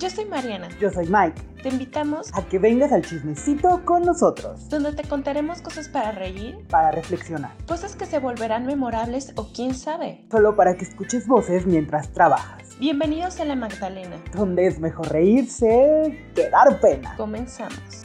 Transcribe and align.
Yo 0.00 0.10
soy 0.10 0.24
Mariana. 0.24 0.68
Yo 0.80 0.90
soy 0.90 1.06
Mike. 1.06 1.40
Te 1.62 1.68
invitamos 1.68 2.30
a 2.34 2.42
que 2.42 2.58
vengas 2.58 2.90
al 2.90 3.02
chismecito 3.02 3.84
con 3.84 4.02
nosotros. 4.02 4.68
Donde 4.68 4.92
te 4.92 5.06
contaremos 5.08 5.62
cosas 5.62 5.88
para 5.88 6.10
reír, 6.10 6.58
para 6.68 6.90
reflexionar, 6.90 7.52
cosas 7.66 7.94
que 7.94 8.04
se 8.04 8.18
volverán 8.18 8.66
memorables 8.66 9.32
o 9.36 9.48
quién 9.54 9.74
sabe. 9.74 10.26
Solo 10.30 10.56
para 10.56 10.76
que 10.76 10.84
escuches 10.84 11.28
voces 11.28 11.64
mientras 11.64 12.12
trabajas. 12.12 12.76
Bienvenidos 12.80 13.38
a 13.38 13.44
La 13.44 13.54
Magdalena. 13.54 14.16
Donde 14.34 14.66
es 14.66 14.80
mejor 14.80 15.10
reírse 15.12 16.28
que 16.34 16.50
dar 16.50 16.80
pena. 16.80 17.14
Comenzamos. 17.16 18.04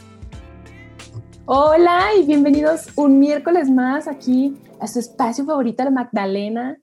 Hola 1.46 2.14
y 2.20 2.24
bienvenidos 2.24 2.88
un 2.94 3.18
miércoles 3.18 3.68
más 3.68 4.06
aquí 4.06 4.56
a 4.80 4.86
su 4.86 5.00
espacio 5.00 5.44
favorito, 5.44 5.82
La 5.82 5.90
Magdalena. 5.90 6.78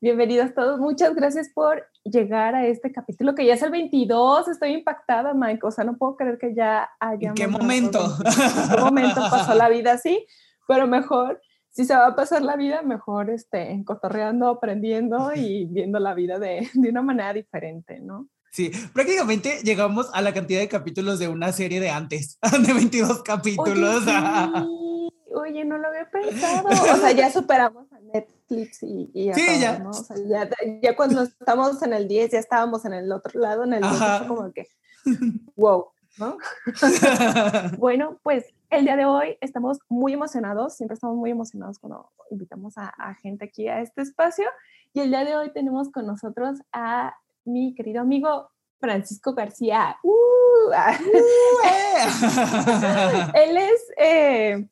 Bienvenidos 0.00 0.54
todos. 0.54 0.80
Muchas 0.80 1.14
gracias 1.14 1.50
por 1.52 1.86
llegar 2.04 2.54
a 2.54 2.66
este 2.66 2.92
capítulo 2.92 3.34
que 3.34 3.44
ya 3.44 3.54
es 3.54 3.62
el 3.62 3.70
22. 3.70 4.48
Estoy 4.48 4.72
impactada, 4.72 5.34
Mike. 5.34 5.66
O 5.66 5.70
sea, 5.70 5.84
no 5.84 5.96
puedo 5.96 6.16
creer 6.16 6.38
que 6.38 6.54
ya 6.54 6.88
haya. 6.98 7.30
¿En 7.30 7.34
qué 7.34 7.46
momento? 7.46 8.00
¿En 8.24 8.76
qué 8.76 8.80
momento 8.80 9.20
pasó 9.30 9.54
la 9.54 9.68
vida 9.68 9.92
así? 9.92 10.26
Pero 10.66 10.86
mejor, 10.86 11.40
si 11.68 11.84
se 11.84 11.94
va 11.94 12.06
a 12.06 12.16
pasar 12.16 12.42
la 12.42 12.56
vida, 12.56 12.82
mejor 12.82 13.30
este, 13.30 13.82
cotorreando, 13.84 14.48
aprendiendo 14.48 15.32
y 15.34 15.66
viendo 15.66 15.98
la 15.98 16.14
vida 16.14 16.38
de, 16.38 16.68
de 16.72 16.88
una 16.88 17.02
manera 17.02 17.32
diferente, 17.32 18.00
¿no? 18.00 18.28
Sí, 18.52 18.72
prácticamente 18.92 19.60
llegamos 19.62 20.10
a 20.12 20.22
la 20.22 20.34
cantidad 20.34 20.58
de 20.60 20.68
capítulos 20.68 21.20
de 21.20 21.28
una 21.28 21.52
serie 21.52 21.80
de 21.80 21.90
antes, 21.90 22.38
de 22.66 22.72
22 22.72 23.22
capítulos. 23.22 24.02
Oye, 24.02 24.12
sí. 24.12 25.10
Oye 25.34 25.64
no 25.64 25.78
lo 25.78 25.86
había 25.86 26.10
pensado. 26.10 26.68
O 26.68 26.96
sea, 26.96 27.12
ya 27.12 27.30
superamos 27.30 27.89
Netflix 28.12 28.82
y, 28.82 29.10
y 29.14 29.32
Sí, 29.34 29.46
todo, 29.46 29.60
ya. 29.60 29.78
¿no? 29.78 29.90
O 29.90 29.92
sea, 29.92 30.16
ya, 30.26 30.48
ya 30.82 30.96
cuando 30.96 31.22
estamos 31.22 31.82
en 31.82 31.92
el 31.92 32.08
10, 32.08 32.32
ya 32.32 32.38
estábamos 32.38 32.84
en 32.84 32.94
el 32.94 33.12
otro 33.12 33.40
lado, 33.40 33.64
en 33.64 33.74
el 33.74 33.80
10, 33.82 33.92
Ajá. 33.92 34.28
como 34.28 34.52
que, 34.52 34.66
wow, 35.56 35.86
¿no? 36.18 36.36
Bueno, 37.78 38.18
pues 38.22 38.46
el 38.70 38.84
día 38.84 38.96
de 38.96 39.04
hoy 39.06 39.36
estamos 39.40 39.78
muy 39.88 40.12
emocionados, 40.12 40.76
siempre 40.76 40.94
estamos 40.94 41.16
muy 41.16 41.30
emocionados 41.30 41.78
cuando 41.78 42.10
invitamos 42.30 42.76
a, 42.78 42.88
a 42.88 43.14
gente 43.14 43.46
aquí 43.46 43.68
a 43.68 43.80
este 43.80 44.02
espacio. 44.02 44.46
Y 44.92 45.00
el 45.00 45.10
día 45.10 45.24
de 45.24 45.36
hoy 45.36 45.52
tenemos 45.52 45.90
con 45.90 46.06
nosotros 46.06 46.58
a 46.72 47.14
mi 47.44 47.74
querido 47.74 48.00
amigo 48.00 48.50
Francisco 48.80 49.34
García. 49.34 49.96
¡Uh! 50.02 50.70
Él 53.34 53.56
es 53.56 53.92
eh, 53.98 54.68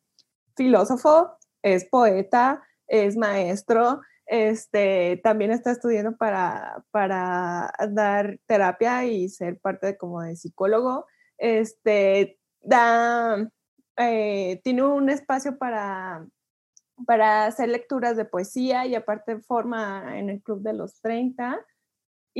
filósofo, 0.56 1.36
es 1.62 1.84
poeta, 1.86 2.62
es 2.89 3.17
maestro, 3.17 4.00
este, 4.27 5.20
también 5.22 5.50
está 5.50 5.70
estudiando 5.70 6.17
para, 6.17 6.84
para 6.91 7.72
dar 7.91 8.39
terapia 8.47 9.05
y 9.05 9.28
ser 9.28 9.58
parte 9.58 9.86
de, 9.86 9.97
como 9.97 10.22
de 10.22 10.36
psicólogo. 10.36 11.06
Este, 11.39 12.39
da, 12.61 13.48
eh, 13.97 14.61
tiene 14.64 14.83
un 14.83 15.09
espacio 15.09 15.56
para, 15.59 16.27
para 17.06 17.47
hacer 17.47 17.69
lecturas 17.69 18.16
de 18.16 18.25
poesía 18.25 18.86
y 18.86 18.94
aparte 18.94 19.39
forma 19.41 20.19
en 20.19 20.31
el 20.31 20.42
Club 20.42 20.62
de 20.62 20.72
los 20.72 21.00
30 21.00 21.64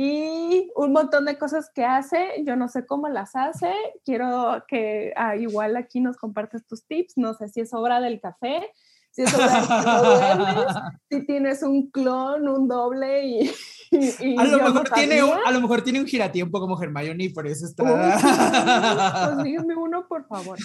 y 0.01 0.71
un 0.75 0.93
montón 0.93 1.25
de 1.25 1.37
cosas 1.37 1.69
que 1.69 1.83
hace, 1.83 2.41
yo 2.45 2.55
no 2.55 2.69
sé 2.69 2.85
cómo 2.85 3.09
las 3.09 3.35
hace, 3.35 3.73
quiero 4.05 4.63
que 4.65 5.11
ah, 5.17 5.35
igual 5.35 5.75
aquí 5.75 5.99
nos 5.99 6.15
compartes 6.15 6.65
tus 6.65 6.85
tips, 6.85 7.17
no 7.17 7.33
sé 7.33 7.49
si 7.49 7.59
es 7.59 7.73
obra 7.73 7.99
del 7.99 8.21
café, 8.21 8.71
si 9.11 9.23
es 9.23 9.31
duermes, 9.37 11.25
tienes 11.27 11.63
un 11.63 11.89
clon, 11.91 12.47
un 12.47 12.67
doble 12.67 13.25
y... 13.25 13.51
y- 13.91 14.15
y 14.19 14.37
a, 14.37 14.43
lo 14.43 14.57
no 14.59 14.63
mejor 14.65 14.89
tiene 14.91 15.23
un, 15.23 15.31
a 15.45 15.51
lo 15.51 15.61
mejor 15.61 15.81
tiene 15.81 15.99
un 15.99 16.05
giratiempo 16.07 16.59
como 16.59 16.79
Hermione 16.81 17.23
y 17.23 17.29
por 17.29 17.47
eso 17.47 17.65
Uy, 17.65 17.71
está. 17.71 19.25
pues 19.35 19.43
dígame 19.43 19.75
uno, 19.75 20.07
por 20.07 20.27
favor. 20.27 20.57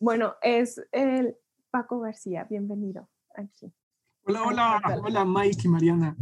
Bueno, 0.00 0.34
es 0.42 0.80
el 0.92 1.36
Paco 1.70 2.00
García, 2.00 2.44
bienvenido 2.50 3.08
aquí. 3.36 3.72
Hola, 4.26 4.42
hola, 4.42 4.82
hola 5.02 5.24
Mike 5.24 5.62
y 5.64 5.68
Mariana. 5.68 6.16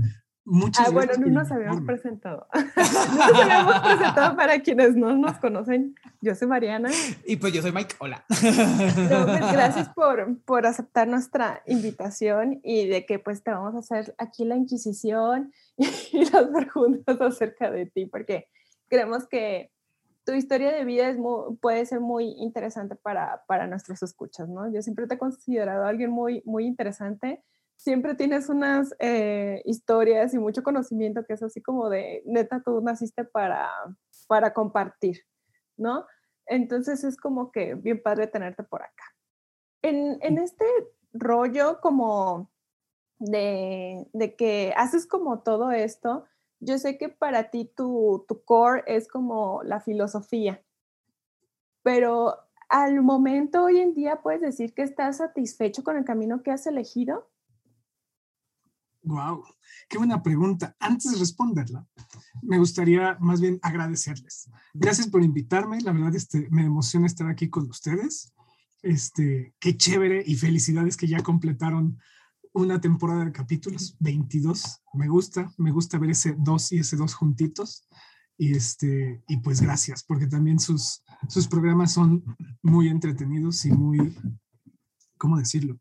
Muchas 0.45 0.89
Ah, 0.89 0.91
bueno, 0.91 1.13
no 1.19 1.27
nos 1.29 1.53
habíamos 1.53 1.79
invitarme. 1.79 1.87
presentado. 2.01 2.47
no 2.53 3.27
nos 3.29 3.41
habíamos 3.43 3.81
presentado 3.81 4.37
para 4.37 4.59
quienes 4.61 4.97
no 4.97 5.17
nos 5.17 5.39
conocen. 5.39 5.95
Yo 6.21 6.35
soy 6.35 6.49
Mariana. 6.49 6.91
y 7.27 7.37
pues 7.37 7.53
yo 7.53 7.63
soy 7.63 7.71
Mike, 7.73 7.95
hola. 8.01 8.25
No, 8.31 9.27
pues, 9.27 9.41
gracias 9.53 9.89
por, 9.91 10.39
por 10.45 10.67
aceptar 10.67 11.07
nuestra 11.07 11.63
invitación 11.67 12.61
y 12.65 12.89
de 12.89 13.07
que 13.07 13.19
pues 13.21 13.43
te 13.45 13.53
vamos 13.53 13.75
a 13.77 13.79
hacer 13.79 14.15
aquí 14.19 14.45
la 14.45 14.57
inquisición 14.57 15.53
y 15.77 16.25
las 16.31 16.47
preguntas 16.49 17.21
acerca 17.21 17.71
de 17.71 17.87
ti, 17.87 18.07
porque 18.07 18.49
creemos 18.89 19.29
que 19.29 19.71
tu 20.25 20.33
historia 20.33 20.73
de 20.73 20.85
vida 20.85 21.09
es 21.09 21.19
mu- 21.19 21.57
puede 21.59 21.85
ser 21.87 22.01
muy 22.01 22.35
interesante 22.39 22.95
para, 22.97 23.43
para 23.47 23.67
nuestros 23.67 24.03
escuchas, 24.03 24.49
¿no? 24.49 24.73
Yo 24.73 24.83
siempre 24.83 25.07
te 25.07 25.15
he 25.15 25.19
considerado 25.19 25.85
alguien 25.87 26.11
muy, 26.11 26.43
muy 26.47 26.65
interesante. 26.67 27.43
Siempre 27.83 28.15
tienes 28.15 28.49
unas 28.49 28.95
eh, 29.01 29.61
historias 29.65 30.33
y 30.35 30.39
mucho 30.39 30.63
conocimiento 30.63 31.25
que 31.27 31.33
es 31.33 31.43
así 31.43 31.61
como 31.61 31.89
de, 31.91 32.23
neta, 32.27 32.63
tú 32.65 32.81
naciste 32.81 33.25
para, 33.25 33.69
para 34.29 34.55
compartir, 34.55 35.23
¿no? 35.77 36.07
Entonces 36.47 37.03
es 37.03 37.17
como 37.17 37.51
que 37.51 37.75
bien 37.75 38.01
padre 38.01 38.29
tenerte 38.29 38.63
por 38.63 38.83
acá. 38.83 39.03
En, 39.83 40.17
en 40.23 40.39
este 40.39 40.65
rollo 41.13 41.81
como 41.81 42.53
de, 43.19 44.07
de 44.13 44.37
que 44.37 44.73
haces 44.77 45.09
como 45.09 45.41
todo 45.41 45.73
esto, 45.73 46.25
yo 46.61 46.79
sé 46.79 46.99
que 46.99 47.09
para 47.09 47.51
ti 47.51 47.65
tu, 47.65 48.25
tu 48.29 48.45
core 48.45 48.85
es 48.87 49.09
como 49.09 49.61
la 49.65 49.81
filosofía, 49.81 50.63
pero 51.83 52.37
al 52.69 53.03
momento 53.03 53.65
hoy 53.65 53.81
en 53.81 53.93
día 53.93 54.23
puedes 54.23 54.41
decir 54.41 54.73
que 54.73 54.83
estás 54.83 55.17
satisfecho 55.17 55.83
con 55.83 55.97
el 55.97 56.05
camino 56.05 56.45
que 56.45 56.53
has 56.53 56.65
elegido. 56.69 57.32
Wow, 59.05 59.45
qué 59.89 59.99
buena 59.99 60.23
pregunta. 60.23 60.77
Antes 60.79 61.13
de 61.13 61.19
responderla, 61.19 61.85
me 62.41 62.59
gustaría 62.59 63.17
más 63.21 63.41
bien 63.41 63.59
agradecerles. 63.63 64.49
Gracias 64.75 65.09
por 65.09 65.23
invitarme. 65.23 65.81
La 65.81 65.93
verdad, 65.93 66.15
este, 66.15 66.49
me 66.51 66.65
emociona 66.65 67.07
estar 67.07 67.29
aquí 67.29 67.51
con 67.51 67.69
ustedes. 67.69 68.33
Este, 68.83 69.55
qué 69.59 69.77
chévere 69.77 70.23
y 70.25 70.37
felicidades 70.37 70.97
que 70.97 71.09
ya 71.09 71.23
completaron 71.23 71.99
una 72.53 72.81
temporada 72.81 73.25
de 73.25 73.33
capítulos, 73.33 73.97
22. 73.99 74.83
Me 74.95 75.09
gusta, 75.09 75.53
me 75.57 75.73
gusta 75.73 75.99
ver 75.99 76.11
ese 76.11 76.37
2 76.39 76.73
y 76.73 76.79
ese 76.79 76.97
2 76.97 77.15
juntitos. 77.15 77.89
Y, 78.39 78.55
este, 78.55 79.23
y 79.29 79.37
pues 79.39 79.61
gracias, 79.61 80.03
porque 80.05 80.27
también 80.27 80.59
sus, 80.59 81.03
sus 81.29 81.49
programas 81.49 81.93
son 81.93 82.25
muy 82.63 82.89
entretenidos 82.89 83.65
y 83.65 83.73
muy, 83.73 84.17
¿cómo 85.19 85.39
decirlo? 85.39 85.79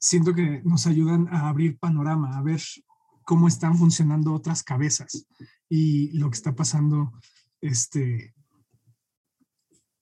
Siento 0.00 0.34
que 0.34 0.62
nos 0.64 0.86
ayudan 0.86 1.28
a 1.28 1.48
abrir 1.48 1.78
panorama, 1.78 2.36
a 2.38 2.42
ver 2.42 2.60
cómo 3.24 3.48
están 3.48 3.76
funcionando 3.76 4.32
otras 4.32 4.62
cabezas 4.62 5.26
y 5.68 6.16
lo 6.18 6.30
que 6.30 6.36
está 6.36 6.54
pasando, 6.54 7.12
este, 7.60 8.34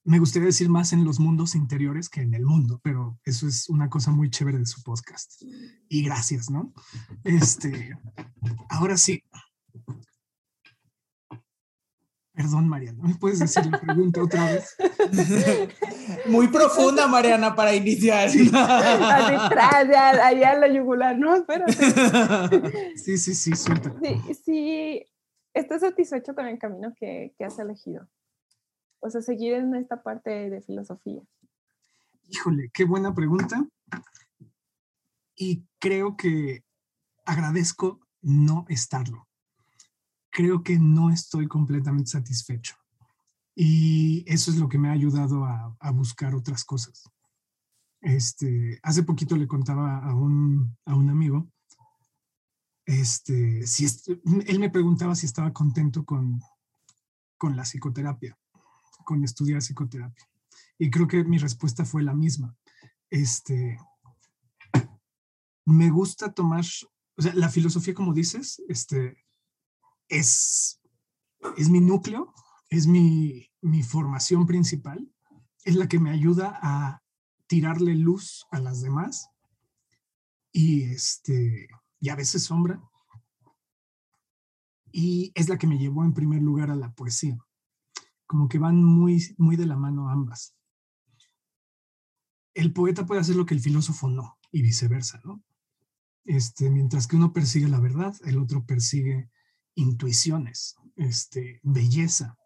me 0.05 0.21
gustaría 0.21 0.47
decir 0.47 0.69
más 0.69 0.93
en 0.93 1.05
los 1.05 1.19
mundos 1.19 1.57
interiores 1.57 2.09
que 2.09 2.21
en 2.21 2.35
el 2.35 2.47
mundo, 2.47 2.81
pero 2.85 3.19
eso 3.25 3.49
es 3.49 3.69
una 3.69 3.91
cosa 3.91 4.13
muy 4.13 4.31
chévere 4.31 4.59
de 4.59 4.67
su 4.67 4.81
podcast. 4.85 5.43
Y 5.89 6.05
gracias, 6.05 6.49
¿no? 6.49 6.73
Este, 7.25 7.99
ahora 8.69 8.97
sí. 8.97 9.23
Perdón, 12.37 12.69
Mariana, 12.69 13.03
¿me 13.03 13.15
puedes 13.15 13.39
decir 13.39 13.65
la 13.65 13.81
pregunta 13.81 14.23
otra 14.23 14.45
vez? 14.45 14.77
Muy 16.29 16.49
profunda, 16.49 17.09
Mariana, 17.09 17.57
para 17.57 17.75
iniciar. 17.75 18.29
Así, 18.29 18.51
tras, 18.51 19.89
ya, 19.89 20.11
allá 20.11 20.53
en 20.53 20.61
la 20.61 20.69
yugular, 20.69 21.19
no, 21.19 21.35
espérate. 21.35 21.73
Sí, 22.99 23.17
sí, 23.17 23.35
sí, 23.35 23.57
suelta. 23.57 23.91
Sí, 24.03 24.35
sí, 24.35 25.07
¿estás 25.55 25.81
satisfecho 25.81 26.35
con 26.35 26.47
el 26.47 26.59
camino 26.59 26.93
que, 26.95 27.35
que 27.39 27.45
has 27.47 27.59
elegido? 27.59 28.07
O 29.01 29.09
sea, 29.09 29.23
seguir 29.23 29.55
en 29.55 29.75
esta 29.75 30.03
parte 30.03 30.51
de 30.51 30.61
filosofía. 30.61 31.23
Híjole, 32.29 32.69
qué 32.75 32.85
buena 32.85 33.15
pregunta. 33.15 33.67
Y 35.35 35.65
creo 35.79 36.19
que 36.19 36.65
agradezco 37.25 38.01
no 38.21 38.67
estarlo. 38.69 39.27
Creo 40.37 40.63
que 40.63 40.79
no 40.79 41.09
estoy 41.09 41.49
completamente 41.49 42.11
satisfecho. 42.11 42.75
Y 43.55 44.23
eso 44.31 44.51
es 44.51 44.59
lo 44.59 44.69
que 44.69 44.77
me 44.77 44.91
ha 44.91 44.93
ayudado 44.93 45.47
a, 45.47 45.75
a 45.81 45.91
buscar 45.93 46.35
otras 46.35 46.63
cosas. 46.63 47.11
Este, 48.03 48.79
hace 48.83 49.03
poquito 49.03 49.35
le 49.35 49.49
contaba 49.49 49.97
a 49.97 50.15
un, 50.15 50.77
a 50.85 50.95
un 50.95 51.09
amigo, 51.09 51.49
este, 52.85 53.67
si 53.67 53.87
él 54.47 54.59
me 54.59 54.69
preguntaba 54.69 55.15
si 55.15 55.25
estaba 55.25 55.55
contento 55.55 56.05
con, 56.05 56.39
con 57.39 57.57
la 57.57 57.63
psicoterapia, 57.63 58.39
con 59.07 59.25
estudiar 59.25 59.63
psicoterapia. 59.63 60.29
Y 60.79 60.91
creo 60.91 61.09
que 61.09 61.25
mi 61.25 61.39
respuesta 61.39 61.87
fue 61.87 62.03
la 62.03 62.13
misma. 62.13 62.55
Este, 63.09 63.79
me 65.65 65.89
gusta 65.89 66.31
tomar, 66.35 66.67
o 67.17 67.23
sea, 67.23 67.35
la 67.35 67.49
filosofía, 67.49 67.95
como 67.95 68.13
dices, 68.13 68.63
este, 68.69 69.17
es, 70.09 70.81
es 71.57 71.69
mi 71.69 71.81
núcleo, 71.81 72.35
es 72.69 72.87
mi, 72.87 73.51
mi 73.61 73.83
formación 73.83 74.47
principal, 74.47 75.11
es 75.65 75.75
la 75.75 75.89
que 75.89 75.99
me 75.99 76.11
ayuda 76.11 76.59
a 76.63 77.03
tirarle 77.47 77.95
luz 77.95 78.47
a 78.51 78.61
las 78.61 78.81
demás 78.83 79.31
y, 80.53 80.85
este, 80.85 81.69
y 82.01 82.09
a 82.09 82.17
veces 82.17 82.45
sombra. 82.45 82.81
Y 84.93 85.33
es 85.35 85.49
la 85.49 85.59
que 85.59 85.67
me 85.67 85.79
llevó 85.79 86.05
en 86.05 86.15
primer 86.15 86.41
lugar 86.41 86.71
a 86.71 86.77
la 86.77 86.93
poesía. 86.93 87.37
Como 88.27 88.49
que 88.49 88.59
van 88.59 88.83
muy, 88.83 89.35
muy 89.37 89.57
de 89.57 89.67
la 89.67 89.77
mano 89.77 90.09
ambas. 90.09 90.57
El 92.55 92.73
poeta 92.73 93.05
puede 93.05 93.21
hacer 93.21 93.37
lo 93.37 93.45
que 93.45 93.55
el 93.55 93.61
filósofo 93.61 94.09
no 94.09 94.39
y 94.51 94.63
viceversa, 94.63 95.21
¿no? 95.25 95.45
Este, 96.25 96.71
mientras 96.71 97.07
que 97.07 97.17
uno 97.17 97.33
persigue 97.33 97.69
la 97.69 97.79
verdad, 97.79 98.17
el 98.25 98.39
otro 98.39 98.65
persigue 98.65 99.31
intuiciones, 99.77 100.77
este, 100.97 101.61
belleza. 101.63 102.37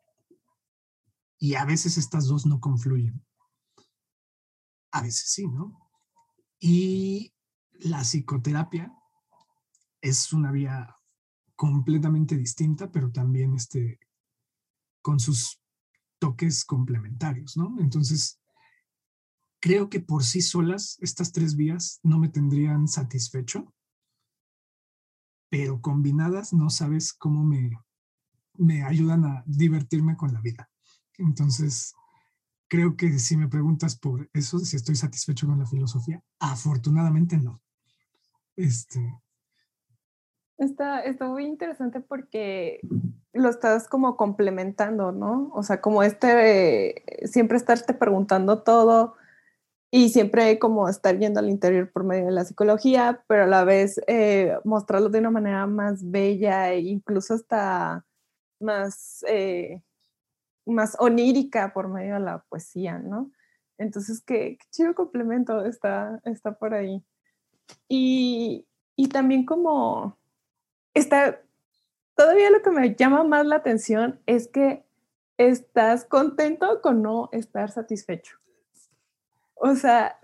Y 1.39 1.55
a 1.55 1.65
veces 1.65 1.97
estas 1.97 2.27
dos 2.27 2.45
no 2.45 2.61
confluyen. 2.61 3.25
A 4.91 5.01
veces 5.03 5.33
sí, 5.33 5.49
¿no? 5.49 5.91
Y 6.59 7.33
la 7.73 8.03
psicoterapia 8.03 8.93
es 10.03 10.33
una 10.33 10.53
vía 10.53 10.97
completamente 11.57 12.37
distinta, 12.37 12.91
pero 12.91 13.11
también 13.11 13.55
este, 13.55 13.99
con 15.01 15.21
sus 15.21 15.61
toques 16.19 16.65
complementarios, 16.65 17.57
¿no? 17.57 17.77
Entonces, 17.79 18.41
creo 19.61 19.89
que 19.89 20.01
por 20.01 20.25
sí 20.25 20.43
solas 20.43 20.99
estas 21.01 21.33
tres 21.33 21.57
vías 21.57 22.01
no 22.03 22.19
me 22.19 22.29
tendrían 22.29 22.89
satisfecho, 22.89 23.73
pero 25.51 25.83
combinadas 25.83 26.53
no 26.53 26.71
sabes 26.71 27.13
cómo 27.13 27.45
me, 27.45 27.79
me 28.55 28.85
ayudan 28.85 29.25
a 29.25 29.43
divertirme 29.47 30.17
con 30.17 30.33
la 30.33 30.41
vida. 30.41 30.71
Entonces, 31.19 31.95
creo 32.69 32.97
que 32.97 33.19
si 33.19 33.37
me 33.37 33.49
preguntas 33.49 33.99
por 33.99 34.31
eso, 34.33 34.59
si 34.61 34.77
estoy 34.77 34.95
satisfecho 34.95 35.47
con 35.47 35.59
la 35.59 35.67
filosofía, 35.67 36.23
afortunadamente 36.39 37.37
no. 37.37 37.61
Este. 38.57 39.21
Está, 40.57 41.01
está 41.01 41.27
muy 41.27 41.47
interesante 41.47 42.01
porque 42.01 42.81
lo 43.33 43.49
estás 43.49 43.89
como 43.89 44.17
complementando, 44.17 45.11
¿no? 45.11 45.51
O 45.53 45.63
sea, 45.63 45.81
como 45.81 46.03
este, 46.03 47.03
siempre 47.25 47.57
estarte 47.57 47.93
preguntando 47.93 48.63
todo 48.63 49.15
y 49.91 50.11
siempre 50.11 50.59
como 50.59 50.89
estar 50.89 51.19
yendo 51.19 51.41
al 51.41 51.49
interior 51.49 51.91
por 51.91 52.05
medio 52.05 52.27
de 52.27 52.33
la 52.33 52.45
psicología, 52.45 53.25
pero 53.27 53.45
a 53.45 53.47
la 53.47 53.65
vez 53.65 54.01
eh, 54.07 54.57
mostrarlo 54.65 55.09
de 55.09 55.19
una 55.19 55.31
manera 55.31 55.67
más 55.67 56.09
bella 56.09 56.73
e 56.73 56.81
incluso 56.81 57.35
hasta 57.35 58.05
más, 58.61 59.25
eh, 59.29 59.83
más 60.65 60.97
onírica 61.01 61.73
por 61.73 61.89
medio 61.89 62.15
de 62.15 62.21
la 62.21 62.45
poesía, 62.49 62.99
¿no? 62.99 63.33
Entonces, 63.79 64.21
qué, 64.21 64.59
qué 64.59 64.67
chido 64.71 64.95
complemento 64.95 65.65
está, 65.65 66.21
está 66.25 66.53
por 66.53 66.75
ahí. 66.75 67.03
Y, 67.89 68.67
y 68.95 69.09
también 69.09 69.47
como 69.47 70.19
está, 70.95 71.43
todavía 72.15 72.51
lo 72.51 72.63
que 72.63 72.71
me 72.71 72.95
llama 72.95 73.25
más 73.25 73.47
la 73.47 73.57
atención 73.57 74.21
es 74.27 74.49
que 74.49 74.85
estás 75.39 76.05
contento 76.05 76.81
con 76.83 77.03
no 77.03 77.31
estar 77.33 77.71
satisfecho. 77.71 78.41
O 79.63 79.75
sea, 79.75 80.19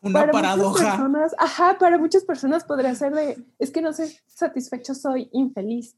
una 0.00 0.20
para 0.20 0.32
paradoja. 0.32 0.68
Muchas 0.68 0.96
personas, 0.96 1.34
ajá, 1.38 1.78
para 1.78 1.96
muchas 1.96 2.24
personas 2.24 2.64
podría 2.64 2.94
ser 2.96 3.14
de, 3.14 3.46
es 3.60 3.70
que 3.70 3.80
no 3.80 3.92
soy 3.92 4.08
satisfecho, 4.26 4.94
soy 4.94 5.28
infeliz. 5.32 5.96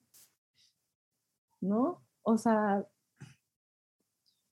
¿No? 1.62 2.02
O 2.22 2.36
sea, 2.36 2.84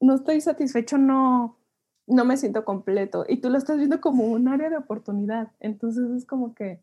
no 0.01 0.15
estoy 0.15 0.41
satisfecho, 0.41 0.97
no, 0.97 1.59
no 2.07 2.25
me 2.25 2.39
siento 2.39 2.65
completo. 2.65 3.27
Y 3.29 3.43
tú 3.43 3.51
lo 3.51 3.59
estás 3.59 3.77
viendo 3.77 4.01
como 4.01 4.25
un 4.25 4.49
área 4.49 4.71
de 4.71 4.79
oportunidad. 4.79 5.53
Entonces 5.61 6.11
es 6.13 6.25
como 6.25 6.55
que, 6.55 6.83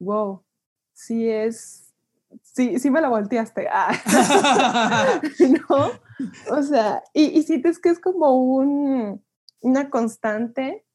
wow, 0.00 0.42
sí 0.92 1.28
es, 1.28 1.94
sí, 2.42 2.80
sí 2.80 2.90
me 2.90 3.00
la 3.00 3.10
volteaste. 3.10 3.68
Ah. 3.70 3.92
¿No? 5.68 5.90
O 6.50 6.62
sea, 6.64 7.04
y, 7.12 7.26
y 7.26 7.44
sientes 7.44 7.78
que 7.78 7.90
es 7.90 8.00
como 8.00 8.34
un, 8.34 9.22
una 9.60 9.90
constante 9.90 10.86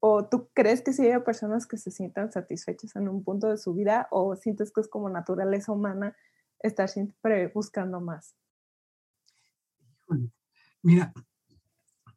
o 0.00 0.28
tú 0.28 0.50
crees 0.54 0.82
que 0.82 0.92
sí 0.92 1.06
hay 1.06 1.20
personas 1.20 1.66
que 1.66 1.78
se 1.78 1.90
sientan 1.90 2.30
satisfechas 2.32 2.96
en 2.96 3.08
un 3.08 3.24
punto 3.24 3.48
de 3.48 3.58
su 3.58 3.74
vida 3.74 4.08
o 4.10 4.36
sientes 4.36 4.72
que 4.72 4.80
es 4.80 4.88
como 4.88 5.08
naturaleza 5.08 5.72
humana 5.72 6.16
estar 6.60 6.88
siempre 6.88 7.48
buscando 7.48 8.00
más? 8.00 8.36
Mira, 10.82 11.12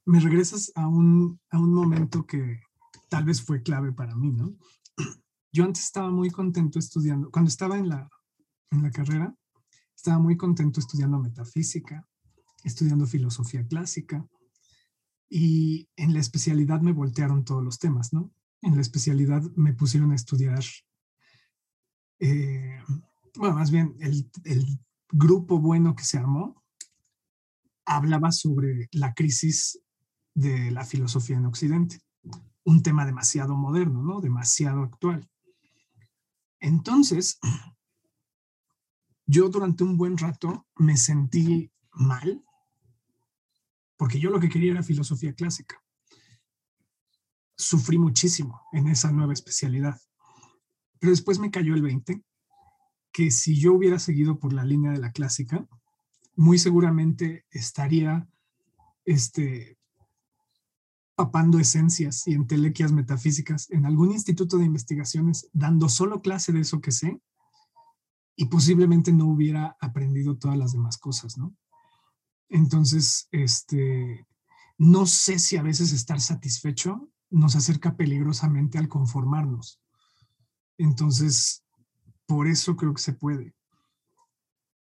me 0.05 0.19
regresas 0.19 0.71
a 0.75 0.87
un, 0.87 1.39
a 1.49 1.59
un 1.59 1.73
momento 1.73 2.25
que 2.25 2.61
tal 3.09 3.23
vez 3.23 3.41
fue 3.41 3.63
clave 3.63 3.91
para 3.91 4.15
mí, 4.15 4.31
¿no? 4.31 4.55
Yo 5.51 5.63
antes 5.63 5.83
estaba 5.83 6.11
muy 6.11 6.29
contento 6.29 6.77
estudiando, 6.77 7.31
cuando 7.31 7.49
estaba 7.49 7.77
en 7.77 7.89
la, 7.89 8.07
en 8.69 8.83
la 8.83 8.91
carrera, 8.91 9.35
estaba 9.95 10.19
muy 10.19 10.37
contento 10.37 10.79
estudiando 10.79 11.19
metafísica, 11.19 12.07
estudiando 12.63 13.07
filosofía 13.07 13.65
clásica, 13.65 14.25
y 15.29 15.87
en 15.95 16.13
la 16.13 16.19
especialidad 16.19 16.81
me 16.81 16.91
voltearon 16.91 17.45
todos 17.45 17.63
los 17.63 17.77
temas, 17.77 18.13
¿no? 18.13 18.31
En 18.61 18.75
la 18.75 18.81
especialidad 18.81 19.43
me 19.55 19.73
pusieron 19.73 20.11
a 20.11 20.15
estudiar, 20.15 20.63
eh, 22.19 22.79
bueno, 23.35 23.55
más 23.55 23.71
bien 23.71 23.95
el, 23.99 24.29
el 24.43 24.65
grupo 25.11 25.59
bueno 25.59 25.95
que 25.95 26.03
se 26.03 26.17
armó 26.17 26.63
hablaba 27.85 28.31
sobre 28.31 28.87
la 28.91 29.13
crisis 29.13 29.79
de 30.35 30.71
la 30.71 30.85
filosofía 30.85 31.37
en 31.37 31.45
Occidente, 31.45 32.01
un 32.63 32.83
tema 32.83 33.05
demasiado 33.05 33.55
moderno, 33.55 34.03
¿no? 34.03 34.21
Demasiado 34.21 34.83
actual. 34.83 35.27
Entonces, 36.59 37.39
yo 39.25 39.49
durante 39.49 39.83
un 39.83 39.97
buen 39.97 40.17
rato 40.17 40.67
me 40.75 40.97
sentí 40.97 41.71
mal 41.91 42.43
porque 43.99 44.17
yo 44.17 44.29
lo 44.29 44.39
que 44.39 44.47
quería 44.47 44.71
era 44.71 44.81
filosofía 44.81 45.33
clásica. 45.33 45.83
Sufrí 47.57 47.97
muchísimo 47.97 48.61
en 48.71 48.87
esa 48.87 49.11
nueva 49.11 49.33
especialidad. 49.33 49.99
Pero 50.99 51.11
después 51.11 51.37
me 51.37 51.51
cayó 51.51 51.75
el 51.75 51.81
20, 51.81 52.23
que 53.11 53.29
si 53.29 53.59
yo 53.59 53.73
hubiera 53.73 53.99
seguido 53.99 54.39
por 54.39 54.53
la 54.53 54.63
línea 54.63 54.93
de 54.93 54.99
la 54.99 55.11
clásica, 55.11 55.67
muy 56.37 56.57
seguramente 56.57 57.45
estaría 57.51 58.25
este, 59.03 59.77
papando 61.15 61.59
esencias 61.59 62.25
y 62.25 62.35
entelequias 62.35 62.93
metafísicas 62.93 63.69
en 63.69 63.85
algún 63.85 64.13
instituto 64.13 64.57
de 64.57 64.65
investigaciones, 64.65 65.49
dando 65.51 65.89
solo 65.89 66.21
clase 66.21 66.53
de 66.53 66.61
eso 66.61 66.79
que 66.79 66.93
sé, 66.93 67.21
y 68.37 68.45
posiblemente 68.45 69.11
no 69.11 69.25
hubiera 69.25 69.75
aprendido 69.81 70.37
todas 70.37 70.57
las 70.57 70.71
demás 70.71 70.97
cosas, 70.97 71.37
¿no? 71.37 71.53
Entonces, 72.49 73.27
este, 73.31 74.27
no 74.77 75.05
sé 75.05 75.39
si 75.39 75.57
a 75.57 75.61
veces 75.61 75.91
estar 75.91 76.19
satisfecho 76.19 77.09
nos 77.29 77.55
acerca 77.55 77.95
peligrosamente 77.95 78.77
al 78.77 78.87
conformarnos. 78.89 79.79
Entonces, 80.77 81.63
por 82.25 82.47
eso 82.47 82.75
creo 82.75 82.93
que 82.93 83.01
se 83.01 83.13
puede. 83.13 83.55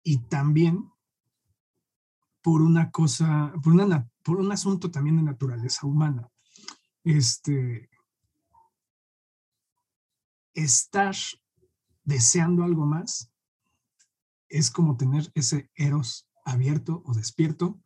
Y 0.03 0.19
también 0.19 0.91
por 2.41 2.61
una 2.61 2.91
cosa, 2.91 3.51
por, 3.63 3.73
una, 3.73 4.07
por 4.21 4.37
un 4.37 4.51
asunto 4.51 4.91
también 4.91 5.17
de 5.17 5.23
naturaleza 5.23 5.87
humana. 5.87 6.29
Este, 7.03 7.89
estar 10.53 11.15
deseando 12.03 12.63
algo 12.63 12.85
más 12.85 13.31
es 14.47 14.69
como 14.69 14.95
tener 14.95 15.31
ese 15.33 15.71
eros 15.73 16.27
abierto 16.45 17.01
o 17.05 17.13
despierto 17.13 17.81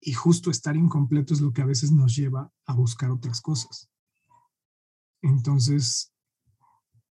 y 0.00 0.12
justo 0.12 0.50
estar 0.50 0.76
incompleto 0.76 1.34
es 1.34 1.40
lo 1.40 1.52
que 1.52 1.62
a 1.62 1.66
veces 1.66 1.90
nos 1.90 2.14
lleva 2.14 2.52
a 2.66 2.74
buscar 2.74 3.10
otras 3.10 3.40
cosas. 3.40 3.90
Entonces, 5.22 6.12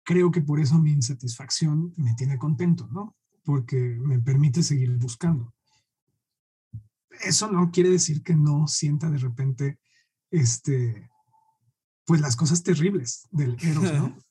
creo 0.03 0.31
que 0.31 0.41
por 0.41 0.59
eso 0.59 0.77
mi 0.77 0.91
insatisfacción 0.91 1.93
me 1.97 2.13
tiene 2.13 2.37
contento, 2.37 2.87
¿no? 2.91 3.15
Porque 3.43 3.77
me 3.77 4.19
permite 4.19 4.63
seguir 4.63 4.95
buscando. 4.97 5.53
Eso 7.23 7.51
no 7.51 7.71
quiere 7.71 7.89
decir 7.89 8.23
que 8.23 8.35
no 8.35 8.67
sienta 8.67 9.09
de 9.09 9.17
repente, 9.17 9.79
este, 10.31 11.09
pues 12.05 12.21
las 12.21 12.35
cosas 12.35 12.63
terribles 12.63 13.27
del 13.31 13.57
Eros, 13.61 13.93
¿no? 13.93 14.17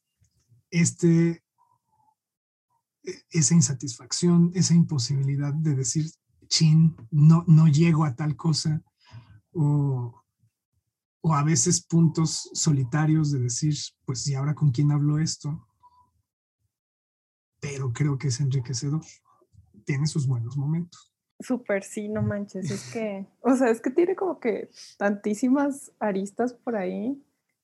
Este, 0.68 1.44
e, 3.04 3.22
esa 3.30 3.54
insatisfacción, 3.54 4.50
esa 4.54 4.74
imposibilidad 4.74 5.54
de 5.54 5.76
decir, 5.76 6.10
chin, 6.48 6.96
no, 7.10 7.44
no 7.46 7.68
llego 7.68 8.04
a 8.04 8.14
tal 8.14 8.36
cosa, 8.36 8.82
o, 9.52 10.22
o 11.20 11.34
a 11.34 11.42
veces 11.42 11.84
puntos 11.84 12.50
solitarios 12.52 13.32
de 13.32 13.40
decir, 13.40 13.74
pues, 14.04 14.26
¿y 14.28 14.34
ahora 14.34 14.54
con 14.54 14.70
quién 14.70 14.92
hablo 14.92 15.18
esto? 15.18 15.66
Pero 17.60 17.92
creo 17.92 18.18
que 18.18 18.28
es 18.28 18.40
enriquecedor, 18.40 19.02
tiene 19.84 20.06
sus 20.06 20.26
buenos 20.26 20.56
momentos. 20.56 21.12
Súper, 21.40 21.84
sí, 21.84 22.08
no 22.08 22.22
manches, 22.22 22.70
es 22.70 22.92
que, 22.92 23.26
o 23.40 23.54
sea, 23.56 23.68
es 23.68 23.80
que 23.80 23.90
tiene 23.90 24.16
como 24.16 24.40
que 24.40 24.70
tantísimas 24.96 25.92
aristas 25.98 26.54
por 26.54 26.76
ahí. 26.76 27.22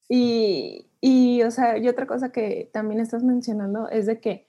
Y, 0.08 0.90
y, 1.00 1.42
o 1.42 1.50
sea, 1.50 1.78
y 1.78 1.88
otra 1.88 2.06
cosa 2.06 2.32
que 2.32 2.70
también 2.72 3.00
estás 3.00 3.22
mencionando 3.22 3.88
es 3.88 4.04
de 4.06 4.20
que 4.20 4.46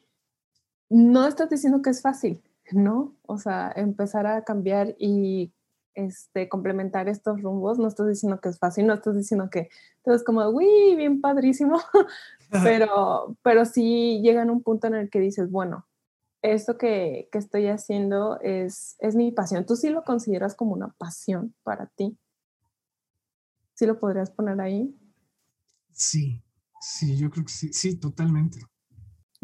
no 0.90 1.26
estás 1.26 1.50
diciendo 1.50 1.82
que 1.82 1.90
es 1.90 2.02
fácil, 2.02 2.44
¿no? 2.72 3.16
O 3.24 3.38
sea, 3.38 3.72
empezar 3.76 4.26
a 4.28 4.44
cambiar 4.44 4.96
y 4.98 5.54
este, 5.96 6.50
complementar 6.50 7.08
estos 7.08 7.42
rumbos, 7.42 7.78
no 7.78 7.88
estás 7.88 8.08
diciendo 8.08 8.40
que 8.40 8.50
es 8.50 8.60
fácil, 8.60 8.88
no 8.88 8.94
estás 8.94 9.16
diciendo 9.16 9.50
que 9.50 9.70
todo 10.04 10.16
es 10.16 10.24
como, 10.24 10.48
uy, 10.50 10.96
bien 10.96 11.22
padrísimo, 11.22 11.80
pero, 12.64 13.38
pero 13.44 13.66
sí 13.66 14.22
llegan 14.24 14.50
a 14.50 14.54
un 14.54 14.64
punto 14.64 14.88
en 14.88 14.96
el 14.96 15.10
que 15.10 15.20
dices, 15.20 15.52
bueno, 15.52 15.86
esto 16.42 16.78
que, 16.78 17.30
que, 17.32 17.38
estoy 17.38 17.68
haciendo 17.68 18.40
es, 18.42 18.98
es 19.00 19.16
mi 19.16 19.32
pasión. 19.32 19.66
¿Tú 19.66 19.78
sí 19.78 19.90
lo 19.90 20.04
consideras 20.04 20.56
como 20.56 20.74
una 20.74 20.90
pasión 20.98 21.56
para 21.64 21.86
ti? 21.88 22.18
¿Sí 23.76 23.86
lo 23.86 23.98
podrías 23.98 24.30
poner 24.30 24.60
ahí? 24.60 24.94
Sí, 25.94 26.44
sí, 26.82 27.18
yo 27.18 27.30
creo 27.30 27.46
que 27.46 27.52
sí, 27.52 27.72
sí, 27.72 27.98
totalmente. 27.98 28.60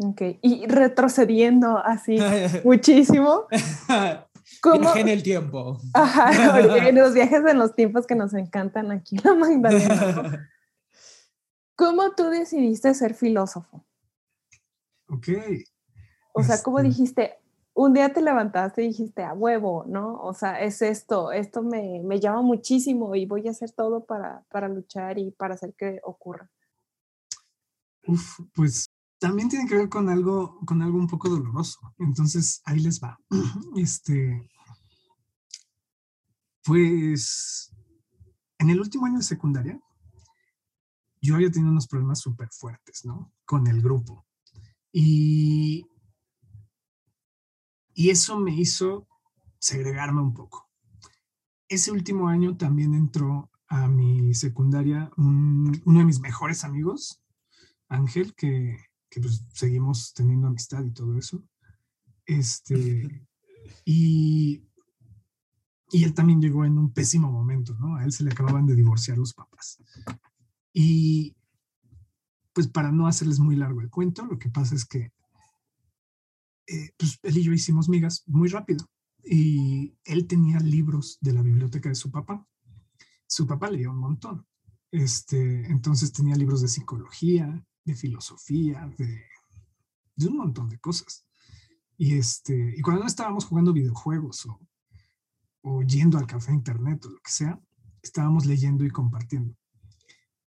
Ok, 0.02 0.22
y 0.40 0.66
retrocediendo 0.66 1.76
así 1.76 2.16
muchísimo. 2.64 3.46
¿Cómo? 4.62 4.96
en 4.96 5.08
el 5.08 5.22
tiempo. 5.22 5.78
Ajá, 5.92 6.58
en 6.88 6.94
los 6.94 7.14
viajes 7.14 7.44
en 7.46 7.58
los 7.58 7.74
tiempos 7.74 8.06
que 8.06 8.14
nos 8.14 8.32
encantan 8.34 8.90
aquí 8.90 9.16
en 9.16 9.22
la 9.24 9.34
Magdalena. 9.34 10.50
¿Cómo 11.76 12.12
tú 12.12 12.24
decidiste 12.24 12.94
ser 12.94 13.14
filósofo? 13.14 13.84
Ok. 15.08 15.28
O 16.32 16.42
sea, 16.42 16.62
¿cómo 16.62 16.78
este 16.78 16.88
dijiste? 16.88 17.38
Un 17.74 17.92
día 17.92 18.12
te 18.12 18.22
levantaste 18.22 18.82
y 18.82 18.88
dijiste, 18.88 19.22
a 19.22 19.34
huevo, 19.34 19.84
¿no? 19.86 20.20
O 20.20 20.34
sea, 20.34 20.60
es 20.60 20.82
esto, 20.82 21.30
esto 21.30 21.62
me, 21.62 22.00
me 22.02 22.20
llama 22.20 22.42
muchísimo 22.42 23.14
y 23.14 23.26
voy 23.26 23.48
a 23.48 23.52
hacer 23.52 23.70
todo 23.70 24.04
para, 24.04 24.44
para 24.50 24.68
luchar 24.68 25.18
y 25.18 25.30
para 25.30 25.54
hacer 25.54 25.74
que 25.74 26.00
ocurra. 26.02 26.50
Uf, 28.06 28.40
pues 28.54 28.89
también 29.20 29.50
tiene 29.50 29.68
que 29.68 29.76
ver 29.76 29.88
con 29.88 30.08
algo, 30.08 30.58
con 30.64 30.80
algo 30.80 30.98
un 30.98 31.06
poco 31.06 31.28
doloroso. 31.28 31.94
Entonces, 31.98 32.62
ahí 32.64 32.80
les 32.80 33.00
va. 33.00 33.18
Este, 33.76 34.48
pues, 36.64 37.70
en 38.58 38.70
el 38.70 38.80
último 38.80 39.06
año 39.06 39.18
de 39.18 39.22
secundaria, 39.22 39.78
yo 41.20 41.34
había 41.34 41.50
tenido 41.50 41.70
unos 41.70 41.86
problemas 41.86 42.20
súper 42.20 42.48
fuertes, 42.50 43.04
¿no? 43.04 43.32
Con 43.44 43.66
el 43.66 43.82
grupo. 43.82 44.26
Y, 44.90 45.86
y 47.92 48.08
eso 48.08 48.40
me 48.40 48.54
hizo 48.54 49.06
segregarme 49.58 50.22
un 50.22 50.32
poco. 50.32 50.66
Ese 51.68 51.92
último 51.92 52.28
año 52.28 52.56
también 52.56 52.94
entró 52.94 53.50
a 53.68 53.86
mi 53.86 54.34
secundaria 54.34 55.10
uno 55.16 55.98
de 55.98 56.04
mis 56.04 56.20
mejores 56.20 56.64
amigos, 56.64 57.22
Ángel, 57.88 58.34
que 58.34 58.89
que 59.10 59.20
pues 59.20 59.44
seguimos 59.52 60.14
teniendo 60.14 60.46
amistad 60.46 60.84
y 60.84 60.92
todo 60.92 61.18
eso. 61.18 61.42
Este, 62.24 63.26
y, 63.84 64.62
y 65.90 66.04
él 66.04 66.14
también 66.14 66.40
llegó 66.40 66.64
en 66.64 66.78
un 66.78 66.92
pésimo 66.92 67.30
momento, 67.30 67.74
¿no? 67.74 67.96
A 67.96 68.04
él 68.04 68.12
se 68.12 68.24
le 68.24 68.30
acababan 68.30 68.66
de 68.66 68.76
divorciar 68.76 69.18
los 69.18 69.34
papás. 69.34 69.82
Y 70.72 71.36
pues 72.52 72.68
para 72.68 72.92
no 72.92 73.06
hacerles 73.06 73.40
muy 73.40 73.56
largo 73.56 73.80
el 73.80 73.90
cuento, 73.90 74.24
lo 74.24 74.38
que 74.38 74.48
pasa 74.48 74.74
es 74.74 74.84
que 74.84 75.12
eh, 76.66 76.92
pues 76.96 77.18
él 77.22 77.38
y 77.38 77.42
yo 77.42 77.52
hicimos 77.52 77.88
migas 77.88 78.22
muy 78.26 78.48
rápido. 78.48 78.88
Y 79.24 79.94
él 80.04 80.26
tenía 80.26 80.60
libros 80.60 81.18
de 81.20 81.32
la 81.32 81.42
biblioteca 81.42 81.88
de 81.88 81.94
su 81.94 82.10
papá. 82.10 82.46
Su 83.26 83.46
papá 83.46 83.70
leía 83.70 83.90
un 83.90 83.98
montón. 83.98 84.46
Este, 84.92 85.66
entonces 85.66 86.12
tenía 86.12 86.36
libros 86.36 86.62
de 86.62 86.68
psicología, 86.68 87.64
de 87.84 87.94
filosofía, 87.94 88.92
de, 88.98 89.24
de, 90.16 90.26
un 90.26 90.36
montón 90.36 90.68
de 90.68 90.78
cosas. 90.78 91.26
Y, 91.96 92.14
este, 92.14 92.74
y 92.76 92.80
cuando 92.80 93.02
no 93.02 93.06
estábamos 93.06 93.44
jugando 93.44 93.72
videojuegos 93.72 94.46
o, 94.46 94.60
o 95.62 95.82
yendo 95.82 96.18
al 96.18 96.26
café 96.26 96.52
internet 96.52 97.04
o 97.04 97.10
lo 97.10 97.20
que 97.20 97.30
sea, 97.30 97.60
estábamos 98.02 98.46
leyendo 98.46 98.84
y 98.84 98.90
compartiendo. 98.90 99.54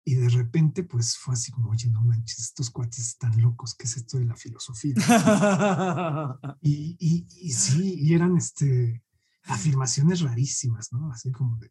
Y 0.04 0.14
de 0.16 0.28
repente, 0.30 0.82
pues 0.82 1.16
fue 1.16 1.34
así 1.34 1.52
como, 1.52 1.70
oye, 1.70 1.88
no 1.88 2.02
manches, 2.02 2.40
estos 2.40 2.70
cuates 2.70 2.98
están 2.98 3.40
locos, 3.40 3.74
¿qué 3.74 3.84
es 3.84 3.96
esto 3.96 4.18
de 4.18 4.24
la 4.24 4.34
filosofía? 4.34 4.94
y, 6.60 6.96
y, 6.98 7.26
y, 7.36 7.52
sí, 7.52 7.94
y 7.98 8.14
eran 8.14 8.36
este, 8.36 9.04
afirmaciones 9.44 10.20
rarísimas, 10.20 10.92
¿no? 10.92 11.12
Así 11.12 11.30
como 11.30 11.56
de, 11.58 11.70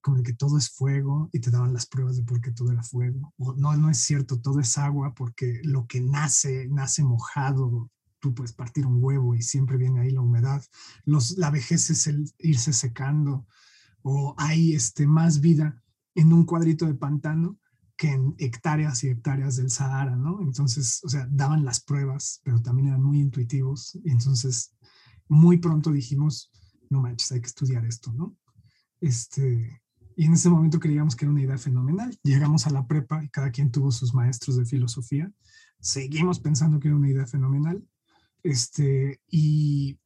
como 0.00 0.18
de 0.18 0.22
que 0.22 0.32
todo 0.32 0.58
es 0.58 0.70
fuego 0.70 1.28
y 1.32 1.40
te 1.40 1.50
daban 1.50 1.72
las 1.72 1.86
pruebas 1.86 2.16
de 2.16 2.22
por 2.22 2.40
qué 2.40 2.52
todo 2.52 2.72
era 2.72 2.82
fuego. 2.82 3.32
O 3.36 3.54
no, 3.54 3.76
no 3.76 3.90
es 3.90 3.98
cierto, 3.98 4.40
todo 4.40 4.60
es 4.60 4.78
agua 4.78 5.14
porque 5.14 5.60
lo 5.64 5.86
que 5.86 6.00
nace, 6.00 6.68
nace 6.68 7.02
mojado. 7.04 7.90
Tú 8.18 8.34
puedes 8.34 8.52
partir 8.52 8.86
un 8.86 9.02
huevo 9.02 9.34
y 9.34 9.42
siempre 9.42 9.76
viene 9.76 10.00
ahí 10.00 10.10
la 10.10 10.20
humedad. 10.20 10.62
Los, 11.04 11.38
la 11.38 11.50
vejez 11.50 11.90
es 11.90 12.06
el 12.06 12.30
irse 12.38 12.72
secando. 12.72 13.46
O 14.02 14.34
hay 14.38 14.74
este, 14.74 15.06
más 15.06 15.40
vida 15.40 15.82
en 16.14 16.32
un 16.32 16.44
cuadrito 16.44 16.86
de 16.86 16.94
pantano 16.94 17.58
que 17.96 18.08
en 18.08 18.34
hectáreas 18.38 19.04
y 19.04 19.08
hectáreas 19.08 19.56
del 19.56 19.70
Sahara, 19.70 20.16
¿no? 20.16 20.40
Entonces, 20.40 21.00
o 21.04 21.08
sea, 21.10 21.28
daban 21.30 21.66
las 21.66 21.80
pruebas, 21.80 22.40
pero 22.42 22.62
también 22.62 22.88
eran 22.88 23.02
muy 23.02 23.20
intuitivos. 23.20 23.98
Y 24.02 24.10
entonces, 24.10 24.74
muy 25.28 25.58
pronto 25.58 25.92
dijimos, 25.92 26.50
no 26.88 27.02
manches, 27.02 27.30
hay 27.32 27.42
que 27.42 27.48
estudiar 27.48 27.84
esto, 27.84 28.10
¿no? 28.14 28.34
Este, 29.00 29.82
y 30.20 30.26
en 30.26 30.34
ese 30.34 30.50
momento 30.50 30.78
creíamos 30.78 31.16
que 31.16 31.24
era 31.24 31.32
una 31.32 31.40
idea 31.40 31.56
fenomenal. 31.56 32.14
Llegamos 32.22 32.66
a 32.66 32.70
la 32.70 32.86
prepa 32.86 33.24
y 33.24 33.30
cada 33.30 33.50
quien 33.50 33.70
tuvo 33.70 33.90
sus 33.90 34.12
maestros 34.12 34.58
de 34.58 34.66
filosofía. 34.66 35.32
Seguimos 35.80 36.40
pensando 36.40 36.78
que 36.78 36.88
era 36.88 36.96
una 36.98 37.08
idea 37.08 37.26
fenomenal. 37.26 37.82
Este, 38.42 39.22
y 39.28 39.98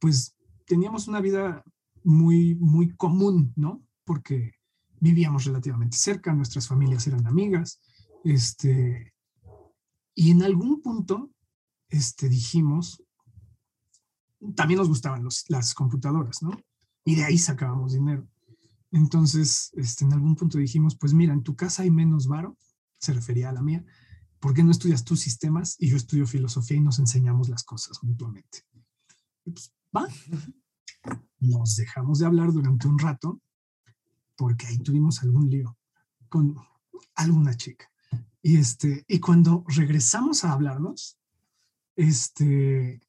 pues 0.00 0.34
teníamos 0.66 1.06
una 1.06 1.20
vida 1.20 1.62
muy, 2.02 2.56
muy 2.56 2.96
común, 2.96 3.52
¿no? 3.54 3.80
Porque 4.02 4.54
vivíamos 4.98 5.44
relativamente 5.44 5.96
cerca, 5.96 6.32
nuestras 6.32 6.66
familias 6.66 7.06
eran 7.06 7.24
amigas. 7.28 7.80
Este, 8.24 9.14
y 10.16 10.32
en 10.32 10.42
algún 10.42 10.82
punto 10.82 11.30
este, 11.90 12.28
dijimos, 12.28 13.04
también 14.56 14.78
nos 14.78 14.88
gustaban 14.88 15.22
los, 15.22 15.44
las 15.46 15.74
computadoras, 15.74 16.42
¿no? 16.42 16.50
Y 17.04 17.14
de 17.14 17.24
ahí 17.24 17.38
sacábamos 17.38 17.92
dinero. 17.92 18.26
Entonces, 18.90 19.70
este, 19.74 20.04
en 20.04 20.12
algún 20.12 20.34
punto 20.34 20.58
dijimos, 20.58 20.96
pues 20.96 21.12
mira, 21.12 21.32
en 21.32 21.42
tu 21.42 21.56
casa 21.56 21.82
hay 21.82 21.90
menos 21.90 22.26
varo, 22.26 22.56
se 22.98 23.12
refería 23.12 23.50
a 23.50 23.52
la 23.52 23.62
mía, 23.62 23.84
¿por 24.40 24.54
qué 24.54 24.62
no 24.62 24.70
estudias 24.70 25.04
tus 25.04 25.20
sistemas 25.20 25.76
y 25.78 25.90
yo 25.90 25.96
estudio 25.96 26.26
filosofía 26.26 26.78
y 26.78 26.80
nos 26.80 26.98
enseñamos 26.98 27.48
las 27.48 27.64
cosas 27.64 28.02
mutuamente? 28.02 28.64
pues, 29.44 29.72
va. 29.96 30.06
Nos 31.40 31.76
dejamos 31.76 32.18
de 32.18 32.26
hablar 32.26 32.52
durante 32.52 32.88
un 32.88 32.98
rato 32.98 33.40
porque 34.36 34.66
ahí 34.66 34.78
tuvimos 34.78 35.22
algún 35.22 35.50
lío 35.50 35.76
con 36.28 36.56
alguna 37.14 37.54
chica. 37.54 37.90
Y, 38.42 38.56
este, 38.56 39.04
y 39.08 39.18
cuando 39.18 39.64
regresamos 39.66 40.44
a 40.44 40.52
hablarnos, 40.52 41.18
este, 41.96 43.00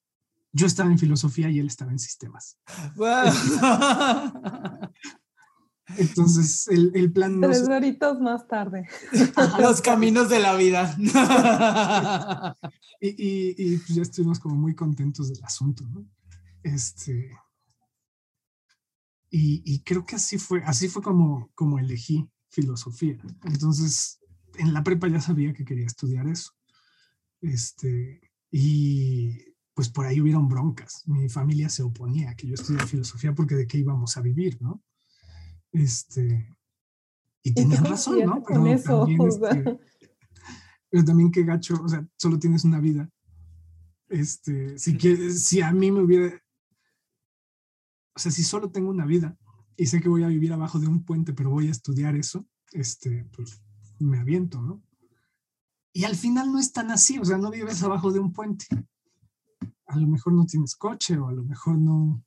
yo 0.51 0.65
estaba 0.65 0.91
en 0.91 0.97
filosofía 0.97 1.49
y 1.49 1.59
él 1.59 1.67
estaba 1.67 1.91
en 1.91 1.99
sistemas. 1.99 2.57
Entonces, 5.97 6.67
el, 6.67 6.91
el 6.93 7.11
plan... 7.11 7.41
Tres 7.41 7.67
horitos 7.67 8.19
más 8.19 8.47
tarde. 8.47 8.87
Los 9.59 9.81
caminos 9.81 10.29
de 10.29 10.39
la 10.39 10.55
vida. 10.55 10.95
y, 13.01 13.07
y, 13.07 13.55
y 13.57 13.77
pues 13.77 13.95
ya 13.95 14.01
estuvimos 14.01 14.39
como 14.39 14.55
muy 14.55 14.75
contentos 14.75 15.29
del 15.29 15.43
asunto, 15.43 15.85
¿no? 15.87 16.05
Este... 16.63 17.31
Y, 19.31 19.61
y, 19.63 19.83
creo 19.83 20.05
que 20.05 20.15
así 20.15 20.39
fue, 20.39 20.63
así 20.63 20.89
fue 20.89 21.03
como, 21.03 21.51
como 21.53 21.77
elegí 21.77 22.27
filosofía. 22.49 23.15
Entonces, 23.43 24.19
en 24.57 24.73
la 24.73 24.83
prepa 24.83 25.07
ya 25.07 25.21
sabía 25.21 25.53
que 25.53 25.65
quería 25.65 25.85
estudiar 25.85 26.27
eso. 26.27 26.53
Este, 27.41 28.21
y 28.51 29.37
pues 29.73 29.89
por 29.89 30.05
ahí 30.05 30.19
hubieron 30.19 30.49
broncas. 30.49 31.03
Mi 31.05 31.29
familia 31.29 31.69
se 31.69 31.83
oponía 31.83 32.31
a 32.31 32.35
que 32.35 32.47
yo 32.47 32.55
estudiara 32.55 32.87
filosofía 32.87 33.33
porque 33.33 33.55
de 33.55 33.67
qué 33.67 33.77
íbamos 33.77 34.17
a 34.17 34.21
vivir, 34.21 34.61
¿no? 34.61 34.83
Este, 35.71 36.55
y 37.43 37.53
tenían 37.53 37.85
razón, 37.85 38.19
¿no? 38.25 38.43
Pero 38.43 38.59
también, 38.81 39.21
este, 39.27 39.79
pero 40.89 41.05
también 41.05 41.31
qué 41.31 41.43
gacho, 41.43 41.81
o 41.81 41.87
sea, 41.87 42.05
solo 42.17 42.39
tienes 42.39 42.63
una 42.63 42.79
vida. 42.79 43.09
Este, 44.09 44.77
si, 44.79 44.97
quieres, 44.97 45.45
si 45.45 45.61
a 45.61 45.71
mí 45.71 45.91
me 45.91 46.01
hubiera, 46.01 46.41
o 48.15 48.19
sea, 48.19 48.31
si 48.31 48.43
solo 48.43 48.71
tengo 48.71 48.89
una 48.89 49.05
vida 49.05 49.37
y 49.77 49.85
sé 49.85 50.01
que 50.01 50.09
voy 50.09 50.23
a 50.23 50.27
vivir 50.27 50.51
abajo 50.51 50.79
de 50.79 50.87
un 50.87 51.05
puente, 51.05 51.33
pero 51.33 51.51
voy 51.51 51.67
a 51.67 51.71
estudiar 51.71 52.15
eso, 52.15 52.45
este, 52.71 53.25
pues 53.35 53.61
me 53.99 54.19
aviento, 54.19 54.61
¿no? 54.61 54.81
Y 55.93 56.03
al 56.03 56.15
final 56.15 56.51
no 56.51 56.59
es 56.59 56.71
tan 56.71 56.91
así, 56.91 57.19
o 57.19 57.25
sea, 57.25 57.37
no 57.37 57.51
vives 57.51 57.81
abajo 57.83 58.11
de 58.11 58.19
un 58.19 58.33
puente. 58.33 58.65
A 59.85 59.97
lo 59.97 60.07
mejor 60.07 60.33
no 60.33 60.45
tienes 60.45 60.75
coche 60.75 61.17
o 61.17 61.27
a 61.27 61.33
lo 61.33 61.43
mejor 61.43 61.77
no, 61.77 62.23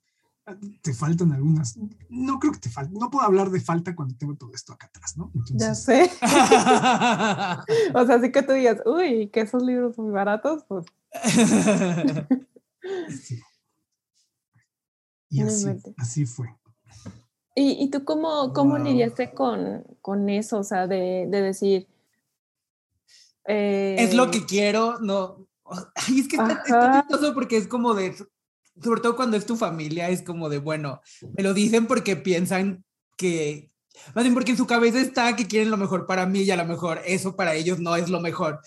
te 0.82 0.92
faltan 0.94 1.32
algunas. 1.32 1.78
No 2.08 2.38
creo 2.38 2.52
que 2.52 2.58
te 2.58 2.70
falte. 2.70 2.92
No 2.98 3.10
puedo 3.10 3.24
hablar 3.24 3.50
de 3.50 3.60
falta 3.60 3.94
cuando 3.94 4.16
tengo 4.16 4.34
todo 4.34 4.50
esto 4.54 4.72
acá 4.72 4.86
atrás, 4.86 5.16
¿no? 5.16 5.30
ya 5.54 5.74
sé. 5.74 6.10
o 7.94 8.06
sea, 8.06 8.16
así 8.16 8.32
que 8.32 8.42
tú 8.42 8.52
digas, 8.52 8.80
uy, 8.84 9.28
que 9.28 9.40
esos 9.40 9.62
libros 9.62 9.96
muy 9.98 10.10
baratos, 10.10 10.64
pues. 10.68 10.86
Y 15.28 15.40
así, 15.40 15.66
así 15.96 16.26
fue. 16.26 16.54
¿Y, 17.54 17.82
y 17.82 17.90
tú 17.90 18.04
cómo, 18.04 18.52
cómo 18.52 18.76
lidiaste 18.76 19.32
con, 19.32 19.82
con, 20.02 20.28
eso? 20.28 20.58
O 20.58 20.64
sea, 20.64 20.86
de, 20.86 21.26
de 21.26 21.40
decir... 21.40 21.88
es 23.46 24.12
lo 24.12 24.30
que 24.30 24.38
eh, 24.38 24.46
quiero, 24.46 24.98
no. 25.00 25.48
Ay, 25.94 26.20
es 26.20 26.28
que 26.28 26.36
está, 26.36 26.62
está 26.66 27.00
chistoso 27.00 27.32
porque 27.32 27.56
es 27.56 27.66
como 27.66 27.94
de, 27.94 28.14
sobre 28.80 29.00
todo 29.00 29.16
cuando 29.16 29.36
es 29.36 29.46
tu 29.46 29.56
familia, 29.56 30.08
es 30.08 30.22
como 30.22 30.48
de, 30.48 30.58
bueno, 30.58 31.00
me 31.36 31.42
lo 31.42 31.54
dicen 31.54 31.86
porque 31.86 32.16
piensan 32.16 32.84
que, 33.16 33.70
más 34.14 34.24
bien 34.24 34.34
porque 34.34 34.52
en 34.52 34.56
su 34.56 34.66
cabeza 34.66 35.00
está 35.00 35.36
que 35.36 35.46
quieren 35.46 35.70
lo 35.70 35.76
mejor 35.76 36.06
para 36.06 36.26
mí 36.26 36.42
y 36.42 36.50
a 36.50 36.56
lo 36.56 36.64
mejor 36.64 37.00
eso 37.04 37.36
para 37.36 37.54
ellos 37.54 37.78
no 37.78 37.96
es 37.96 38.08
lo 38.08 38.20
mejor. 38.20 38.60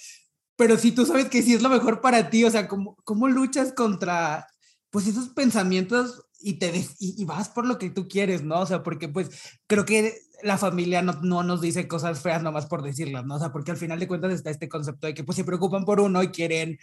Pero 0.56 0.78
si 0.78 0.92
tú 0.92 1.06
sabes 1.06 1.26
que 1.26 1.42
sí 1.42 1.54
es 1.54 1.62
lo 1.62 1.70
mejor 1.70 2.02
para 2.02 2.30
ti, 2.30 2.46
o 2.46 2.52
sea, 2.52 2.68
¿cómo, 2.68 2.96
cómo 3.04 3.28
luchas 3.28 3.74
contra, 3.74 4.48
pues, 4.90 5.08
esos 5.08 5.30
pensamientos 5.30 6.24
y, 6.40 6.60
te 6.60 6.72
y, 7.00 7.26
vas 7.26 7.50
por 7.50 7.66
lo 7.66 7.78
que 7.78 7.90
tú 7.90 8.08
quieres, 8.08 8.44
¿no? 8.44 8.62
O 8.62 8.66
sea, 8.66 8.84
porque 8.84 9.10
pues 9.10 9.30
creo 9.68 9.84
que 9.84 10.14
la 10.44 10.58
familia 10.58 11.02
no, 11.02 11.14
no 11.24 11.44
nos 11.44 11.60
dice 11.60 11.88
cosas 11.88 12.22
feas 12.22 12.44
nomás 12.44 12.68
por 12.68 12.84
decirlas, 12.84 13.26
¿no? 13.26 13.36
O 13.36 13.40
sea, 13.40 13.52
porque 13.52 13.72
al 13.72 13.78
final 13.78 14.00
de 14.00 14.08
cuentas 14.08 14.32
está 14.32 14.52
este 14.52 14.70
concepto 14.70 15.08
de 15.08 15.14
que 15.14 15.24
pues 15.24 15.38
se 15.38 15.44
preocupan 15.44 15.86
por 15.86 16.00
uno 16.00 16.22
y 16.22 16.28
quieren 16.28 16.78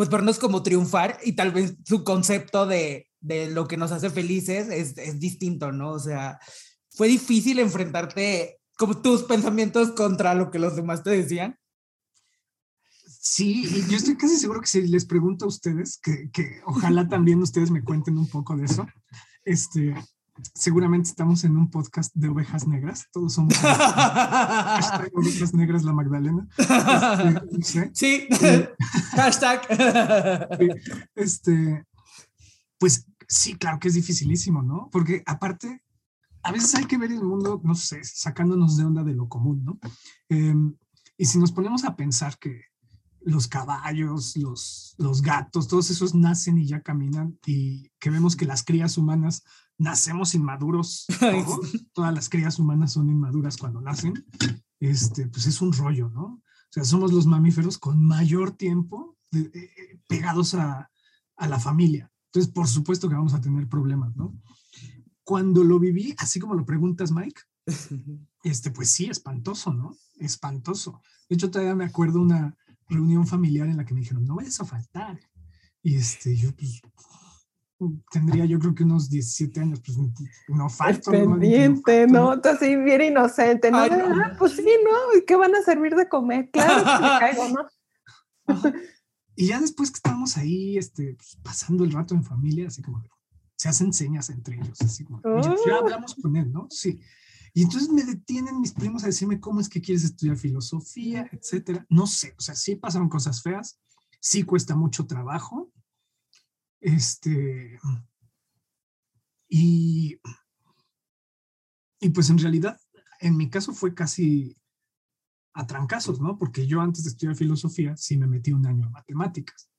pues 0.00 0.08
vernos 0.08 0.38
como 0.38 0.62
triunfar 0.62 1.18
y 1.22 1.34
tal 1.34 1.52
vez 1.52 1.76
su 1.84 2.04
concepto 2.04 2.66
de, 2.66 3.10
de 3.20 3.50
lo 3.50 3.68
que 3.68 3.76
nos 3.76 3.92
hace 3.92 4.08
felices 4.08 4.70
es, 4.70 4.96
es, 4.96 5.20
distinto, 5.20 5.72
¿no? 5.72 5.90
O 5.90 5.98
sea, 5.98 6.38
fue 6.88 7.06
difícil 7.06 7.58
enfrentarte 7.58 8.60
como 8.78 9.02
tus 9.02 9.24
pensamientos 9.24 9.90
contra 9.90 10.34
lo 10.34 10.50
que 10.50 10.58
los 10.58 10.74
demás 10.74 11.02
te 11.02 11.10
decían. 11.10 11.58
Sí, 13.04 13.68
yo 13.90 13.98
estoy 13.98 14.16
casi 14.16 14.38
seguro 14.38 14.62
que 14.62 14.68
si 14.68 14.88
les 14.88 15.04
pregunto 15.04 15.44
a 15.44 15.48
ustedes, 15.48 15.98
que, 15.98 16.30
que 16.30 16.62
ojalá 16.64 17.06
también 17.06 17.42
ustedes 17.42 17.70
me 17.70 17.84
cuenten 17.84 18.16
un 18.16 18.26
poco 18.26 18.56
de 18.56 18.64
eso, 18.64 18.86
este, 19.44 19.94
seguramente 20.54 21.08
estamos 21.08 21.44
en 21.44 21.56
un 21.56 21.70
podcast 21.70 22.14
de 22.14 22.28
ovejas 22.28 22.66
negras. 22.66 23.06
Todos 23.12 23.34
somos 23.34 23.54
ovejas 25.14 25.54
negras 25.54 25.84
la 25.84 25.92
Magdalena. 25.92 26.48
Este, 27.58 27.90
sí, 27.94 28.28
eh, 28.42 28.70
hashtag. 29.16 29.62
Este, 31.14 31.86
pues 32.78 33.06
sí, 33.28 33.54
claro 33.54 33.78
que 33.78 33.88
es 33.88 33.94
dificilísimo, 33.94 34.62
¿no? 34.62 34.88
Porque 34.90 35.22
aparte, 35.26 35.82
a 36.42 36.52
veces 36.52 36.74
hay 36.74 36.86
que 36.86 36.98
ver 36.98 37.12
el 37.12 37.22
mundo, 37.22 37.60
no 37.62 37.74
sé, 37.74 38.02
sacándonos 38.02 38.76
de 38.76 38.84
onda 38.84 39.04
de 39.04 39.14
lo 39.14 39.28
común, 39.28 39.64
¿no? 39.64 39.78
Em, 40.28 40.74
y 41.16 41.26
si 41.26 41.38
nos 41.38 41.52
ponemos 41.52 41.84
a 41.84 41.96
pensar 41.96 42.38
que 42.38 42.70
los 43.20 43.46
caballos, 43.46 44.36
los, 44.36 44.94
los 44.98 45.22
gatos, 45.22 45.68
todos 45.68 45.90
esos 45.90 46.14
nacen 46.14 46.58
y 46.58 46.66
ya 46.66 46.80
caminan 46.80 47.38
y 47.46 47.90
que 47.98 48.10
vemos 48.10 48.36
que 48.36 48.46
las 48.46 48.64
crías 48.64 48.96
humanas 48.96 49.44
nacemos 49.80 50.34
inmaduros, 50.34 51.06
todas 51.92 52.14
las 52.14 52.28
crías 52.28 52.58
humanas 52.58 52.92
son 52.92 53.08
inmaduras 53.08 53.56
cuando 53.56 53.80
nacen, 53.80 54.24
este, 54.78 55.26
pues 55.26 55.46
es 55.46 55.60
un 55.60 55.72
rollo, 55.72 56.08
¿no? 56.10 56.22
O 56.22 56.72
sea, 56.72 56.84
somos 56.84 57.12
los 57.12 57.26
mamíferos 57.26 57.78
con 57.78 58.04
mayor 58.04 58.52
tiempo 58.52 59.18
eh, 59.32 59.50
eh, 59.52 60.00
pegados 60.06 60.54
a, 60.54 60.90
a 61.36 61.48
la 61.48 61.58
familia. 61.58 62.12
Entonces, 62.26 62.52
por 62.52 62.68
supuesto 62.68 63.08
que 63.08 63.16
vamos 63.16 63.34
a 63.34 63.40
tener 63.40 63.68
problemas, 63.68 64.14
¿no? 64.14 64.40
Cuando 65.24 65.64
lo 65.64 65.80
viví, 65.80 66.14
así 66.18 66.38
como 66.38 66.54
lo 66.54 66.64
preguntas, 66.64 67.10
Mike, 67.10 67.40
este, 68.44 68.70
pues 68.70 68.90
sí, 68.90 69.06
espantoso, 69.06 69.74
¿no? 69.74 69.96
Espantoso. 70.18 71.02
De 71.28 71.34
hecho, 71.34 71.50
todavía 71.50 71.74
me 71.74 71.84
acuerdo 71.84 72.20
una, 72.20 72.56
reunión 72.90 73.26
familiar 73.26 73.68
en 73.68 73.78
la 73.78 73.84
que 73.84 73.94
me 73.94 74.00
dijeron, 74.00 74.26
no 74.26 74.34
vayas 74.34 74.60
a 74.60 74.64
faltar. 74.64 75.18
Y 75.82 75.94
este, 75.94 76.36
yo 76.36 76.54
pues 76.54 76.82
tendría 78.10 78.44
yo 78.44 78.58
creo 78.58 78.74
que 78.74 78.84
unos 78.84 79.08
17 79.08 79.60
años, 79.60 79.80
pues 79.80 79.98
no 80.48 80.68
falto. 80.68 81.10
Pendiente, 81.10 82.06
¿no? 82.06 82.36
¿no? 82.36 82.42
así 82.44 82.76
bien 82.76 83.02
inocente, 83.02 83.70
¿no? 83.70 83.78
Ah, 83.78 84.36
pues 84.38 84.52
sí, 84.52 84.68
¿no? 84.84 85.20
¿Qué 85.26 85.36
van 85.36 85.54
a 85.54 85.62
servir 85.62 85.94
de 85.94 86.08
comer? 86.08 86.50
Claro 86.50 86.84
que 86.84 87.02
me 87.02 87.18
caigo, 87.18 87.48
¿no? 87.48 88.70
y 89.36 89.46
ya 89.46 89.60
después 89.60 89.90
que 89.90 89.96
estamos 89.96 90.36
ahí, 90.36 90.76
este, 90.76 91.14
pues, 91.14 91.38
pasando 91.42 91.84
el 91.84 91.92
rato 91.92 92.14
en 92.14 92.24
familia, 92.24 92.68
así 92.68 92.82
como 92.82 93.02
se 93.56 93.68
hacen 93.68 93.92
señas 93.92 94.30
entre 94.30 94.56
ellos, 94.56 94.80
así 94.80 95.04
como, 95.04 95.20
ya, 95.22 95.54
ya 95.66 95.76
hablamos 95.76 96.14
con 96.14 96.36
él, 96.36 96.50
¿no? 96.52 96.66
Sí. 96.70 97.00
Y 97.52 97.62
entonces 97.62 97.90
me 97.90 98.04
detienen 98.04 98.60
mis 98.60 98.72
primos 98.72 99.02
a 99.02 99.06
decirme 99.06 99.40
cómo 99.40 99.60
es 99.60 99.68
que 99.68 99.80
quieres 99.80 100.04
estudiar 100.04 100.36
filosofía, 100.36 101.28
etcétera. 101.32 101.84
No 101.88 102.06
sé, 102.06 102.34
o 102.38 102.40
sea, 102.40 102.54
sí 102.54 102.76
pasaron 102.76 103.08
cosas 103.08 103.42
feas, 103.42 103.78
sí 104.20 104.44
cuesta 104.44 104.76
mucho 104.76 105.06
trabajo. 105.06 105.70
Este. 106.80 107.78
Y. 109.48 110.18
Y 112.02 112.08
pues 112.10 112.30
en 112.30 112.38
realidad, 112.38 112.80
en 113.20 113.36
mi 113.36 113.50
caso 113.50 113.74
fue 113.74 113.94
casi 113.94 114.56
a 115.52 115.66
trancazos, 115.66 116.20
¿no? 116.20 116.38
Porque 116.38 116.66
yo 116.66 116.80
antes 116.80 117.04
de 117.04 117.10
estudiar 117.10 117.36
filosofía 117.36 117.96
sí 117.96 118.16
me 118.16 118.26
metí 118.26 118.52
un 118.52 118.66
año 118.66 118.86
en 118.86 118.92
matemáticas. 118.92 119.70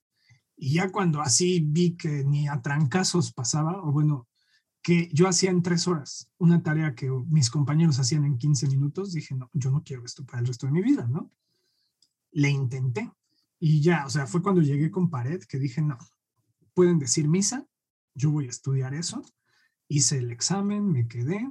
Y 0.55 0.73
ya 0.75 0.91
cuando 0.91 1.21
así 1.21 1.59
vi 1.59 1.97
que 1.97 2.23
ni 2.23 2.47
a 2.47 2.61
trancazos 2.61 3.33
pasaba, 3.33 3.81
o 3.81 3.91
bueno, 3.91 4.27
que 4.83 5.09
yo 5.13 5.27
hacía 5.27 5.49
en 5.49 5.61
tres 5.61 5.87
horas, 5.87 6.29
una 6.37 6.61
tarea 6.61 6.93
que 6.93 7.09
mis 7.09 7.49
compañeros 7.49 7.99
hacían 7.99 8.25
en 8.25 8.37
15 8.37 8.67
minutos, 8.67 9.13
dije, 9.13 9.35
no, 9.35 9.49
yo 9.53 9.71
no 9.71 9.83
quiero 9.83 10.05
esto 10.05 10.25
para 10.25 10.39
el 10.39 10.47
resto 10.47 10.67
de 10.67 10.73
mi 10.73 10.81
vida, 10.81 11.07
¿no? 11.07 11.31
Le 12.31 12.49
intenté 12.49 13.11
y 13.59 13.81
ya, 13.81 14.05
o 14.05 14.09
sea, 14.09 14.25
fue 14.25 14.41
cuando 14.41 14.61
llegué 14.61 14.89
con 14.89 15.09
pared 15.09 15.41
que 15.43 15.59
dije, 15.59 15.81
no, 15.81 15.97
pueden 16.73 16.99
decir 16.99 17.27
misa, 17.27 17.65
yo 18.13 18.31
voy 18.31 18.47
a 18.47 18.49
estudiar 18.49 18.93
eso, 18.93 19.23
hice 19.88 20.17
el 20.17 20.31
examen, 20.31 20.91
me 20.91 21.07
quedé 21.07 21.49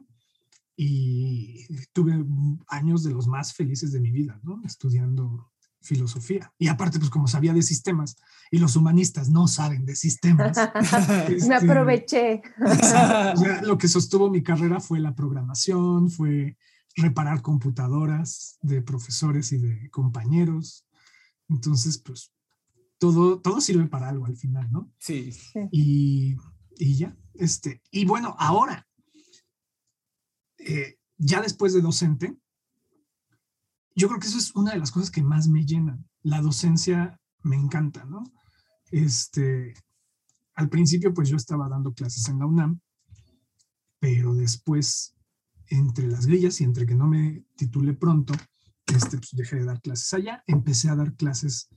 y 0.76 1.66
tuve 1.92 2.24
años 2.68 3.02
de 3.02 3.12
los 3.12 3.26
más 3.26 3.52
felices 3.54 3.92
de 3.92 4.00
mi 4.00 4.10
vida, 4.10 4.40
¿no? 4.42 4.62
Estudiando 4.64 5.50
filosofía. 5.82 6.52
Y 6.58 6.68
aparte, 6.68 6.98
pues 6.98 7.10
como 7.10 7.26
sabía 7.26 7.52
de 7.52 7.62
sistemas 7.62 8.16
y 8.50 8.58
los 8.58 8.76
humanistas 8.76 9.28
no 9.30 9.48
saben 9.48 9.84
de 9.84 9.96
sistemas. 9.96 10.56
Me 11.28 11.36
este, 11.36 11.54
aproveché. 11.54 12.42
lo 13.62 13.78
que 13.78 13.88
sostuvo 13.88 14.30
mi 14.30 14.42
carrera 14.42 14.80
fue 14.80 15.00
la 15.00 15.14
programación, 15.14 16.10
fue 16.10 16.56
reparar 16.96 17.42
computadoras 17.42 18.58
de 18.62 18.82
profesores 18.82 19.52
y 19.52 19.58
de 19.58 19.90
compañeros. 19.90 20.86
Entonces, 21.48 21.98
pues 21.98 22.32
todo, 23.00 23.40
todo 23.40 23.60
sirve 23.62 23.86
para 23.86 24.10
algo 24.10 24.26
al 24.26 24.36
final, 24.36 24.70
¿no? 24.70 24.92
Sí. 24.98 25.30
Y, 25.72 26.36
y 26.76 26.96
ya, 26.96 27.16
este, 27.34 27.82
y 27.90 28.04
bueno, 28.04 28.36
ahora, 28.38 28.86
eh, 30.58 30.98
ya 31.16 31.40
después 31.40 31.72
de 31.72 31.80
docente, 31.80 32.36
yo 33.96 34.08
creo 34.08 34.20
que 34.20 34.26
eso 34.26 34.36
es 34.36 34.54
una 34.54 34.72
de 34.72 34.78
las 34.78 34.92
cosas 34.92 35.10
que 35.10 35.22
más 35.22 35.48
me 35.48 35.64
llenan. 35.64 36.06
La 36.22 36.42
docencia 36.42 37.18
me 37.42 37.56
encanta, 37.56 38.04
¿no? 38.04 38.22
Este, 38.90 39.72
al 40.54 40.68
principio, 40.68 41.14
pues 41.14 41.30
yo 41.30 41.36
estaba 41.36 41.70
dando 41.70 41.94
clases 41.94 42.28
en 42.28 42.38
la 42.38 42.46
UNAM, 42.46 42.80
pero 43.98 44.34
después, 44.34 45.16
entre 45.68 46.06
las 46.06 46.26
grillas 46.26 46.60
y 46.60 46.64
entre 46.64 46.84
que 46.84 46.94
no 46.94 47.08
me 47.08 47.46
titulé 47.56 47.94
pronto, 47.94 48.34
este, 48.94 49.16
pues 49.16 49.30
dejé 49.32 49.56
de 49.56 49.64
dar 49.64 49.80
clases 49.80 50.12
allá, 50.12 50.44
empecé 50.46 50.90
a 50.90 50.96
dar 50.96 51.14
clases 51.14 51.70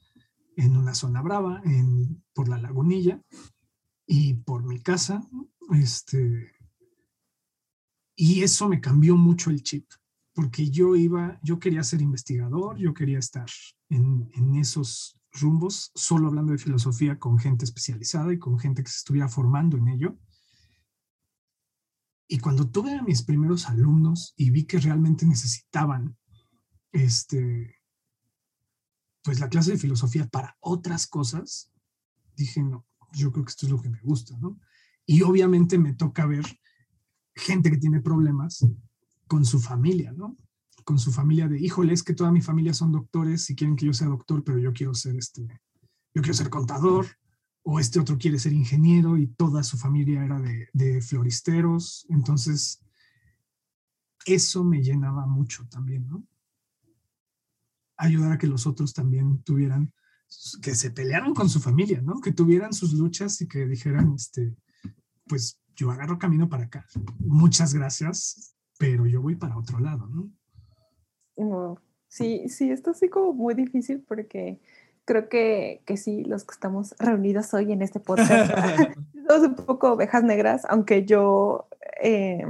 en 0.57 0.77
una 0.77 0.93
zona 0.95 1.21
brava, 1.21 1.61
en, 1.65 2.23
por 2.33 2.47
la 2.47 2.57
lagunilla 2.57 3.21
y 4.05 4.33
por 4.33 4.63
mi 4.63 4.79
casa, 4.81 5.27
este, 5.71 6.53
y 8.15 8.43
eso 8.43 8.67
me 8.67 8.81
cambió 8.81 9.17
mucho 9.17 9.49
el 9.49 9.63
chip 9.63 9.85
porque 10.33 10.69
yo 10.69 10.95
iba, 10.95 11.39
yo 11.43 11.59
quería 11.59 11.83
ser 11.83 12.01
investigador, 12.01 12.77
yo 12.77 12.93
quería 12.93 13.19
estar 13.19 13.45
en, 13.89 14.29
en, 14.33 14.55
esos 14.55 15.19
rumbos, 15.31 15.91
solo 15.93 16.27
hablando 16.27 16.51
de 16.51 16.57
filosofía 16.57 17.19
con 17.19 17.37
gente 17.37 17.65
especializada 17.65 18.33
y 18.33 18.39
con 18.39 18.59
gente 18.59 18.83
que 18.83 18.89
se 18.89 18.97
estuviera 18.97 19.29
formando 19.29 19.77
en 19.77 19.87
ello. 19.89 20.17
Y 22.27 22.39
cuando 22.39 22.67
tuve 22.69 22.95
a 22.95 23.03
mis 23.03 23.21
primeros 23.21 23.69
alumnos 23.69 24.33
y 24.35 24.49
vi 24.49 24.65
que 24.65 24.79
realmente 24.79 25.25
necesitaban 25.25 26.17
este, 26.91 27.75
pues 29.23 29.39
la 29.39 29.49
clase 29.49 29.71
de 29.71 29.77
filosofía 29.77 30.27
para 30.27 30.57
otras 30.59 31.07
cosas, 31.07 31.71
dije, 32.35 32.61
no, 32.61 32.85
yo 33.13 33.31
creo 33.31 33.45
que 33.45 33.51
esto 33.51 33.65
es 33.65 33.71
lo 33.71 33.81
que 33.81 33.89
me 33.89 34.01
gusta, 34.01 34.37
¿no? 34.37 34.59
Y 35.05 35.21
obviamente 35.21 35.77
me 35.77 35.93
toca 35.93 36.25
ver 36.25 36.45
gente 37.35 37.71
que 37.71 37.77
tiene 37.77 38.01
problemas 38.01 38.65
con 39.27 39.45
su 39.45 39.59
familia, 39.59 40.11
¿no? 40.11 40.37
Con 40.83 40.99
su 40.99 41.11
familia 41.11 41.47
de, 41.47 41.59
híjole, 41.59 41.93
es 41.93 42.03
que 42.03 42.13
toda 42.13 42.31
mi 42.31 42.41
familia 42.41 42.73
son 42.73 42.91
doctores 42.91 43.49
y 43.49 43.55
quieren 43.55 43.75
que 43.75 43.85
yo 43.85 43.93
sea 43.93 44.07
doctor, 44.07 44.43
pero 44.43 44.59
yo 44.59 44.73
quiero 44.73 44.93
ser 44.93 45.15
este, 45.15 45.47
yo 46.13 46.21
quiero 46.21 46.33
ser 46.33 46.49
contador, 46.49 47.07
o 47.63 47.79
este 47.79 47.99
otro 47.99 48.17
quiere 48.17 48.39
ser 48.39 48.51
ingeniero 48.51 49.17
y 49.17 49.27
toda 49.27 49.63
su 49.63 49.77
familia 49.77 50.23
era 50.25 50.39
de, 50.41 50.67
de 50.73 51.01
floristeros. 51.01 52.05
Entonces, 52.09 52.83
eso 54.25 54.63
me 54.63 54.81
llenaba 54.81 55.25
mucho 55.25 55.65
también, 55.69 56.07
¿no? 56.07 56.25
Ayudar 58.03 58.33
a 58.33 58.37
que 58.37 58.47
los 58.47 58.67
otros 58.67 58.93
también 58.93 59.41
tuvieran, 59.43 59.93
que 60.61 60.75
se 60.75 60.91
pelearan 60.91 61.33
con 61.33 61.49
su 61.49 61.59
familia, 61.59 62.01
¿no? 62.01 62.19
Que 62.19 62.33
tuvieran 62.33 62.73
sus 62.73 62.93
luchas 62.93 63.39
y 63.41 63.47
que 63.47 63.65
dijeran, 63.65 64.13
este, 64.15 64.55
pues 65.27 65.59
yo 65.75 65.89
agarro 65.89 66.19
camino 66.19 66.49
para 66.49 66.65
acá. 66.65 66.85
Muchas 67.19 67.73
gracias, 67.73 68.55
pero 68.77 69.05
yo 69.05 69.21
voy 69.21 69.35
para 69.35 69.57
otro 69.57 69.79
lado, 69.79 70.07
¿no? 70.07 70.29
Sí, 72.07 72.47
sí, 72.49 72.69
esto 72.69 72.93
sí 72.93 73.09
como 73.09 73.33
muy 73.33 73.53
difícil 73.53 74.03
porque 74.07 74.59
creo 75.05 75.29
que, 75.29 75.81
que 75.85 75.97
sí, 75.97 76.23
los 76.23 76.43
que 76.43 76.53
estamos 76.53 76.95
reunidos 76.99 77.53
hoy 77.53 77.71
en 77.71 77.81
este 77.81 77.99
podcast 77.99 78.53
somos 79.27 79.47
un 79.47 79.55
poco 79.55 79.93
ovejas 79.93 80.23
negras, 80.23 80.63
aunque 80.69 81.05
yo 81.05 81.67
eh, 82.01 82.45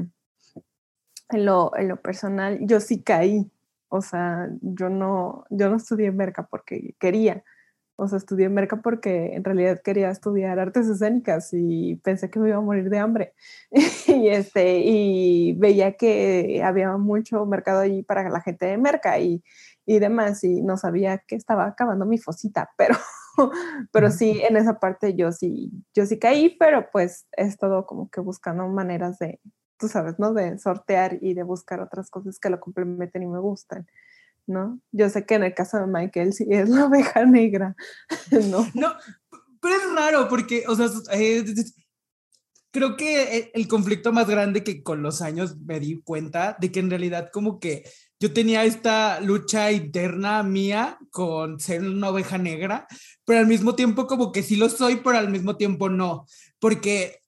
en, 1.29 1.45
lo, 1.45 1.75
en 1.77 1.87
lo 1.87 2.01
personal, 2.01 2.59
yo 2.61 2.79
sí 2.79 3.01
caí. 3.01 3.49
O 3.95 4.01
sea, 4.01 4.49
yo 4.61 4.89
no, 4.89 5.45
yo 5.51 5.69
no 5.69 5.75
estudié 5.75 6.11
Merca 6.11 6.47
porque 6.47 6.95
quería. 6.99 7.43
O 7.95 8.07
sea, 8.07 8.17
estudié 8.17 8.49
Merca 8.49 8.81
porque 8.81 9.35
en 9.35 9.43
realidad 9.43 9.81
quería 9.83 10.09
estudiar 10.09 10.57
artes 10.57 10.87
escénicas 10.87 11.49
y 11.53 11.97
pensé 11.97 12.31
que 12.31 12.39
me 12.39 12.49
iba 12.49 12.57
a 12.57 12.61
morir 12.61 12.89
de 12.89 12.97
hambre. 12.97 13.33
y, 14.07 14.29
este, 14.29 14.79
y 14.79 15.53
veía 15.59 15.95
que 15.95 16.63
había 16.65 16.97
mucho 16.97 17.45
mercado 17.45 17.81
allí 17.81 18.01
para 18.01 18.27
la 18.31 18.41
gente 18.41 18.65
de 18.65 18.79
Merca 18.79 19.19
y, 19.19 19.43
y 19.85 19.99
demás, 19.99 20.43
y 20.43 20.63
no 20.63 20.75
sabía 20.77 21.19
que 21.19 21.35
estaba 21.35 21.67
acabando 21.67 22.07
mi 22.07 22.17
fosita, 22.17 22.71
pero, 22.77 22.95
pero 23.91 24.09
sí, 24.09 24.41
en 24.41 24.57
esa 24.57 24.79
parte 24.79 25.13
yo 25.13 25.31
sí, 25.31 25.71
yo 25.93 26.07
sí 26.07 26.17
caí, 26.17 26.57
pero 26.57 26.89
pues 26.91 27.27
he 27.37 27.43
estado 27.43 27.85
como 27.85 28.09
que 28.09 28.21
buscando 28.21 28.67
maneras 28.69 29.19
de, 29.19 29.39
tú 29.83 29.89
sabes, 29.89 30.17
¿no? 30.17 30.33
De 30.33 30.57
sortear 30.59 31.17
y 31.21 31.33
de 31.33 31.43
buscar 31.43 31.81
otras 31.81 32.09
cosas 32.09 32.39
que 32.39 32.49
lo 32.49 32.61
complementen 32.61 33.21
y 33.21 33.27
me 33.27 33.39
gustan. 33.39 33.85
¿no? 34.47 34.79
Yo 34.93 35.09
sé 35.09 35.25
que 35.25 35.35
en 35.35 35.43
el 35.43 35.53
caso 35.53 35.77
de 35.77 35.87
Michael 35.87 36.31
sí 36.31 36.45
es 36.49 36.69
la 36.69 36.85
oveja 36.85 37.25
negra, 37.25 37.75
¿no? 38.31 38.65
No, 38.73 38.93
pero 39.61 39.75
es 39.75 39.93
raro 39.93 40.29
porque, 40.29 40.63
o 40.67 40.75
sea, 40.75 40.87
eh, 41.13 41.43
creo 42.71 42.95
que 42.95 43.51
el 43.53 43.67
conflicto 43.67 44.13
más 44.13 44.27
grande 44.27 44.63
que 44.63 44.83
con 44.83 45.03
los 45.03 45.21
años 45.21 45.57
me 45.57 45.81
di 45.81 46.01
cuenta 46.01 46.55
de 46.61 46.71
que 46.71 46.79
en 46.79 46.89
realidad 46.89 47.29
como 47.31 47.59
que 47.59 47.83
yo 48.21 48.31
tenía 48.31 48.63
esta 48.63 49.19
lucha 49.19 49.69
interna 49.73 50.43
mía 50.43 50.97
con 51.11 51.59
ser 51.59 51.81
una 51.81 52.09
oveja 52.09 52.37
negra, 52.37 52.87
pero 53.25 53.39
al 53.39 53.47
mismo 53.47 53.75
tiempo 53.75 54.07
como 54.07 54.31
que 54.31 54.43
sí 54.43 54.55
lo 54.55 54.69
soy, 54.69 55.01
pero 55.03 55.17
al 55.17 55.29
mismo 55.29 55.57
tiempo 55.57 55.89
no, 55.89 56.25
porque, 56.59 57.19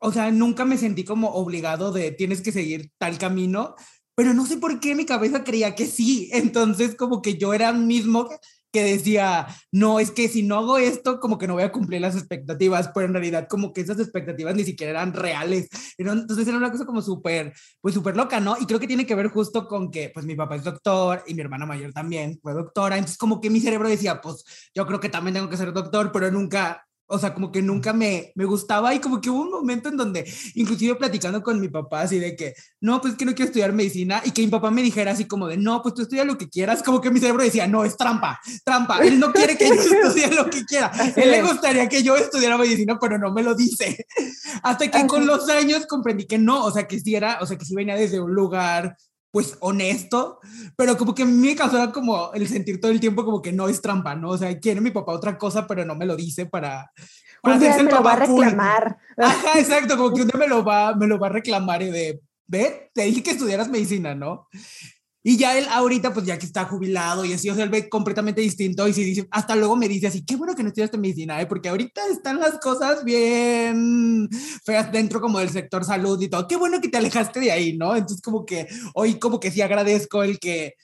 o 0.00 0.12
sea, 0.12 0.30
nunca 0.30 0.64
me 0.64 0.78
sentí 0.78 1.04
como 1.04 1.30
obligado 1.30 1.92
de 1.92 2.10
tienes 2.10 2.40
que 2.40 2.52
seguir 2.52 2.90
tal 2.98 3.18
camino, 3.18 3.76
pero 4.14 4.34
no 4.34 4.46
sé 4.46 4.56
por 4.56 4.80
qué 4.80 4.94
mi 4.94 5.06
cabeza 5.06 5.44
creía 5.44 5.74
que 5.74 5.86
sí. 5.86 6.28
Entonces, 6.32 6.94
como 6.96 7.22
que 7.22 7.38
yo 7.38 7.54
era 7.54 7.72
mismo 7.72 8.28
que 8.72 8.84
decía, 8.84 9.46
no, 9.72 9.98
es 9.98 10.10
que 10.10 10.28
si 10.28 10.42
no 10.42 10.56
hago 10.56 10.78
esto, 10.78 11.18
como 11.18 11.38
que 11.38 11.48
no 11.48 11.54
voy 11.54 11.64
a 11.64 11.72
cumplir 11.72 12.00
las 12.00 12.16
expectativas, 12.16 12.90
pero 12.94 13.06
en 13.06 13.14
realidad 13.14 13.48
como 13.48 13.72
que 13.72 13.80
esas 13.80 13.98
expectativas 13.98 14.54
ni 14.54 14.64
siquiera 14.64 14.90
eran 14.90 15.12
reales. 15.12 15.68
Entonces 15.98 16.46
era 16.46 16.56
una 16.56 16.70
cosa 16.70 16.86
como 16.86 17.02
súper, 17.02 17.52
pues 17.80 17.94
súper 17.94 18.16
loca, 18.16 18.40
¿no? 18.40 18.56
Y 18.60 18.66
creo 18.66 18.78
que 18.78 18.86
tiene 18.86 19.06
que 19.06 19.14
ver 19.14 19.28
justo 19.28 19.66
con 19.66 19.90
que, 19.90 20.10
pues 20.14 20.24
mi 20.24 20.34
papá 20.36 20.56
es 20.56 20.64
doctor 20.64 21.24
y 21.26 21.34
mi 21.34 21.40
hermana 21.40 21.66
mayor 21.66 21.92
también 21.92 22.38
fue 22.40 22.52
doctora, 22.52 22.96
entonces 22.96 23.18
como 23.18 23.40
que 23.40 23.50
mi 23.50 23.60
cerebro 23.60 23.88
decía, 23.88 24.20
pues 24.20 24.44
yo 24.74 24.86
creo 24.86 25.00
que 25.00 25.08
también 25.08 25.34
tengo 25.34 25.48
que 25.48 25.56
ser 25.56 25.72
doctor, 25.72 26.12
pero 26.12 26.30
nunca 26.30 26.86
o 27.10 27.18
sea, 27.18 27.34
como 27.34 27.50
que 27.50 27.60
nunca 27.60 27.92
me, 27.92 28.32
me 28.36 28.44
gustaba 28.44 28.94
y 28.94 29.00
como 29.00 29.20
que 29.20 29.30
hubo 29.30 29.42
un 29.42 29.50
momento 29.50 29.88
en 29.88 29.96
donde, 29.96 30.32
inclusive 30.54 30.94
platicando 30.94 31.42
con 31.42 31.60
mi 31.60 31.68
papá, 31.68 32.02
así 32.02 32.18
de 32.18 32.36
que, 32.36 32.54
no, 32.80 33.00
pues 33.00 33.14
que 33.16 33.24
no 33.24 33.34
quiero 33.34 33.48
estudiar 33.48 33.72
medicina 33.72 34.22
y 34.24 34.30
que 34.30 34.42
mi 34.42 34.48
papá 34.48 34.70
me 34.70 34.82
dijera 34.82 35.10
así 35.10 35.24
como 35.24 35.48
de, 35.48 35.56
no, 35.56 35.82
pues 35.82 35.94
tú 35.94 36.02
estudia 36.02 36.24
lo 36.24 36.38
que 36.38 36.48
quieras, 36.48 36.82
como 36.84 37.00
que 37.00 37.10
mi 37.10 37.18
cerebro 37.18 37.42
decía, 37.42 37.66
no, 37.66 37.84
es 37.84 37.96
trampa, 37.96 38.40
trampa, 38.64 39.00
él 39.00 39.18
no 39.18 39.32
quiere 39.32 39.58
que 39.58 39.68
yo 39.68 39.74
estudie 39.74 40.30
lo 40.32 40.48
que 40.48 40.64
quiera, 40.64 40.92
él 41.16 41.30
le 41.30 41.42
gustaría 41.42 41.88
que 41.88 42.02
yo 42.02 42.16
estudiara 42.16 42.56
medicina, 42.56 42.96
pero 43.00 43.18
no 43.18 43.32
me 43.32 43.42
lo 43.42 43.54
dice. 43.54 44.06
Hasta 44.62 44.88
que 44.88 45.06
con 45.06 45.26
los 45.26 45.48
años 45.48 45.86
comprendí 45.86 46.26
que 46.26 46.38
no, 46.38 46.64
o 46.64 46.70
sea, 46.70 46.86
que 46.86 47.00
sí 47.00 47.14
era, 47.14 47.38
o 47.40 47.46
sea, 47.46 47.58
que 47.58 47.64
sí 47.64 47.74
venía 47.74 47.96
desde 47.96 48.20
un 48.20 48.32
lugar 48.32 48.96
pues 49.30 49.56
honesto, 49.60 50.40
pero 50.76 50.96
como 50.96 51.14
que 51.14 51.22
a 51.22 51.26
mí 51.26 51.32
me 51.32 51.56
causaba 51.56 51.92
como 51.92 52.32
el 52.32 52.48
sentir 52.48 52.80
todo 52.80 52.90
el 52.90 53.00
tiempo 53.00 53.24
como 53.24 53.40
que 53.40 53.52
no 53.52 53.68
es 53.68 53.80
trampa, 53.80 54.14
¿no? 54.14 54.30
O 54.30 54.38
sea, 54.38 54.58
quiere 54.58 54.80
mi 54.80 54.90
papá 54.90 55.12
otra 55.12 55.38
cosa, 55.38 55.66
pero 55.66 55.84
no 55.84 55.94
me 55.94 56.06
lo 56.06 56.16
dice 56.16 56.46
para... 56.46 56.90
para 57.42 57.54
un 57.54 57.60
día 57.60 57.76
me 57.82 57.90
lo 57.90 58.02
va 58.02 58.12
a 58.14 58.16
reclamar. 58.16 58.98
Ajá, 59.16 59.58
exacto, 59.58 59.96
como 59.96 60.12
que 60.14 60.22
un 60.22 60.28
día 60.28 60.38
me 60.38 60.48
lo 60.48 60.64
va, 60.64 60.94
me 60.94 61.06
lo 61.06 61.18
va 61.18 61.28
a 61.28 61.30
reclamar 61.30 61.82
y 61.82 61.90
de, 61.90 62.20
ve, 62.46 62.90
te 62.92 63.02
dije 63.02 63.22
que 63.22 63.30
estudiaras 63.30 63.68
medicina, 63.68 64.14
¿no? 64.14 64.48
Y 65.22 65.36
ya 65.36 65.56
él 65.58 65.66
ahorita, 65.68 66.14
pues 66.14 66.24
ya 66.24 66.38
que 66.38 66.46
está 66.46 66.64
jubilado 66.64 67.24
y 67.24 67.34
así, 67.34 67.50
o 67.50 67.54
sea, 67.54 67.64
él 67.64 67.70
ve 67.70 67.90
completamente 67.90 68.40
distinto 68.40 68.88
y 68.88 68.94
si 68.94 69.04
dice, 69.04 69.28
hasta 69.30 69.54
luego 69.54 69.76
me 69.76 69.86
dice 69.86 70.06
así, 70.06 70.24
qué 70.24 70.36
bueno 70.36 70.54
que 70.54 70.62
no 70.62 70.68
estudiaste 70.68 70.96
medicina, 70.96 71.40
¿eh? 71.40 71.46
porque 71.46 71.68
ahorita 71.68 72.00
están 72.10 72.40
las 72.40 72.58
cosas 72.58 73.04
bien 73.04 74.28
feas 74.64 74.90
dentro 74.90 75.20
como 75.20 75.38
del 75.38 75.50
sector 75.50 75.84
salud 75.84 76.20
y 76.22 76.28
todo, 76.28 76.48
qué 76.48 76.56
bueno 76.56 76.80
que 76.80 76.88
te 76.88 76.96
alejaste 76.96 77.38
de 77.38 77.52
ahí, 77.52 77.76
¿no? 77.76 77.94
Entonces 77.94 78.22
como 78.22 78.46
que 78.46 78.66
hoy 78.94 79.18
como 79.18 79.40
que 79.40 79.50
sí 79.50 79.60
agradezco 79.60 80.22
el 80.22 80.38
que 80.38 80.74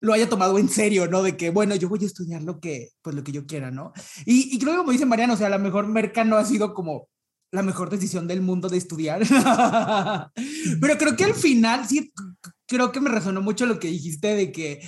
lo 0.00 0.12
haya 0.12 0.28
tomado 0.28 0.58
en 0.58 0.68
serio, 0.68 1.06
¿no? 1.06 1.22
De 1.22 1.36
que, 1.36 1.50
bueno, 1.50 1.74
yo 1.76 1.88
voy 1.88 2.00
a 2.02 2.06
estudiar 2.06 2.42
lo 2.42 2.60
que, 2.60 2.90
pues 3.02 3.14
lo 3.14 3.22
que 3.22 3.32
yo 3.32 3.46
quiera, 3.46 3.70
¿no? 3.70 3.92
Y, 4.24 4.54
y 4.54 4.58
creo 4.58 4.72
que 4.72 4.78
como 4.78 4.92
dice 4.92 5.06
Mariano, 5.06 5.34
o 5.34 5.36
sea, 5.36 5.54
a 5.54 5.58
mejor 5.58 5.86
Merca 5.86 6.24
no 6.24 6.36
ha 6.36 6.44
sido 6.44 6.74
como 6.74 7.08
la 7.52 7.62
mejor 7.62 7.90
decisión 7.90 8.26
del 8.26 8.42
mundo 8.42 8.68
de 8.68 8.78
estudiar. 8.78 9.22
Pero 10.80 10.98
creo 10.98 11.16
que 11.16 11.24
al 11.24 11.34
final 11.34 11.86
sí 11.86 12.12
creo 12.66 12.92
que 12.92 13.00
me 13.00 13.10
resonó 13.10 13.40
mucho 13.40 13.66
lo 13.66 13.78
que 13.78 13.88
dijiste 13.88 14.34
de 14.34 14.52
que, 14.52 14.80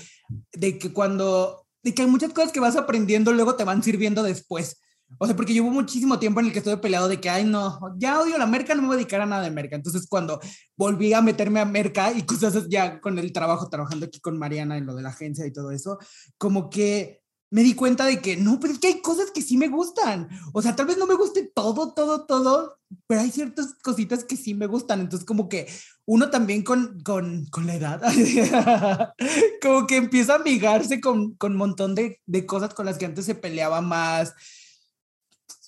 de 0.53 0.79
que 0.79 0.93
cuando, 0.93 1.67
de 1.83 1.95
que 1.95 2.03
hay 2.03 2.09
muchas 2.09 2.33
cosas 2.33 2.53
que 2.53 2.61
vas 2.61 2.77
aprendiendo 2.77 3.33
luego 3.33 3.57
te 3.57 3.65
van 3.65 3.83
sirviendo 3.83 4.23
después. 4.23 4.81
O 5.17 5.27
sea, 5.27 5.35
porque 5.35 5.55
llevo 5.55 5.71
muchísimo 5.71 6.19
tiempo 6.19 6.41
en 6.41 6.47
el 6.47 6.53
que 6.53 6.59
estuve 6.59 6.77
peleado 6.77 7.09
de 7.09 7.19
que, 7.19 7.31
ay, 7.31 7.45
no, 7.45 7.79
ya 7.97 8.21
odio 8.21 8.37
la 8.37 8.47
merca, 8.47 8.75
no 8.75 8.83
me 8.83 8.89
voy 8.89 8.95
a 8.95 8.99
dedicar 8.99 9.23
a 9.23 9.27
nada 9.27 9.43
de 9.43 9.51
merca. 9.51 9.75
Entonces, 9.75 10.07
cuando 10.07 10.39
volví 10.77 11.15
a 11.15 11.23
meterme 11.23 11.61
a 11.61 11.65
merca 11.65 12.13
y 12.13 12.23
cosas 12.27 12.69
ya 12.69 13.01
con 13.01 13.19
el 13.19 13.33
trabajo, 13.33 13.71
trabajando 13.71 14.05
aquí 14.05 14.21
con 14.21 14.39
Mariana 14.39 14.77
en 14.77 14.85
lo 14.85 14.95
de 14.95 15.03
la 15.03 15.09
agencia 15.09 15.47
y 15.47 15.53
todo 15.53 15.71
eso, 15.71 15.99
como 16.37 16.69
que 16.69 17.23
me 17.51 17.63
di 17.63 17.75
cuenta 17.75 18.05
de 18.05 18.21
que 18.21 18.37
no, 18.37 18.61
pero 18.61 18.73
es 18.73 18.79
que 18.79 18.89
hay 18.89 19.01
cosas 19.01 19.31
que 19.31 19.43
sí 19.43 19.57
me 19.57 19.69
gustan. 19.69 20.29
O 20.53 20.61
sea, 20.61 20.77
tal 20.77 20.87
vez 20.87 20.99
no 20.99 21.07
me 21.07 21.15
guste 21.15 21.51
todo, 21.55 21.95
todo, 21.95 22.27
todo, 22.27 22.79
pero 23.07 23.21
hay 23.21 23.31
ciertas 23.31 23.75
cositas 23.83 24.25
que 24.25 24.37
sí 24.37 24.55
me 24.55 24.67
gustan. 24.67 25.01
Entonces, 25.01 25.27
como 25.27 25.49
que 25.49 25.67
uno 26.05 26.31
también 26.31 26.63
con, 26.63 27.01
con, 27.03 27.47
con 27.47 27.67
la 27.67 27.75
edad, 27.75 28.03
como 29.63 29.87
que 29.87 29.97
empieza 29.97 30.35
a 30.35 30.37
amigarse 30.37 31.01
con, 31.01 31.37
un 31.41 31.57
montón 31.57 31.95
de, 31.95 32.21
de, 32.27 32.47
cosas 32.47 32.75
con 32.75 32.87
las 32.87 32.99
que 32.99 33.07
antes 33.07 33.25
se 33.25 33.35
peleaba 33.35 33.81
más. 33.81 34.35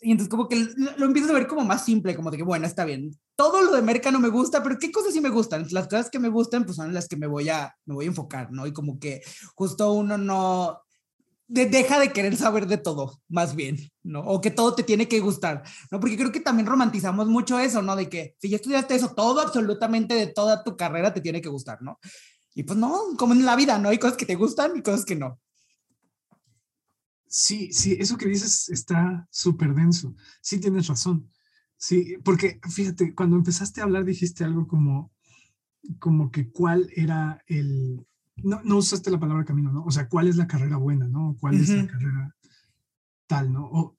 Y 0.02 0.12
entonces 0.12 0.30
como 0.30 0.48
que 0.48 0.56
lo, 0.56 0.96
lo 0.96 1.06
empiezas 1.06 1.30
a 1.30 1.34
ver 1.34 1.46
como 1.46 1.64
más 1.64 1.84
simple, 1.84 2.16
como 2.16 2.30
de 2.30 2.38
que, 2.38 2.42
bueno, 2.42 2.66
está 2.66 2.86
bien, 2.86 3.18
todo 3.36 3.62
lo 3.62 3.72
de 3.72 3.80
Merca 3.80 4.10
no 4.10 4.20
me 4.20 4.28
gusta, 4.28 4.62
pero 4.62 4.78
¿qué 4.78 4.92
cosas 4.92 5.14
sí 5.14 5.20
me 5.22 5.30
gustan? 5.30 5.66
Las 5.70 5.88
cosas 5.88 6.10
que 6.10 6.18
me 6.18 6.28
gustan, 6.28 6.64
pues 6.64 6.76
son 6.76 6.92
las 6.92 7.08
que 7.08 7.16
me 7.16 7.26
voy 7.26 7.48
a, 7.48 7.74
me 7.86 7.94
voy 7.94 8.04
a 8.04 8.08
enfocar, 8.08 8.52
¿no? 8.52 8.66
Y 8.66 8.72
como 8.74 8.98
que 8.98 9.22
justo 9.54 9.92
uno 9.92 10.18
no, 10.18 10.82
de, 11.50 11.66
deja 11.66 11.98
de 11.98 12.12
querer 12.12 12.36
saber 12.36 12.68
de 12.68 12.78
todo, 12.78 13.20
más 13.28 13.56
bien, 13.56 13.76
¿no? 14.04 14.20
O 14.20 14.40
que 14.40 14.52
todo 14.52 14.76
te 14.76 14.84
tiene 14.84 15.08
que 15.08 15.18
gustar, 15.18 15.64
¿no? 15.90 15.98
Porque 15.98 16.16
creo 16.16 16.30
que 16.30 16.38
también 16.38 16.66
romantizamos 16.66 17.26
mucho 17.26 17.58
eso, 17.58 17.82
¿no? 17.82 17.96
De 17.96 18.08
que 18.08 18.36
si 18.38 18.48
ya 18.48 18.56
estudiaste 18.56 18.94
eso, 18.94 19.14
todo 19.14 19.40
absolutamente 19.40 20.14
de 20.14 20.28
toda 20.28 20.62
tu 20.62 20.76
carrera 20.76 21.12
te 21.12 21.20
tiene 21.20 21.40
que 21.40 21.48
gustar, 21.48 21.82
¿no? 21.82 21.98
Y 22.54 22.62
pues 22.62 22.78
no, 22.78 22.96
como 23.18 23.32
en 23.34 23.44
la 23.44 23.56
vida, 23.56 23.78
¿no? 23.78 23.88
Hay 23.88 23.98
cosas 23.98 24.16
que 24.16 24.26
te 24.26 24.36
gustan 24.36 24.76
y 24.76 24.82
cosas 24.82 25.04
que 25.04 25.16
no. 25.16 25.40
Sí, 27.26 27.72
sí, 27.72 27.96
eso 27.98 28.16
que 28.16 28.28
dices 28.28 28.68
está 28.68 29.26
súper 29.30 29.74
denso. 29.74 30.14
Sí, 30.40 30.60
tienes 30.60 30.86
razón. 30.86 31.28
Sí, 31.76 32.16
porque 32.24 32.60
fíjate, 32.70 33.12
cuando 33.12 33.36
empezaste 33.36 33.80
a 33.80 33.84
hablar 33.84 34.04
dijiste 34.04 34.44
algo 34.44 34.68
como, 34.68 35.12
como 35.98 36.30
que 36.30 36.50
cuál 36.50 36.88
era 36.94 37.42
el, 37.46 38.06
no, 38.42 38.60
no 38.62 38.76
usaste 38.76 39.10
la 39.10 39.20
palabra 39.20 39.44
camino, 39.44 39.72
¿no? 39.72 39.84
O 39.84 39.90
sea, 39.90 40.08
¿cuál 40.08 40.28
es 40.28 40.36
la 40.36 40.46
carrera 40.46 40.76
buena, 40.76 41.06
¿no? 41.06 41.36
¿Cuál 41.40 41.56
es 41.56 41.68
la 41.68 41.86
carrera 41.86 42.36
tal, 43.26 43.52
¿no? 43.52 43.64
O, 43.64 43.96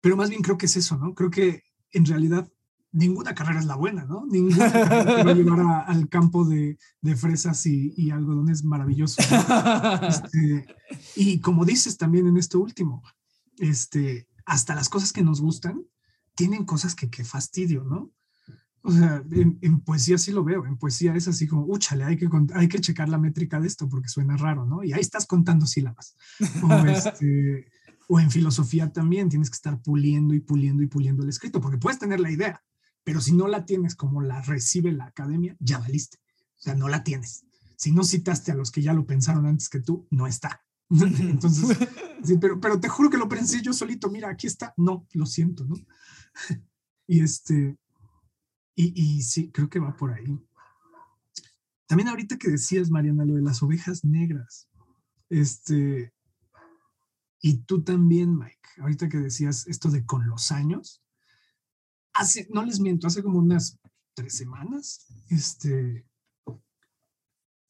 pero 0.00 0.16
más 0.16 0.30
bien 0.30 0.42
creo 0.42 0.56
que 0.56 0.66
es 0.66 0.76
eso, 0.76 0.96
¿no? 0.96 1.14
Creo 1.14 1.30
que 1.30 1.62
en 1.92 2.06
realidad 2.06 2.50
ninguna 2.92 3.34
carrera 3.34 3.60
es 3.60 3.66
la 3.66 3.76
buena, 3.76 4.04
¿no? 4.04 4.26
Ninguna 4.26 4.56
carrera 4.72 5.16
te 5.16 5.24
va 5.24 5.30
a 5.30 5.34
llevar 5.34 5.84
al 5.86 6.08
campo 6.08 6.44
de, 6.44 6.78
de 7.00 7.16
fresas 7.16 7.64
y, 7.66 7.92
y, 7.96 8.10
algodones 8.10 8.64
maravillosos. 8.64 9.24
¿no? 9.30 10.08
Este, 10.08 10.66
y 11.16 11.40
como 11.40 11.64
dices 11.64 11.96
también 11.96 12.26
en 12.26 12.36
esto 12.36 12.60
último, 12.60 13.02
este, 13.58 14.26
hasta 14.46 14.74
las 14.74 14.88
cosas 14.88 15.12
que 15.12 15.22
nos 15.22 15.40
gustan 15.40 15.84
tienen 16.34 16.64
cosas 16.64 16.94
que, 16.94 17.10
que 17.10 17.24
fastidio, 17.24 17.84
¿no? 17.84 18.10
O 18.82 18.90
sea, 18.90 19.22
en, 19.30 19.58
en, 19.60 19.80
poesía 19.80 20.16
sí 20.16 20.32
lo 20.32 20.42
veo, 20.42 20.64
en 20.64 20.78
poesía 20.78 21.14
es 21.14 21.28
así 21.28 21.46
como, 21.46 21.66
úchale, 21.66 22.04
hay 22.04 22.16
que, 22.16 22.28
hay 22.54 22.68
que 22.68 22.80
checar 22.80 23.10
la 23.10 23.18
métrica 23.18 23.60
de 23.60 23.66
esto 23.66 23.88
porque 23.88 24.08
suena 24.08 24.36
raro, 24.36 24.64
¿no? 24.64 24.82
Y 24.82 24.92
ahí 24.92 25.00
estás 25.00 25.26
contando 25.26 25.66
sílabas. 25.66 26.16
O, 26.62 26.74
este, 26.86 27.66
O 28.08 28.18
en 28.18 28.30
filosofía 28.30 28.90
también 28.90 29.28
tienes 29.28 29.50
que 29.50 29.56
estar 29.56 29.80
puliendo 29.82 30.34
y 30.34 30.40
puliendo 30.40 30.82
y 30.82 30.86
puliendo 30.86 31.22
el 31.22 31.28
escrito, 31.28 31.60
porque 31.60 31.76
puedes 31.76 31.98
tener 31.98 32.20
la 32.20 32.30
idea, 32.30 32.62
pero 33.04 33.20
si 33.20 33.32
no 33.32 33.48
la 33.48 33.66
tienes 33.66 33.94
como 33.94 34.22
la 34.22 34.40
recibe 34.40 34.92
la 34.92 35.04
academia, 35.04 35.56
ya 35.60 35.78
valiste. 35.78 36.18
O 36.58 36.62
sea, 36.62 36.74
no 36.74 36.88
la 36.88 37.04
tienes. 37.04 37.44
Si 37.76 37.92
no 37.92 38.02
citaste 38.04 38.52
a 38.52 38.54
los 38.54 38.70
que 38.70 38.82
ya 38.82 38.94
lo 38.94 39.06
pensaron 39.06 39.46
antes 39.46 39.68
que 39.68 39.80
tú, 39.80 40.06
no 40.10 40.26
está. 40.26 40.62
Entonces, 40.90 41.76
sí, 42.24 42.36
pero, 42.38 42.60
pero 42.60 42.80
te 42.80 42.88
juro 42.88 43.10
que 43.10 43.16
lo 43.16 43.28
pensé 43.28 43.62
yo 43.62 43.72
solito, 43.72 44.10
mira, 44.10 44.30
aquí 44.30 44.46
está. 44.46 44.74
No, 44.76 45.06
lo 45.12 45.26
siento, 45.26 45.64
¿no? 45.64 45.76
Y 47.06 47.22
este, 47.24 47.76
y, 48.80 48.92
y 48.94 49.22
sí, 49.22 49.50
creo 49.50 49.68
que 49.68 49.78
va 49.78 49.94
por 49.94 50.12
ahí. 50.12 50.38
También 51.86 52.08
ahorita 52.08 52.38
que 52.38 52.48
decías, 52.48 52.90
Mariana, 52.90 53.24
lo 53.24 53.34
de 53.34 53.42
las 53.42 53.62
ovejas 53.62 54.04
negras, 54.04 54.68
este, 55.28 56.14
y 57.42 57.58
tú 57.64 57.82
también, 57.82 58.38
Mike, 58.38 58.68
ahorita 58.78 59.08
que 59.08 59.18
decías 59.18 59.66
esto 59.66 59.90
de 59.90 60.06
con 60.06 60.26
los 60.26 60.50
años, 60.50 61.02
hace, 62.14 62.48
no 62.50 62.64
les 62.64 62.80
miento, 62.80 63.06
hace 63.06 63.22
como 63.22 63.38
unas 63.38 63.78
tres 64.14 64.36
semanas, 64.36 65.06
este, 65.28 66.06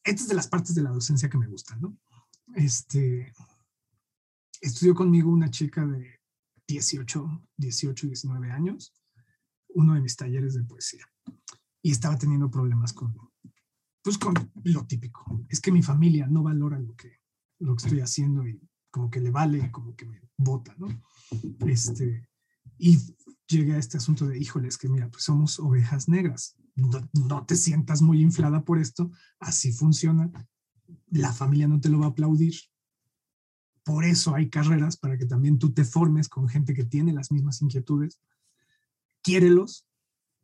esta 0.03 0.21
es 0.21 0.27
de 0.27 0.35
las 0.35 0.47
partes 0.47 0.75
de 0.75 0.83
la 0.83 0.91
docencia 0.91 1.29
que 1.29 1.37
me 1.37 1.47
gustan, 1.47 1.81
¿no? 1.81 1.97
Este, 2.55 3.33
estudió 4.61 4.95
conmigo 4.95 5.29
una 5.29 5.49
chica 5.49 5.85
de 5.85 6.21
18, 6.67 7.47
18, 7.57 8.07
19 8.07 8.51
años, 8.51 8.93
uno 9.75 9.93
de 9.93 10.01
mis 10.01 10.15
talleres 10.15 10.53
de 10.53 10.63
poesía, 10.63 11.05
y 11.81 11.91
estaba 11.91 12.17
teniendo 12.17 12.49
problemas 12.49 12.93
con, 12.93 13.15
pues 14.03 14.17
con 14.17 14.33
lo 14.63 14.85
típico. 14.85 15.45
Es 15.49 15.59
que 15.59 15.71
mi 15.71 15.81
familia 15.81 16.27
no 16.27 16.43
valora 16.43 16.79
lo 16.79 16.95
que, 16.95 17.19
lo 17.59 17.75
que 17.75 17.83
estoy 17.85 17.99
haciendo 18.01 18.47
y 18.47 18.61
como 18.89 19.09
que 19.09 19.21
le 19.21 19.31
vale, 19.31 19.71
como 19.71 19.95
que 19.95 20.05
me 20.05 20.21
vota, 20.37 20.75
¿no? 20.77 20.87
Este, 21.65 22.27
y 22.77 22.97
llegué 23.47 23.73
a 23.73 23.77
este 23.77 23.97
asunto 23.97 24.27
de, 24.27 24.37
híjoles, 24.37 24.77
que 24.77 24.89
mira, 24.89 25.09
pues 25.09 25.23
somos 25.23 25.59
ovejas 25.59 26.09
negras. 26.09 26.55
No, 26.75 26.89
no, 27.13 27.45
te 27.45 27.55
sientas 27.55 28.01
muy 28.01 28.21
inflada 28.21 28.63
por 28.63 28.79
esto, 28.79 29.11
así 29.39 29.71
funciona. 29.71 30.31
La 31.09 31.33
familia 31.33 31.67
no 31.67 31.79
te 31.79 31.89
lo 31.89 31.99
va 31.99 32.07
a 32.07 32.09
aplaudir. 32.09 32.55
Por 33.83 34.05
eso 34.05 34.35
hay 34.35 34.49
carreras 34.49 34.97
para 34.97 35.17
que 35.17 35.25
también 35.25 35.57
tú 35.57 35.73
te 35.73 35.85
formes 35.85 36.29
con 36.29 36.47
gente 36.47 36.73
que 36.73 36.85
tiene 36.85 37.13
las 37.13 37.31
mismas 37.31 37.61
inquietudes. 37.61 38.19
Quiérelos, 39.21 39.87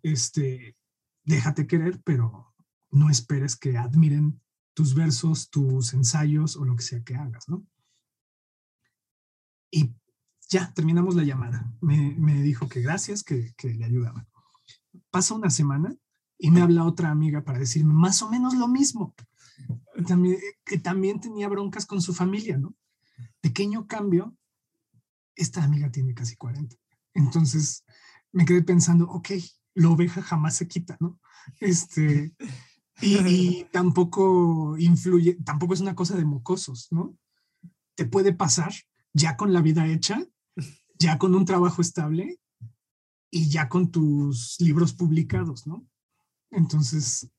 este, 0.04 0.76
déjate 1.24 1.68
querer, 1.68 2.02
pero 2.04 2.54
no 2.92 3.10
esperes 3.10 3.56
que 3.56 3.78
admiren 3.78 4.42
tus 4.74 4.94
versos, 4.94 5.50
tus 5.50 5.94
ensayos 5.94 6.56
o 6.56 6.64
lo 6.64 6.76
que 6.76 6.84
sea 6.84 7.04
que 7.04 7.16
hagas, 7.16 7.50
¿no? 7.50 7.66
Y 9.72 9.94
ya 10.50 10.72
terminamos 10.74 11.16
la 11.16 11.24
llamada. 11.24 11.74
Me, 11.82 12.16
me 12.18 12.42
dijo 12.42 12.70
que 12.70 12.82
gracias, 12.82 13.24
que, 13.24 13.54
que, 13.58 13.74
le 13.74 13.86
ayudaba. 13.86 14.26
Pasa 15.10 15.34
una 15.34 15.50
semana 15.50 15.96
y 16.38 16.52
me 16.52 16.62
habla 16.62 16.86
otra 16.86 17.10
amiga 17.10 17.44
para 17.44 17.60
decirme 17.60 17.94
más 17.94 18.22
o 18.22 18.30
menos 18.30 18.54
lo 18.54 18.68
mismo. 18.68 19.16
También, 20.08 20.38
que 20.64 20.78
también 20.78 21.20
tenía 21.20 21.50
broncas 21.50 21.86
con 21.86 22.02
su 22.02 22.14
familia, 22.14 22.58
¿no? 22.58 22.76
Pequeño 23.42 23.88
cambio. 23.88 24.38
Esta 25.36 25.64
amiga 25.64 25.92
tiene 25.92 26.14
casi 26.14 26.36
40. 26.36 26.76
Entonces 27.14 27.84
me 28.32 28.46
quedé 28.46 28.62
pensando, 28.64 29.10
ok, 29.10 29.30
la 29.76 29.90
oveja 29.90 30.22
jamás 30.22 30.56
se 30.56 30.68
quita, 30.68 30.98
¿no? 31.00 31.20
Este, 31.60 32.34
y, 33.02 33.64
tampoco 33.72 34.76
influye, 34.78 35.36
tampoco 35.46 35.74
es 35.74 35.82
una 35.82 35.96
cosa 35.96 36.16
de 36.18 36.26
mocosos, 36.26 36.88
¿no? 36.92 37.16
Te 37.96 38.06
puede 38.06 38.34
pasar 38.34 38.74
ya 39.14 39.38
con 39.38 39.54
la 39.54 39.62
vida 39.62 39.88
hecha, 39.88 40.24
ya 41.00 41.18
con 41.18 41.36
un 41.36 41.46
trabajo 41.46 41.82
estable 41.82 42.40
y 43.30 43.50
ya 43.50 43.70
con 43.70 43.92
tus 43.92 44.60
libros 44.60 44.94
publicados, 44.94 45.68
¿no? 45.68 45.88
Entonces, 46.50 47.30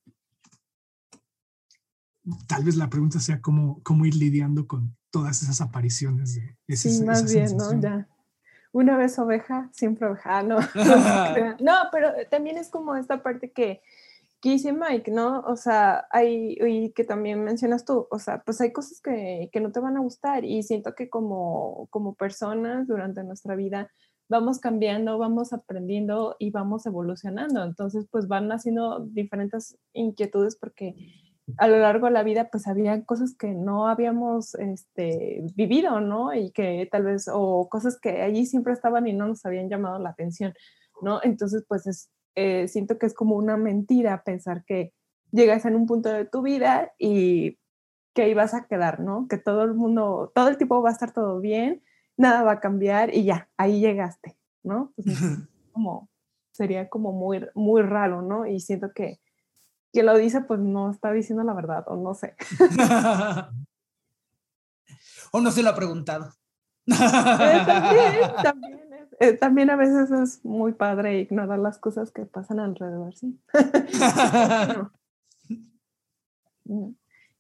tal 2.47 2.65
vez 2.65 2.77
la 2.77 2.91
pregunta 2.91 3.21
sea 3.21 3.41
cómo, 3.41 3.83
cómo 3.83 4.07
ir 4.07 4.15
lidiando 4.15 4.67
con 4.67 4.97
todas 5.11 5.43
esas 5.43 5.61
apariciones 5.61 6.35
de 6.35 6.57
ese, 6.67 6.91
Sí, 6.91 7.05
más 7.05 7.33
bien, 7.33 7.57
¿no? 7.57 7.81
Ya. 7.81 8.09
Una 8.79 8.97
vez 8.97 9.19
oveja, 9.19 9.69
siempre 9.73 10.07
oveja, 10.07 10.43
no. 10.43 10.59
no, 11.61 11.75
pero 11.91 12.13
también 12.31 12.59
es 12.59 12.71
como 12.71 12.95
esta 12.95 13.23
parte 13.23 13.51
que 13.51 13.81
que 14.41 14.51
dice 14.51 14.73
Mike, 14.73 15.11
¿no? 15.11 15.41
O 15.41 15.57
sea, 15.57 16.07
hay, 16.11 16.57
y 16.61 16.93
que 16.93 17.03
también 17.05 17.43
mencionas 17.43 17.85
tú, 17.85 18.07
o 18.09 18.19
sea, 18.21 18.43
pues 18.45 18.61
hay 18.61 18.73
cosas 18.73 19.01
que, 19.01 19.51
que 19.53 19.61
no 19.61 19.73
te 19.73 19.81
van 19.81 19.97
a 19.97 20.01
gustar 20.01 20.45
y 20.45 20.63
siento 20.63 20.95
que 20.95 21.11
como, 21.11 21.89
como 21.91 22.15
personas 22.15 22.87
durante 22.87 23.25
nuestra 23.25 23.57
vida 23.57 23.91
vamos 24.29 24.61
cambiando, 24.61 25.19
vamos 25.19 25.53
aprendiendo 25.53 26.37
y 26.39 26.51
vamos 26.51 26.87
evolucionando. 26.87 27.65
Entonces, 27.65 28.07
pues 28.11 28.29
van 28.29 28.53
haciendo 28.53 29.01
diferentes 29.01 29.77
inquietudes 29.93 30.57
porque 30.57 30.95
a 31.57 31.69
lo 31.69 31.79
largo 31.79 32.07
de 32.07 32.13
la 32.13 32.23
vida, 32.23 32.51
pues 32.51 32.67
había 32.67 33.05
cosas 33.05 33.35
que 33.37 33.49
no 33.49 33.89
habíamos 33.89 34.55
este, 34.57 35.43
vivido, 35.55 36.01
¿no? 36.01 36.35
Y 36.35 36.51
que 36.51 36.89
tal 36.91 37.05
vez, 37.05 37.29
o 37.33 37.69
cosas 37.69 37.99
que 37.99 38.23
allí 38.23 38.47
siempre 38.47 38.73
estaban 38.73 39.07
y 39.07 39.13
no 39.13 39.27
nos 39.27 39.45
habían 39.47 39.69
llamado 39.69 39.99
la 39.99 40.11
atención, 40.11 40.53
¿no? 41.01 41.21
Entonces, 41.23 41.65
pues 41.67 41.87
es 41.87 42.11
eh, 42.41 42.69
siento 42.69 42.99
que 42.99 43.07
es 43.07 43.15
como 43.15 43.35
una 43.35 43.57
mentira 43.57 44.23
pensar 44.23 44.65
que 44.65 44.93
llegas 45.33 45.65
en 45.65 45.75
un 45.75 45.87
punto 45.87 46.09
de 46.09 46.25
tu 46.25 46.41
vida 46.41 46.93
y 46.97 47.59
que 48.15 48.23
ahí 48.23 48.35
vas 48.35 48.55
a 48.55 48.69
quedar, 48.69 49.01
¿no? 49.01 49.27
Que 49.27 49.39
todo 49.39 49.65
el 49.65 49.75
mundo, 49.75 50.31
todo 50.37 50.49
el 50.49 50.57
tiempo 50.57 50.81
va 50.81 50.91
a 50.91 50.93
estar 50.93 51.13
todo 51.13 51.41
bien, 51.41 51.83
nada 52.17 52.45
va 52.45 52.53
a 52.53 52.61
cambiar 52.61 53.13
y 53.13 53.25
ya, 53.25 53.49
ahí 53.57 53.81
llegaste, 53.81 54.37
¿no? 54.63 54.93
Pues, 54.95 55.17
como, 55.73 56.09
sería 56.53 56.89
como 56.89 57.11
muy, 57.11 57.45
muy 57.57 57.83
raro, 57.83 58.23
¿no? 58.23 58.47
Y 58.47 58.61
siento 58.61 58.93
que 58.95 59.19
quien 59.99 60.07
lo 60.07 60.17
dice, 60.17 60.43
pues 60.43 60.61
no 60.61 60.93
está 60.93 61.11
diciendo 61.11 61.43
la 61.43 61.55
verdad, 61.55 61.83
o 61.89 61.97
no 61.97 62.15
sé. 62.15 62.37
o 65.33 65.41
no 65.41 65.51
se 65.51 65.65
lo 65.65 65.71
ha 65.71 65.75
preguntado. 65.75 66.31
Eh, 66.87 67.63
también, 67.67 68.15
también. 68.41 68.81
Eh, 69.19 69.33
también 69.33 69.71
a 69.71 69.75
veces 69.75 70.13
es 70.13 70.45
muy 70.45 70.73
padre 70.73 71.19
ignorar 71.19 71.59
las 71.59 71.79
cosas 71.79 72.13
que 72.13 72.27
pasan 72.27 72.61
alrededor, 72.61 73.17
sí. 73.17 73.41
Mm. 76.71 76.91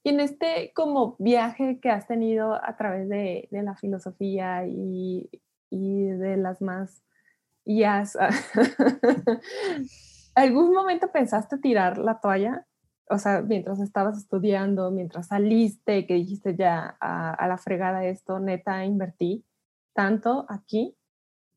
Y 0.04 0.08
en 0.08 0.20
este 0.20 0.72
como 0.74 1.14
viaje 1.18 1.80
que 1.80 1.90
has 1.90 2.06
tenido 2.06 2.54
a 2.54 2.78
través 2.78 3.10
de, 3.10 3.46
de 3.50 3.62
la 3.62 3.76
filosofía 3.76 4.66
y, 4.66 5.28
y, 5.68 6.04
de 6.04 6.38
las 6.38 6.62
más 6.62 7.04
has 7.84 8.16
¿algún 10.38 10.72
momento 10.72 11.10
pensaste 11.12 11.58
tirar 11.58 11.98
la 11.98 12.20
toalla? 12.20 12.66
O 13.10 13.18
sea, 13.18 13.42
mientras 13.42 13.80
estabas 13.80 14.18
estudiando, 14.18 14.90
mientras 14.90 15.28
saliste, 15.28 16.06
que 16.06 16.14
dijiste 16.14 16.56
ya 16.56 16.96
a, 17.00 17.32
a 17.32 17.48
la 17.48 17.58
fregada 17.58 18.04
esto, 18.04 18.38
neta, 18.38 18.84
invertí 18.84 19.44
tanto 19.94 20.46
aquí 20.48 20.98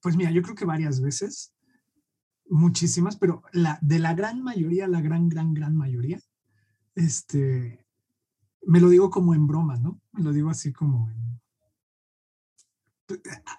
pues 0.01 0.17
mira, 0.17 0.31
yo 0.31 0.41
creo 0.41 0.55
que 0.55 0.65
varias 0.65 0.99
veces, 0.99 1.53
muchísimas, 2.49 3.15
pero 3.15 3.43
la, 3.53 3.77
de 3.81 3.99
la 3.99 4.13
gran 4.13 4.41
mayoría, 4.41 4.87
la 4.87 5.01
gran, 5.01 5.29
gran, 5.29 5.53
gran 5.53 5.75
mayoría, 5.75 6.19
este, 6.95 7.85
me 8.63 8.79
lo 8.79 8.89
digo 8.89 9.09
como 9.09 9.35
en 9.35 9.47
broma, 9.47 9.77
¿no? 9.77 10.01
Me 10.11 10.23
lo 10.23 10.33
digo 10.33 10.49
así 10.49 10.73
como 10.73 11.09
en, 11.11 11.39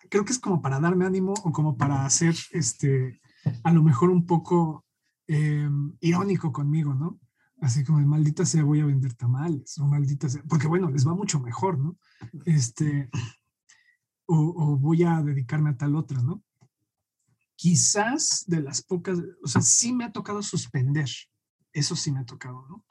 creo 0.08 0.24
que 0.24 0.32
es 0.32 0.38
como 0.38 0.60
para 0.62 0.80
darme 0.80 1.06
ánimo 1.06 1.34
o 1.44 1.52
como 1.52 1.76
para 1.76 2.04
hacer, 2.04 2.34
este, 2.50 3.20
a 3.62 3.72
lo 3.72 3.82
mejor 3.82 4.10
un 4.10 4.26
poco 4.26 4.84
em, 5.26 5.96
irónico 6.00 6.52
conmigo, 6.52 6.94
¿no? 6.94 7.20
Así 7.60 7.84
como, 7.84 8.00
maldita 8.00 8.44
sea, 8.44 8.64
voy 8.64 8.80
a 8.80 8.86
vender 8.86 9.14
tamales, 9.14 9.78
o 9.78 9.86
maldita 9.86 10.28
sea, 10.28 10.42
porque 10.48 10.66
bueno, 10.66 10.90
les 10.90 11.06
va 11.06 11.14
mucho 11.14 11.38
mejor, 11.38 11.78
¿no? 11.78 11.96
Este, 12.44 13.08
o, 14.26 14.76
voy 14.76 15.04
a 15.04 15.22
dedicarme 15.22 15.70
a 15.70 15.76
tal 15.76 15.94
otra, 15.94 16.22
¿no? 16.22 16.42
Quizás 17.54 18.44
de 18.48 18.60
las 18.60 18.82
pocas, 18.82 19.18
o 19.42 19.46
sea, 19.46 19.62
sí 19.62 19.92
me 19.92 20.04
ha 20.04 20.12
tocado 20.12 20.42
suspender, 20.42 21.08
eso 21.72 21.94
sí 21.94 22.10
me 22.10 22.20
ha 22.20 22.24
tocado, 22.24 22.66
¿no? 22.68 22.84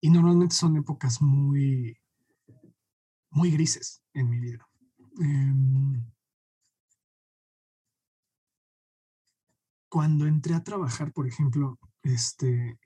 Y 0.00 0.10
normalmente 0.10 0.54
son 0.54 0.76
épocas 0.76 1.20
muy, 1.20 1.98
muy 3.30 3.50
grises 3.50 4.02
en 4.14 4.30
mi 4.30 4.38
vida. 4.38 4.68
Em, 5.18 6.04
cuando 9.90 10.26
entré 10.26 10.54
a 10.54 10.62
trabajar, 10.62 11.12
por 11.12 11.26
ejemplo, 11.26 11.78
este, 12.02 12.78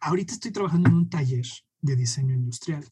ahorita 0.00 0.32
estoy 0.32 0.52
trabajando 0.52 0.88
en 0.88 0.94
un 0.94 1.10
taller 1.10 1.44
de 1.80 1.96
diseño 1.96 2.32
industrial. 2.34 2.88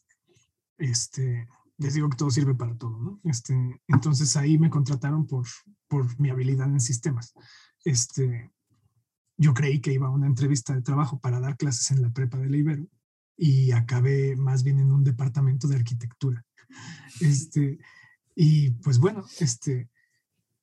Este, 0.76 1.48
les 1.78 1.94
digo 1.94 2.10
que 2.10 2.16
todo 2.16 2.30
sirve 2.30 2.54
para 2.54 2.76
todo, 2.76 2.98
¿no? 2.98 3.20
Este, 3.24 3.80
entonces 3.86 4.36
ahí 4.36 4.58
me 4.58 4.70
contrataron 4.70 5.26
por, 5.26 5.46
por 5.88 6.20
mi 6.20 6.30
habilidad 6.30 6.68
en 6.68 6.80
sistemas. 6.80 7.32
Este, 7.84 8.50
yo 9.36 9.54
creí 9.54 9.80
que 9.80 9.92
iba 9.92 10.08
a 10.08 10.10
una 10.10 10.26
entrevista 10.26 10.74
de 10.74 10.82
trabajo 10.82 11.20
para 11.20 11.40
dar 11.40 11.56
clases 11.56 11.92
en 11.92 12.02
la 12.02 12.10
prepa 12.10 12.38
de 12.38 12.50
la 12.50 12.56
Ibero 12.56 12.88
y 13.36 13.70
acabé 13.70 14.36
más 14.36 14.64
bien 14.64 14.80
en 14.80 14.90
un 14.90 15.04
departamento 15.04 15.68
de 15.68 15.76
arquitectura. 15.76 16.44
Este, 17.20 17.78
y 18.34 18.70
pues 18.70 18.98
bueno, 18.98 19.24
este, 19.38 19.88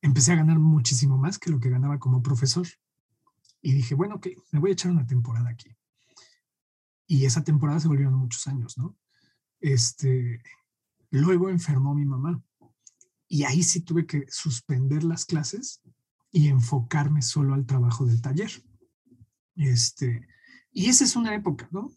empecé 0.02 0.32
a 0.32 0.36
ganar 0.36 0.58
muchísimo 0.58 1.16
más 1.16 1.38
que 1.38 1.50
lo 1.50 1.58
que 1.58 1.70
ganaba 1.70 1.98
como 1.98 2.22
profesor. 2.22 2.66
Y 3.60 3.72
dije, 3.72 3.94
bueno, 3.94 4.16
ok, 4.16 4.28
me 4.52 4.60
voy 4.60 4.70
a 4.70 4.72
echar 4.72 4.92
una 4.92 5.06
temporada 5.06 5.50
aquí. 5.50 5.74
Y 7.06 7.24
esa 7.24 7.42
temporada 7.42 7.80
se 7.80 7.88
volvieron 7.88 8.14
muchos 8.14 8.46
años, 8.46 8.76
¿no? 8.78 8.96
Este, 9.60 10.42
luego 11.10 11.48
enfermó 11.48 11.94
mi 11.94 12.04
mamá. 12.04 12.42
Y 13.26 13.44
ahí 13.44 13.62
sí 13.62 13.80
tuve 13.80 14.06
que 14.06 14.26
suspender 14.28 15.04
las 15.04 15.24
clases 15.24 15.82
y 16.30 16.48
enfocarme 16.48 17.22
solo 17.22 17.54
al 17.54 17.66
trabajo 17.66 18.06
del 18.06 18.20
taller. 18.20 18.50
Este, 19.56 20.26
y 20.70 20.86
esa 20.86 21.04
es 21.04 21.16
una 21.16 21.34
época, 21.34 21.68
¿no? 21.72 21.90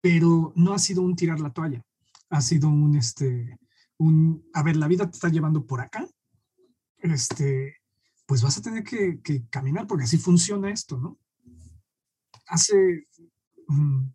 Pero 0.00 0.52
no 0.56 0.74
ha 0.74 0.78
sido 0.78 1.02
un 1.02 1.16
tirar 1.16 1.40
la 1.40 1.52
toalla, 1.52 1.82
ha 2.28 2.42
sido 2.42 2.68
un, 2.68 2.96
este, 2.96 3.58
un, 3.96 4.44
a 4.52 4.62
ver, 4.62 4.76
la 4.76 4.88
vida 4.88 5.08
te 5.08 5.14
está 5.16 5.28
llevando 5.30 5.64
por 5.66 5.80
acá, 5.80 6.06
este, 6.98 7.78
pues 8.26 8.42
vas 8.42 8.58
a 8.58 8.62
tener 8.62 8.84
que, 8.84 9.20
caminar 9.50 9.86
porque 9.86 10.04
así 10.04 10.18
funciona 10.18 10.70
esto, 10.70 10.98
¿no? 10.98 11.18
Hace, 12.46 13.08
mm, 13.68 14.06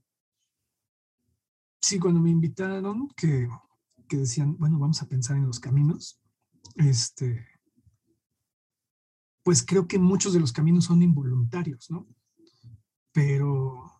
sí, 1.81 1.99
cuando 1.99 2.19
me 2.19 2.29
invitaron, 2.29 3.09
que, 3.15 3.47
que 4.07 4.17
decían, 4.17 4.57
bueno, 4.57 4.79
vamos 4.79 5.01
a 5.01 5.07
pensar 5.07 5.37
en 5.37 5.45
los 5.45 5.59
caminos, 5.59 6.19
este, 6.75 7.45
pues 9.43 9.65
creo 9.65 9.87
que 9.87 9.99
muchos 9.99 10.33
de 10.33 10.39
los 10.39 10.51
caminos 10.51 10.85
son 10.85 11.01
involuntarios, 11.01 11.89
¿no? 11.89 12.07
Pero, 13.11 13.91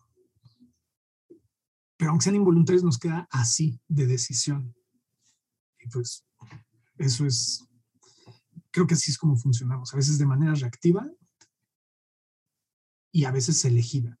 pero 1.96 2.10
aunque 2.10 2.24
sean 2.24 2.36
involuntarios, 2.36 2.84
nos 2.84 2.98
queda 2.98 3.28
así 3.30 3.80
de 3.88 4.06
decisión. 4.06 4.74
Y 5.80 5.88
pues 5.88 6.24
eso 6.98 7.26
es, 7.26 7.66
creo 8.70 8.86
que 8.86 8.94
así 8.94 9.10
es 9.10 9.18
como 9.18 9.36
funcionamos, 9.36 9.92
a 9.92 9.96
veces 9.96 10.18
de 10.18 10.26
manera 10.26 10.54
reactiva 10.54 11.08
y 13.12 13.24
a 13.24 13.30
veces 13.30 13.64
elegida. 13.64 14.18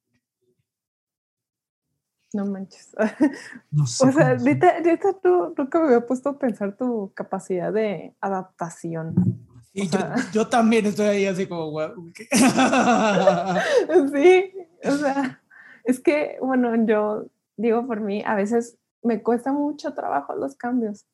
No 2.32 2.46
manches. 2.46 2.94
No 3.70 3.86
sé. 3.86 4.06
O 4.06 4.12
sea, 4.12 4.30
ahorita, 4.30 4.82
tú 5.22 5.54
nunca 5.56 5.78
me 5.80 5.86
había 5.86 6.06
puesto 6.06 6.30
a 6.30 6.38
pensar 6.38 6.76
tu 6.76 7.12
capacidad 7.14 7.72
de 7.72 8.14
adaptación. 8.20 9.14
Y 9.72 9.88
yo, 9.88 9.98
yo, 10.32 10.48
también 10.48 10.86
estoy 10.86 11.06
ahí 11.06 11.26
así 11.26 11.46
como, 11.46 11.70
sí, 14.12 14.52
o 14.84 14.96
sea, 14.96 15.40
es 15.84 16.00
que, 16.00 16.38
bueno, 16.40 16.74
yo 16.86 17.26
digo 17.56 17.86
por 17.86 18.00
mí, 18.00 18.22
a 18.26 18.34
veces 18.34 18.76
me 19.02 19.22
cuesta 19.22 19.52
mucho 19.52 19.94
trabajo 19.94 20.34
los 20.34 20.56
cambios. 20.56 21.06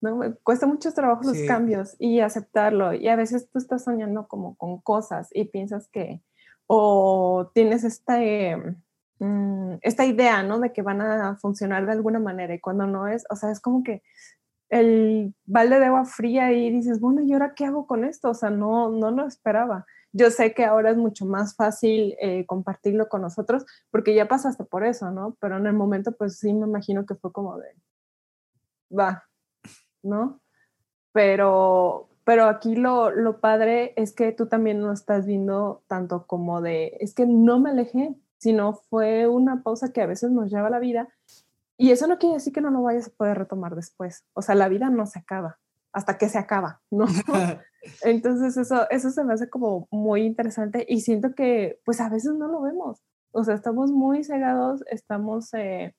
¿No? 0.00 0.16
Me 0.16 0.34
cuesta 0.34 0.66
mucho 0.66 0.92
trabajo 0.92 1.22
los 1.24 1.38
cambios 1.46 1.96
y 1.98 2.20
aceptarlo. 2.20 2.92
Y 2.92 3.08
a 3.08 3.16
veces 3.16 3.48
tú 3.50 3.58
estás 3.58 3.84
soñando 3.84 4.28
como 4.28 4.56
con 4.56 4.80
cosas 4.80 5.28
y 5.32 5.44
piensas 5.46 5.88
que, 5.88 6.22
o 6.66 7.50
tienes 7.54 7.84
esta, 7.84 8.18
mm, 9.18 9.78
esta 9.82 10.04
idea, 10.04 10.42
¿no? 10.42 10.60
De 10.60 10.72
que 10.72 10.82
van 10.82 11.00
a 11.00 11.36
funcionar 11.36 11.86
de 11.86 11.92
alguna 11.92 12.18
manera 12.18 12.54
y 12.54 12.60
cuando 12.60 12.86
no 12.86 13.08
es, 13.08 13.24
o 13.30 13.36
sea, 13.36 13.50
es 13.50 13.60
como 13.60 13.82
que 13.82 14.02
el 14.68 15.34
balde 15.44 15.78
de 15.78 15.86
agua 15.86 16.04
fría 16.04 16.52
y 16.52 16.70
dices, 16.70 17.00
bueno, 17.00 17.22
¿y 17.22 17.32
ahora 17.32 17.54
qué 17.54 17.66
hago 17.66 17.86
con 17.86 18.04
esto? 18.04 18.30
O 18.30 18.34
sea, 18.34 18.50
no, 18.50 18.90
no 18.90 19.10
lo 19.10 19.26
esperaba. 19.26 19.86
Yo 20.12 20.30
sé 20.30 20.54
que 20.54 20.64
ahora 20.64 20.90
es 20.90 20.96
mucho 20.96 21.26
más 21.26 21.54
fácil 21.54 22.16
eh, 22.20 22.46
compartirlo 22.46 23.08
con 23.08 23.22
nosotros 23.22 23.64
porque 23.90 24.14
ya 24.14 24.28
pasaste 24.28 24.64
por 24.64 24.84
eso, 24.84 25.10
¿no? 25.10 25.36
Pero 25.40 25.58
en 25.58 25.66
el 25.66 25.74
momento, 25.74 26.12
pues 26.12 26.38
sí 26.38 26.52
me 26.52 26.66
imagino 26.66 27.06
que 27.06 27.14
fue 27.14 27.32
como 27.32 27.58
de, 27.58 27.68
va, 28.90 29.24
¿no? 30.06 30.40
Pero, 31.12 32.08
pero 32.24 32.44
aquí 32.44 32.76
lo, 32.76 33.10
lo 33.10 33.40
padre 33.40 33.92
es 33.96 34.14
que 34.14 34.32
tú 34.32 34.46
también 34.46 34.80
no 34.80 34.92
estás 34.92 35.26
viendo 35.26 35.82
tanto 35.86 36.26
como 36.26 36.60
de, 36.62 36.96
es 37.00 37.14
que 37.14 37.26
no 37.26 37.58
me 37.58 37.70
alejé, 37.70 38.14
sino 38.38 38.74
fue 38.74 39.26
una 39.26 39.62
pausa 39.62 39.92
que 39.92 40.02
a 40.02 40.06
veces 40.06 40.30
nos 40.30 40.50
lleva 40.50 40.70
la 40.70 40.78
vida 40.78 41.08
y 41.78 41.90
eso 41.90 42.06
no 42.06 42.18
quiere 42.18 42.36
decir 42.36 42.52
que 42.52 42.60
no 42.60 42.70
lo 42.70 42.82
vayas 42.82 43.08
a 43.08 43.16
poder 43.16 43.38
retomar 43.38 43.74
después. 43.74 44.24
O 44.32 44.42
sea, 44.42 44.54
la 44.54 44.68
vida 44.68 44.88
no 44.88 45.06
se 45.06 45.18
acaba 45.18 45.58
hasta 45.92 46.18
que 46.18 46.28
se 46.28 46.38
acaba, 46.38 46.82
¿no? 46.90 47.06
Entonces 48.02 48.56
eso, 48.56 48.88
eso 48.90 49.10
se 49.10 49.24
me 49.24 49.34
hace 49.34 49.48
como 49.48 49.88
muy 49.90 50.22
interesante 50.22 50.84
y 50.88 51.00
siento 51.00 51.34
que 51.34 51.80
pues 51.84 52.00
a 52.00 52.08
veces 52.08 52.34
no 52.34 52.48
lo 52.48 52.62
vemos. 52.62 53.02
O 53.32 53.44
sea, 53.44 53.54
estamos 53.54 53.92
muy 53.92 54.24
cegados, 54.24 54.82
estamos 54.90 55.52
eh, 55.54 55.94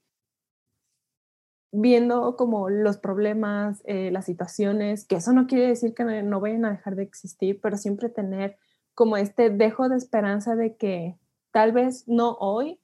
viendo 1.72 2.36
como 2.36 2.70
los 2.70 2.98
problemas, 2.98 3.82
eh, 3.86 4.12
las 4.12 4.26
situaciones, 4.26 5.06
que 5.06 5.18
eso 5.18 5.34
no 5.34 5.48
quiere 5.48 5.68
decir 5.68 5.94
que 5.94 6.04
no, 6.04 6.22
no 6.24 6.40
vayan 6.40 6.66
a 6.66 6.72
dejar 6.72 6.96
de 6.96 7.04
existir, 7.04 7.60
pero 7.62 7.78
siempre 7.78 8.10
tener 8.10 8.58
como 8.94 9.18
este 9.18 9.50
dejo 9.50 9.90
de 9.90 9.98
esperanza 9.98 10.56
de 10.56 10.76
que 10.76 11.18
tal 11.52 11.72
vez 11.72 12.08
no 12.08 12.38
hoy, 12.40 12.80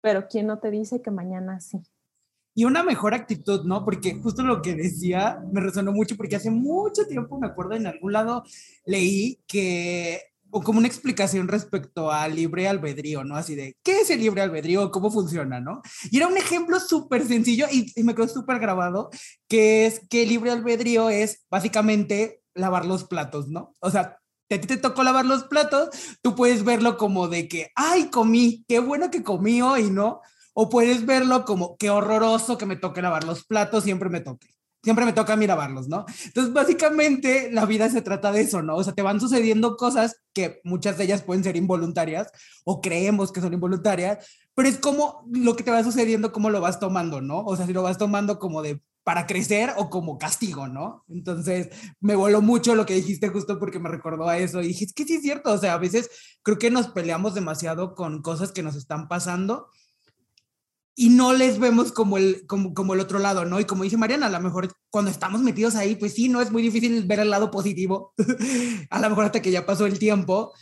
pero 0.00 0.28
quién 0.28 0.46
no 0.46 0.58
te 0.58 0.70
dice 0.70 1.02
que 1.02 1.10
mañana 1.10 1.60
sí 1.60 1.82
y 2.54 2.64
una 2.64 2.82
mejor 2.84 3.14
actitud, 3.14 3.64
¿no? 3.64 3.84
Porque 3.84 4.14
justo 4.14 4.42
lo 4.42 4.62
que 4.62 4.74
decía 4.74 5.42
me 5.52 5.60
resonó 5.60 5.92
mucho 5.92 6.16
porque 6.16 6.36
hace 6.36 6.50
mucho 6.50 7.06
tiempo, 7.06 7.38
me 7.38 7.48
acuerdo, 7.48 7.74
en 7.74 7.86
algún 7.86 8.12
lado 8.12 8.44
leí 8.86 9.40
que, 9.46 10.20
o 10.56 10.62
como 10.62 10.78
una 10.78 10.86
explicación 10.86 11.48
respecto 11.48 12.12
al 12.12 12.36
libre 12.36 12.68
albedrío, 12.68 13.24
¿no? 13.24 13.34
Así 13.34 13.56
de, 13.56 13.76
¿qué 13.82 14.02
es 14.02 14.10
el 14.10 14.20
libre 14.20 14.40
albedrío? 14.40 14.92
¿Cómo 14.92 15.10
funciona, 15.10 15.58
no? 15.58 15.82
Y 16.12 16.18
era 16.18 16.28
un 16.28 16.36
ejemplo 16.36 16.78
súper 16.78 17.26
sencillo 17.26 17.66
y, 17.72 17.92
me 18.04 18.14
quedó 18.14 18.28
súper 18.28 18.60
grabado, 18.60 19.10
que 19.48 19.84
es 19.86 20.02
que 20.08 20.22
el 20.22 20.28
libre 20.28 20.52
albedrío 20.52 21.10
es 21.10 21.44
básicamente 21.50 22.40
lavar 22.54 22.86
los 22.86 23.02
platos, 23.02 23.48
¿no? 23.48 23.74
O 23.80 23.90
sea, 23.90 24.20
a 24.48 24.60
ti 24.60 24.68
te 24.68 24.76
tocó 24.76 25.02
lavar 25.02 25.26
los 25.26 25.42
platos, 25.42 25.88
tú 26.22 26.36
puedes 26.36 26.62
verlo 26.62 26.98
como 26.98 27.26
de 27.26 27.48
que, 27.48 27.72
ay, 27.74 28.08
comí, 28.10 28.64
qué 28.68 28.78
bueno 28.78 29.10
que 29.10 29.24
comí 29.24 29.60
hoy, 29.60 29.90
¿no? 29.90 30.20
O 30.52 30.68
puedes 30.68 31.04
verlo 31.04 31.44
como 31.44 31.76
qué 31.78 31.90
horroroso 31.90 32.58
que 32.58 32.66
me 32.66 32.76
toque 32.76 33.02
lavar 33.02 33.24
los 33.24 33.44
platos, 33.44 33.82
siempre 33.82 34.08
me 34.08 34.20
toque. 34.20 34.54
Siempre 34.84 35.04
me 35.04 35.12
toca 35.12 35.34
lavarlos, 35.34 35.88
¿no? 35.88 36.06
Entonces, 36.26 36.52
básicamente, 36.52 37.50
la 37.50 37.66
vida 37.66 37.88
se 37.90 38.02
trata 38.02 38.30
de 38.30 38.42
eso, 38.42 38.62
¿no? 38.62 38.76
O 38.76 38.84
sea, 38.84 38.94
te 38.94 39.02
van 39.02 39.20
sucediendo 39.20 39.76
cosas 39.76 40.20
que 40.32 40.60
muchas 40.62 40.96
de 40.96 41.04
ellas 41.04 41.22
pueden 41.22 41.42
ser 41.42 41.56
involuntarias 41.56 42.30
o 42.64 42.80
creemos 42.80 43.32
que 43.32 43.40
son 43.40 43.52
involuntarias, 43.52 44.26
pero 44.54 44.68
es 44.68 44.78
como 44.78 45.26
lo 45.32 45.56
que 45.56 45.64
te 45.64 45.70
va 45.70 45.82
sucediendo, 45.82 46.32
cómo 46.32 46.50
lo 46.50 46.60
vas 46.60 46.78
tomando, 46.78 47.20
¿no? 47.20 47.40
O 47.40 47.56
sea, 47.56 47.66
si 47.66 47.72
lo 47.72 47.82
vas 47.82 47.98
tomando 47.98 48.38
como 48.38 48.62
de 48.62 48.80
para 49.04 49.26
crecer 49.26 49.70
o 49.76 49.90
como 49.90 50.18
castigo, 50.18 50.66
¿no? 50.66 51.04
Entonces, 51.08 51.68
me 52.00 52.16
voló 52.16 52.40
mucho 52.40 52.74
lo 52.74 52.86
que 52.86 52.94
dijiste 52.94 53.28
justo 53.28 53.58
porque 53.58 53.78
me 53.78 53.90
recordó 53.90 54.28
a 54.28 54.38
eso 54.38 54.62
y 54.62 54.68
dije, 54.68 54.86
es 54.86 54.94
que 54.94 55.04
sí 55.04 55.16
es 55.16 55.22
cierto, 55.22 55.52
o 55.52 55.58
sea, 55.58 55.74
a 55.74 55.78
veces 55.78 56.08
creo 56.42 56.58
que 56.58 56.70
nos 56.70 56.88
peleamos 56.88 57.34
demasiado 57.34 57.94
con 57.94 58.22
cosas 58.22 58.50
que 58.50 58.62
nos 58.62 58.76
están 58.76 59.06
pasando 59.06 59.68
y 60.96 61.10
no 61.10 61.32
les 61.32 61.58
vemos 61.58 61.92
como 61.92 62.18
el, 62.18 62.46
como, 62.46 62.72
como 62.72 62.94
el 62.94 63.00
otro 63.00 63.18
lado, 63.18 63.44
¿no? 63.44 63.58
Y 63.58 63.64
como 63.64 63.84
dice 63.84 63.96
Mariana, 63.96 64.26
a 64.26 64.30
lo 64.30 64.40
mejor 64.40 64.72
cuando 64.90 65.10
estamos 65.10 65.40
metidos 65.40 65.74
ahí, 65.74 65.96
pues 65.96 66.14
sí, 66.14 66.28
no 66.28 66.40
es 66.40 66.52
muy 66.52 66.62
difícil 66.62 67.04
ver 67.04 67.20
el 67.20 67.30
lado 67.30 67.50
positivo, 67.50 68.14
a 68.90 69.00
lo 69.00 69.08
mejor 69.08 69.24
hasta 69.24 69.42
que 69.42 69.50
ya 69.50 69.66
pasó 69.66 69.86
el 69.86 69.98
tiempo, 69.98 70.52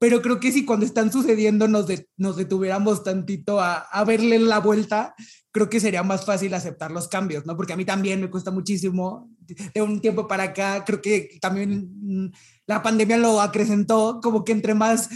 pero 0.00 0.22
creo 0.22 0.40
que 0.40 0.52
si 0.52 0.64
cuando 0.64 0.86
están 0.86 1.12
sucediendo 1.12 1.68
nos, 1.68 1.86
nos 2.16 2.36
detuviéramos 2.36 3.02
tantito 3.02 3.60
a, 3.60 3.78
a 3.78 4.04
verle 4.04 4.38
la 4.38 4.60
vuelta, 4.60 5.14
creo 5.52 5.68
que 5.68 5.80
sería 5.80 6.02
más 6.02 6.24
fácil 6.24 6.54
aceptar 6.54 6.90
los 6.90 7.08
cambios, 7.08 7.46
¿no? 7.46 7.56
Porque 7.56 7.72
a 7.72 7.76
mí 7.76 7.84
también 7.84 8.20
me 8.20 8.30
cuesta 8.30 8.50
muchísimo, 8.50 9.30
de 9.74 9.82
un 9.82 10.00
tiempo 10.00 10.28
para 10.28 10.44
acá, 10.44 10.84
creo 10.84 11.00
que 11.00 11.38
también 11.40 11.90
mm, 12.00 12.30
la 12.66 12.82
pandemia 12.82 13.16
lo 13.16 13.40
acrecentó, 13.40 14.20
como 14.22 14.44
que 14.44 14.52
entre 14.52 14.74
más 14.74 15.08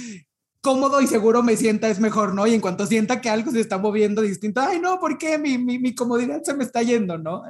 cómodo 0.62 1.01
y 1.01 1.09
seguro 1.09 1.42
me 1.42 1.57
sienta 1.57 1.88
es 1.88 1.98
mejor, 1.98 2.35
¿no? 2.35 2.46
Y 2.46 2.55
en 2.55 2.61
cuanto 2.61 2.87
sienta 2.87 3.20
que 3.20 3.29
algo 3.29 3.51
se 3.51 3.61
está 3.61 3.79
moviendo 3.79 4.22
distinto, 4.22 4.61
ay, 4.61 4.81
no, 4.81 4.98
¿por 4.98 5.18
qué 5.18 5.37
mi, 5.37 5.59
mi, 5.59 5.79
mi 5.79 5.94
comodidad 5.94 6.42
se 6.42 6.55
me 6.55 6.64
está 6.64 6.83
yendo, 6.83 7.18
¿no? 7.18 7.42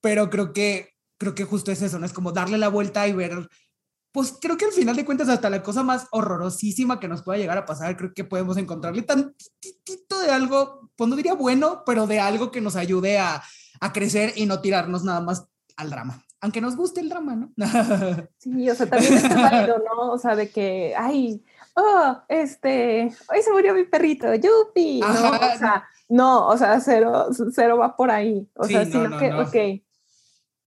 Pero 0.00 0.30
creo 0.30 0.52
que, 0.52 0.94
creo 1.18 1.34
que 1.34 1.44
justo 1.44 1.70
es 1.70 1.82
eso, 1.82 1.98
¿no? 1.98 2.06
Es 2.06 2.14
como 2.14 2.32
darle 2.32 2.56
la 2.56 2.68
vuelta 2.68 3.06
y 3.06 3.12
ver, 3.12 3.48
pues 4.10 4.34
creo 4.40 4.56
que 4.56 4.64
al 4.64 4.72
final 4.72 4.96
de 4.96 5.04
cuentas 5.04 5.28
hasta 5.28 5.50
la 5.50 5.62
cosa 5.62 5.82
más 5.82 6.06
horrorosísima 6.10 6.98
que 6.98 7.08
nos 7.08 7.22
pueda 7.22 7.38
llegar 7.38 7.58
a 7.58 7.66
pasar, 7.66 7.94
creo 7.96 8.14
que 8.14 8.24
podemos 8.24 8.56
encontrarle 8.56 9.02
tantito 9.02 10.18
de 10.20 10.30
algo, 10.30 10.90
pues 10.96 11.10
no 11.10 11.14
diría 11.14 11.34
bueno, 11.34 11.82
pero 11.84 12.06
de 12.06 12.20
algo 12.20 12.50
que 12.50 12.62
nos 12.62 12.74
ayude 12.74 13.18
a, 13.18 13.42
a 13.80 13.92
crecer 13.92 14.32
y 14.34 14.46
no 14.46 14.60
tirarnos 14.62 15.04
nada 15.04 15.20
más 15.20 15.46
al 15.76 15.90
drama 15.90 16.22
aunque 16.40 16.60
nos 16.60 16.76
guste 16.76 17.00
el 17.00 17.08
drama, 17.08 17.34
¿no? 17.34 17.52
Sí, 18.38 18.68
o 18.70 18.74
sea, 18.74 18.86
también 18.86 19.14
es 19.14 19.22
válido, 19.34 19.78
¿no? 19.78 20.12
O 20.12 20.18
sea, 20.18 20.36
de 20.36 20.48
que, 20.48 20.94
ay, 20.96 21.42
oh, 21.76 22.22
este, 22.28 23.12
hoy 23.30 23.42
se 23.42 23.52
murió 23.52 23.74
mi 23.74 23.84
perrito, 23.84 24.34
yupi, 24.34 25.00
¿no? 25.00 25.06
o 25.08 25.58
sea, 25.58 25.86
no, 26.08 26.48
o 26.48 26.56
sea, 26.56 26.80
cero, 26.80 27.28
cero 27.52 27.78
va 27.78 27.96
por 27.96 28.10
ahí, 28.10 28.48
o 28.54 28.64
sea, 28.64 28.84
sino 28.84 29.18
que, 29.18 29.32
ok, 29.32 29.82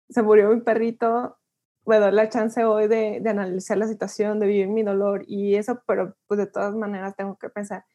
se 0.10 0.22
murió 0.22 0.49
mi 0.49 0.62
perrito, 0.62 1.38
voy 1.84 1.99
dar 1.99 2.14
la 2.14 2.30
chance 2.30 2.64
hoy 2.64 2.88
de, 2.88 3.20
de, 3.22 3.30
analizar 3.30 3.78
la 3.78 3.88
situación, 3.88 4.39
de 4.39 4.47
vivir 4.47 4.68
mi 4.68 4.84
dolor 4.84 5.24
y 5.28 5.55
eso, 5.55 5.82
pero 5.88 6.16
pues 6.28 6.38
de 6.38 6.47
todas 6.47 6.76
maneras 6.76 7.16
tengo 7.16 7.38
que 7.38 7.49
pensar 7.49 7.86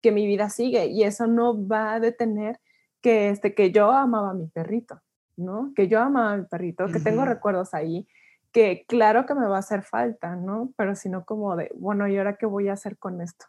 que 0.00 0.12
mi 0.12 0.26
vida 0.26 0.48
sigue 0.50 0.86
y 0.86 1.02
eso 1.02 1.26
no 1.26 1.66
va 1.66 1.94
a 1.94 2.00
detener 2.00 2.60
que, 3.00 3.30
este, 3.30 3.54
que 3.54 3.72
yo 3.72 3.90
amaba 3.90 4.30
a 4.30 4.34
mi 4.34 4.46
perrito, 4.46 5.00
¿no? 5.36 5.72
Que 5.74 5.88
yo 5.88 6.00
amaba 6.00 6.32
a 6.32 6.36
mi 6.36 6.44
perrito, 6.44 6.86
que 6.88 7.00
tengo 7.00 7.24
recuerdos 7.24 7.74
ahí, 7.74 8.06
que 8.52 8.84
claro 8.88 9.26
que 9.26 9.34
me 9.34 9.46
va 9.46 9.56
a 9.56 9.60
hacer 9.60 9.82
falta, 9.82 10.36
¿no? 10.36 10.72
Pero 10.76 10.94
sino 10.94 11.24
como 11.24 11.56
de, 11.56 11.70
bueno, 11.76 12.08
¿y 12.08 12.16
ahora 12.18 12.36
qué 12.36 12.46
voy 12.46 12.68
a 12.68 12.74
hacer 12.74 12.98
con 12.98 13.20
esto? 13.20 13.46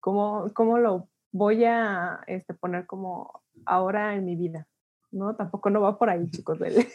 ¿Cómo, 0.00 0.46
cómo 0.54 0.78
lo 0.78 1.08
voy 1.32 1.64
a 1.64 2.20
este, 2.26 2.54
poner 2.54 2.86
como 2.86 3.42
ahora 3.66 4.14
en 4.14 4.24
mi 4.24 4.36
vida? 4.36 4.66
¿no? 5.12 5.34
Tampoco 5.34 5.70
no 5.70 5.80
va 5.80 5.98
por 5.98 6.08
ahí, 6.10 6.30
chicos, 6.30 6.58
del, 6.60 6.86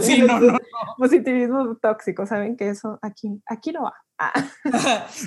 sí, 0.00 0.22
no, 0.22 0.40
no, 0.40 0.52
no. 0.52 0.58
positivismo 0.98 1.76
tóxico, 1.76 2.26
¿saben 2.26 2.56
que 2.56 2.68
eso 2.68 2.98
aquí, 3.02 3.40
aquí 3.46 3.72
no 3.72 3.84
va? 3.84 3.94
Ah. 4.18 4.32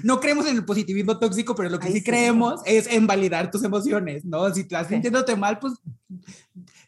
no 0.04 0.20
creemos 0.20 0.46
en 0.46 0.58
el 0.58 0.66
positivismo 0.66 1.18
tóxico, 1.18 1.56
pero 1.56 1.70
lo 1.70 1.80
que 1.80 1.88
Ay, 1.88 1.94
sí, 1.94 2.00
sí. 2.00 2.06
creemos 2.06 2.62
es 2.66 2.86
en 2.88 3.08
validar 3.08 3.50
tus 3.50 3.64
emociones, 3.64 4.24
¿no? 4.24 4.54
Si 4.54 4.62
estás 4.62 4.88
Sí. 4.88 4.94
sintiéndote 4.94 5.36
mal, 5.36 5.58
pues 5.58 5.74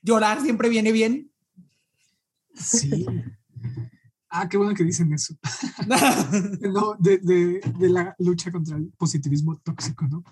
llorar 0.04 0.40
siempre 0.42 0.70
viene 0.70 0.92
bien. 0.92 1.32
Sí. 2.54 3.08
Ah, 4.38 4.50
qué 4.50 4.58
bueno 4.58 4.74
que 4.74 4.84
dicen 4.84 5.14
eso. 5.14 5.34
No, 6.74 6.96
de, 7.00 7.20
de- 7.20 7.62
de 7.80 7.90
la 7.90 8.14
lucha 8.20 8.52
contra 8.52 8.76
el 8.76 8.92
positivismo 8.98 9.56
tóxico, 9.64 10.06
¿no? 10.08 10.24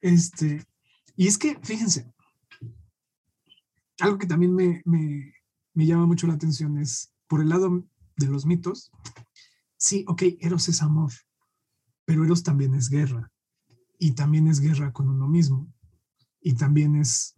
Este, 0.00 0.64
y 1.14 1.26
es 1.26 1.36
que, 1.36 1.58
fíjense, 1.62 2.10
algo 4.00 4.16
que 4.16 4.26
también 4.26 4.54
me, 4.54 4.80
me, 4.86 5.34
me 5.74 5.84
llama 5.86 6.06
mucho 6.06 6.26
la 6.26 6.34
atención 6.34 6.78
es, 6.78 7.12
por 7.28 7.42
el 7.42 7.50
lado 7.50 7.84
de 8.16 8.26
los 8.28 8.46
mitos, 8.46 8.90
sí, 9.76 10.04
ok, 10.08 10.22
Eros 10.40 10.68
es 10.70 10.80
amor, 10.80 11.12
pero 12.06 12.24
Eros 12.24 12.42
también 12.42 12.74
es 12.74 12.88
guerra, 12.88 13.30
y 13.98 14.12
también 14.12 14.48
es 14.48 14.60
guerra 14.60 14.90
con 14.92 15.10
uno 15.10 15.28
mismo, 15.28 15.70
y 16.40 16.54
también 16.54 16.96
es 16.96 17.36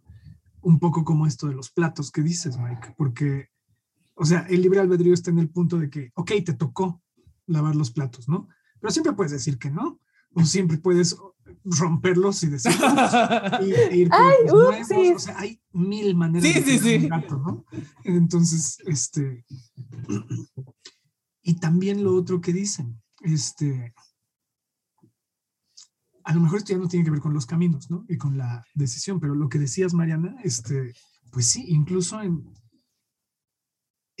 un 0.61 0.79
poco 0.79 1.03
como 1.03 1.27
esto 1.27 1.47
de 1.47 1.55
los 1.55 1.69
platos 1.69 2.11
que 2.11 2.21
dices, 2.21 2.57
Mike, 2.57 2.95
porque, 2.97 3.49
o 4.15 4.25
sea, 4.25 4.41
el 4.49 4.61
libre 4.61 4.79
albedrío 4.79 5.13
está 5.13 5.31
en 5.31 5.39
el 5.39 5.49
punto 5.49 5.77
de 5.77 5.89
que, 5.89 6.11
ok, 6.15 6.31
te 6.45 6.53
tocó 6.53 7.01
lavar 7.47 7.75
los 7.75 7.91
platos, 7.91 8.27
¿no? 8.29 8.47
Pero 8.79 8.91
siempre 8.91 9.13
puedes 9.13 9.31
decir 9.31 9.57
que 9.57 9.71
no, 9.71 9.99
o 10.33 10.43
siempre 10.45 10.77
puedes 10.77 11.17
romperlos 11.63 12.43
y 12.43 12.47
decir 12.47 12.71
y, 13.61 13.71
e 13.73 13.95
ir 13.97 14.09
Ay, 14.11 14.35
nuevos, 14.47 14.75
upsis. 14.81 15.15
o 15.15 15.19
sea, 15.19 15.39
hay 15.39 15.61
mil 15.71 16.15
maneras 16.15 16.51
Sí, 16.51 16.59
de 16.59 16.79
sí, 16.79 16.95
un 16.95 17.01
sí. 17.01 17.07
gato, 17.07 17.37
¿no? 17.37 17.65
Entonces, 18.03 18.77
este, 18.85 19.45
y 21.41 21.53
también 21.55 22.03
lo 22.03 22.15
otro 22.15 22.41
que 22.41 22.53
dicen, 22.53 23.01
este, 23.21 23.93
a 26.23 26.33
lo 26.33 26.41
mejor 26.41 26.59
esto 26.59 26.73
ya 26.73 26.79
no 26.79 26.87
tiene 26.87 27.03
que 27.05 27.11
ver 27.11 27.19
con 27.19 27.33
los 27.33 27.45
caminos, 27.45 27.89
¿no? 27.89 28.05
Y 28.07 28.17
con 28.17 28.37
la 28.37 28.65
decisión, 28.73 29.19
pero 29.19 29.35
lo 29.35 29.49
que 29.49 29.59
decías, 29.59 29.93
Mariana, 29.93 30.35
este, 30.43 30.93
pues 31.31 31.47
sí, 31.47 31.65
incluso 31.67 32.21
en, 32.21 32.43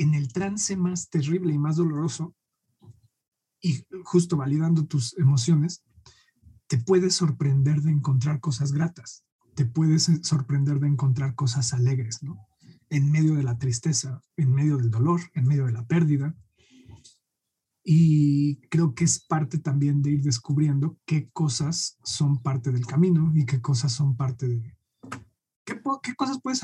en 0.03 0.13
el 0.15 0.33
trance 0.33 0.75
más 0.75 1.09
terrible 1.09 1.53
y 1.53 1.57
más 1.57 1.77
doloroso, 1.77 2.35
y 3.61 3.85
justo 4.03 4.35
validando 4.35 4.85
tus 4.85 5.17
emociones, 5.17 5.81
te 6.67 6.77
puedes 6.77 7.15
sorprender 7.15 7.81
de 7.81 7.91
encontrar 7.91 8.41
cosas 8.41 8.73
gratas, 8.73 9.23
te 9.55 9.65
puedes 9.65 10.11
sorprender 10.23 10.79
de 10.79 10.89
encontrar 10.89 11.35
cosas 11.35 11.73
alegres, 11.73 12.21
¿no? 12.21 12.45
En 12.89 13.11
medio 13.11 13.35
de 13.35 13.43
la 13.43 13.57
tristeza, 13.57 14.21
en 14.35 14.53
medio 14.53 14.75
del 14.77 14.91
dolor, 14.91 15.21
en 15.35 15.45
medio 15.45 15.65
de 15.67 15.71
la 15.71 15.85
pérdida. 15.85 16.35
Y 17.81 18.57
creo 18.67 18.93
que 18.93 19.05
es 19.05 19.23
parte 19.23 19.57
también 19.57 20.01
de 20.01 20.11
ir 20.11 20.21
descubriendo 20.21 20.97
qué 21.05 21.29
cosas 21.31 21.97
son 22.03 22.41
parte 22.41 22.71
del 22.71 22.85
camino 22.85 23.31
y 23.33 23.45
qué 23.45 23.61
cosas 23.61 23.93
son 23.93 24.17
parte 24.17 24.47
de... 24.47 24.77
¿Qué, 25.65 25.81
qué 26.01 26.15
cosas 26.15 26.41
puedes... 26.41 26.61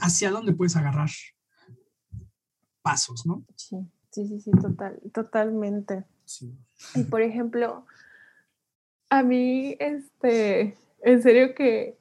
hacia 0.00 0.30
dónde 0.30 0.54
puedes 0.54 0.76
agarrar 0.76 1.10
pasos, 2.82 3.26
¿no? 3.26 3.44
Sí, 3.56 3.76
sí, 4.10 4.26
sí, 4.26 4.40
sí, 4.40 4.50
total, 4.52 5.00
totalmente. 5.12 6.04
Y 6.94 7.04
por 7.04 7.22
ejemplo, 7.22 7.84
a 9.08 9.22
mí, 9.22 9.76
este, 9.78 10.76
en 11.02 11.22
serio 11.22 11.54
que, 11.54 11.98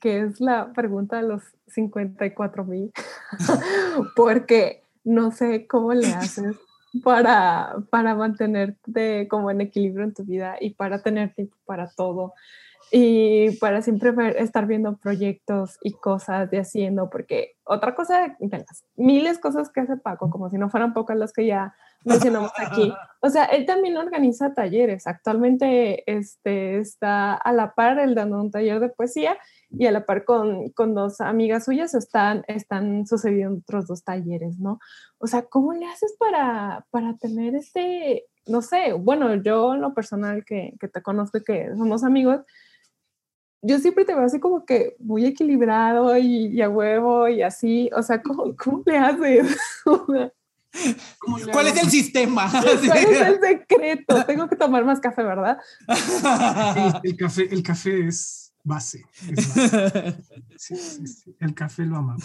que 0.00 0.20
es 0.20 0.40
la 0.40 0.72
pregunta 0.72 1.16
de 1.16 1.28
los 1.28 1.42
54 1.68 2.64
mil, 2.64 2.92
porque 4.16 4.84
no 5.04 5.32
sé 5.32 5.66
cómo 5.66 5.94
le 5.94 6.12
haces 6.12 6.56
para, 7.02 7.76
para 7.90 8.14
mantenerte 8.14 9.28
como 9.28 9.50
en 9.50 9.60
equilibrio 9.60 10.04
en 10.04 10.14
tu 10.14 10.24
vida 10.24 10.56
y 10.60 10.74
para 10.74 11.02
tener 11.02 11.34
tiempo 11.34 11.56
para 11.64 11.90
todo 11.90 12.34
y 12.92 13.56
para 13.58 13.82
siempre 13.82 14.10
ver- 14.10 14.36
estar 14.36 14.66
viendo 14.66 14.96
proyectos 14.96 15.78
y 15.82 15.92
cosas 15.92 16.50
de 16.50 16.58
haciendo, 16.58 17.08
porque 17.08 17.54
otra 17.64 17.94
cosa 17.94 18.36
de 18.38 18.58
las 18.58 18.84
miles 18.96 19.38
cosas 19.38 19.70
que 19.70 19.80
hace 19.80 19.96
Paco, 19.96 20.28
como 20.30 20.50
si 20.50 20.58
no 20.58 20.70
fueran 20.70 20.92
pocas 20.92 21.16
las 21.16 21.32
que 21.32 21.46
ya 21.46 21.74
mencionamos 22.04 22.50
aquí, 22.56 22.92
o 23.20 23.28
sea, 23.28 23.44
él 23.44 23.66
también 23.66 23.96
organiza 23.96 24.54
talleres. 24.54 25.06
Actualmente 25.06 26.02
este, 26.10 26.78
está 26.78 27.34
a 27.34 27.52
la 27.52 27.74
par, 27.74 27.98
él 27.98 28.14
dando 28.14 28.40
un 28.40 28.50
taller 28.50 28.80
de 28.80 28.88
poesía 28.88 29.36
y 29.68 29.86
a 29.86 29.92
la 29.92 30.06
par 30.06 30.24
con, 30.24 30.70
con 30.70 30.94
dos 30.94 31.20
amigas 31.20 31.66
suyas 31.66 31.94
están, 31.94 32.42
están 32.48 33.06
sucediendo 33.06 33.58
otros 33.58 33.86
dos 33.86 34.02
talleres, 34.02 34.58
¿no? 34.58 34.80
O 35.18 35.26
sea, 35.26 35.42
¿cómo 35.42 35.74
le 35.74 35.86
haces 35.86 36.16
para, 36.18 36.86
para 36.90 37.16
tener 37.18 37.54
este, 37.54 38.24
no 38.46 38.62
sé, 38.62 38.94
bueno, 38.94 39.34
yo 39.34 39.76
lo 39.76 39.94
personal 39.94 40.44
que, 40.44 40.74
que 40.80 40.88
te 40.88 41.02
conozco 41.02 41.38
y 41.38 41.44
que 41.44 41.68
somos 41.76 42.02
amigos, 42.02 42.40
yo 43.62 43.78
siempre 43.78 44.04
te 44.04 44.14
veo 44.14 44.24
así 44.24 44.40
como 44.40 44.64
que 44.64 44.96
muy 44.98 45.26
equilibrado 45.26 46.16
y, 46.16 46.46
y 46.46 46.62
a 46.62 46.68
huevo 46.68 47.28
y 47.28 47.42
así, 47.42 47.90
o 47.94 48.02
sea, 48.02 48.22
¿cómo, 48.22 48.54
cómo 48.56 48.82
le 48.86 48.98
haces? 48.98 49.56
O 49.86 50.06
sea, 50.12 50.32
¿Cómo 51.18 51.38
le 51.38 51.50
¿Cuál 51.50 51.66
hago? 51.66 51.76
es 51.76 51.82
el 51.82 51.90
sistema? 51.90 52.48
¿Cuál 52.86 52.98
es 52.98 53.20
el 53.20 53.40
secreto? 53.40 54.24
Tengo 54.24 54.48
que 54.48 54.54
tomar 54.54 54.84
más 54.84 55.00
café, 55.00 55.24
¿verdad? 55.24 55.58
El, 56.76 57.10
el 57.10 57.16
café, 57.16 57.48
el 57.52 57.62
café 57.62 58.06
es 58.06 58.54
base. 58.62 59.04
es 59.28 59.54
base. 59.54 60.24
Sí, 60.56 60.76
sí, 60.76 61.06
sí. 61.08 61.36
El 61.40 61.54
café 61.54 61.84
lo 61.84 61.96
amamos. 61.96 62.24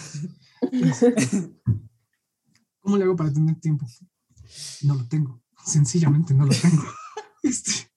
¿Cómo 2.80 2.96
le 2.96 3.02
hago 3.04 3.16
para 3.16 3.32
tener 3.32 3.56
tiempo? 3.56 3.84
No 4.82 4.94
lo 4.94 5.08
tengo. 5.08 5.42
Sencillamente 5.64 6.32
no 6.32 6.44
lo 6.46 6.52
tengo. 6.52 6.84
Este, 7.42 7.90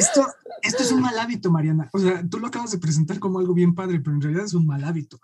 esto, 0.00 0.26
esto 0.62 0.82
es 0.82 0.92
un 0.92 1.00
mal 1.00 1.18
hábito, 1.18 1.50
Mariana. 1.50 1.88
O 1.92 1.98
sea, 1.98 2.26
tú 2.28 2.38
lo 2.38 2.48
acabas 2.48 2.70
de 2.72 2.78
presentar 2.78 3.18
como 3.18 3.38
algo 3.38 3.54
bien 3.54 3.74
padre, 3.74 4.00
pero 4.00 4.16
en 4.16 4.22
realidad 4.22 4.44
es 4.44 4.54
un 4.54 4.66
mal 4.66 4.82
hábito. 4.84 5.20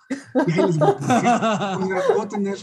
Y 0.46 0.52
ahí 0.52 0.66
les 0.66 0.78
voy 0.78 0.94
qué. 0.98 1.04
O 1.04 1.18
sea, 1.18 1.78
puedo 2.14 2.28
tener 2.28 2.58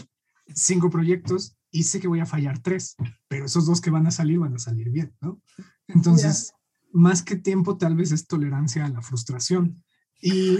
cinco 0.54 0.90
proyectos 0.90 1.56
y 1.70 1.84
sé 1.84 2.00
que 2.00 2.08
voy 2.08 2.20
a 2.20 2.26
fallar 2.26 2.58
tres, 2.60 2.96
pero 3.28 3.46
esos 3.46 3.66
dos 3.66 3.80
que 3.80 3.90
van 3.90 4.06
a 4.06 4.10
salir 4.10 4.38
van 4.38 4.54
a 4.54 4.58
salir 4.58 4.90
bien, 4.90 5.14
¿no? 5.20 5.40
Entonces, 5.88 6.52
más 6.92 7.22
que 7.22 7.36
tiempo, 7.36 7.76
tal 7.76 7.96
vez 7.96 8.12
es 8.12 8.26
tolerancia 8.26 8.84
a 8.84 8.88
la 8.88 9.02
frustración 9.02 9.82
y, 10.20 10.58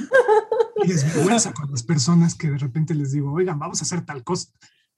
y 0.83 0.89
desvergüenza 0.89 1.53
con 1.53 1.71
las 1.71 1.85
personas 1.85 2.35
que 2.35 2.51
de 2.51 2.59
repente 2.59 2.95
les 2.95 3.13
digo, 3.13 3.33
oigan, 3.33 3.59
vamos 3.59 3.81
a 3.81 3.85
hacer 3.85 4.05
tal 4.05 4.25
cosa 4.25 4.51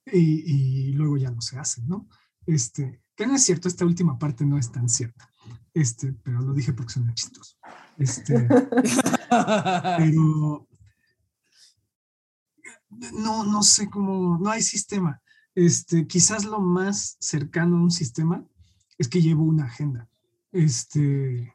y, 0.06 0.90
y 0.90 0.92
luego 0.92 1.18
ya 1.18 1.30
no 1.30 1.42
se 1.42 1.58
hacen, 1.58 1.86
¿no? 1.86 2.08
Este, 2.46 3.02
que 3.14 3.26
no 3.26 3.34
es 3.34 3.44
cierto, 3.44 3.68
esta 3.68 3.84
última 3.84 4.18
parte 4.18 4.46
no 4.46 4.56
es 4.56 4.70
tan 4.72 4.88
cierta, 4.88 5.28
este, 5.74 6.12
pero 6.22 6.40
lo 6.40 6.54
dije 6.54 6.72
porque 6.72 6.94
suena 6.94 7.14
chistoso. 7.14 7.56
Este, 7.98 8.48
pero 9.98 10.66
no, 13.12 13.44
no 13.44 13.62
sé 13.62 13.88
cómo, 13.90 14.38
no 14.38 14.50
hay 14.50 14.62
sistema. 14.62 15.20
Este, 15.54 16.06
quizás 16.06 16.44
lo 16.44 16.60
más 16.60 17.16
cercano 17.20 17.76
a 17.76 17.82
un 17.82 17.90
sistema 17.90 18.44
es 18.98 19.08
que 19.08 19.22
llevo 19.22 19.44
una 19.44 19.64
agenda. 19.64 20.08
Este, 20.52 21.54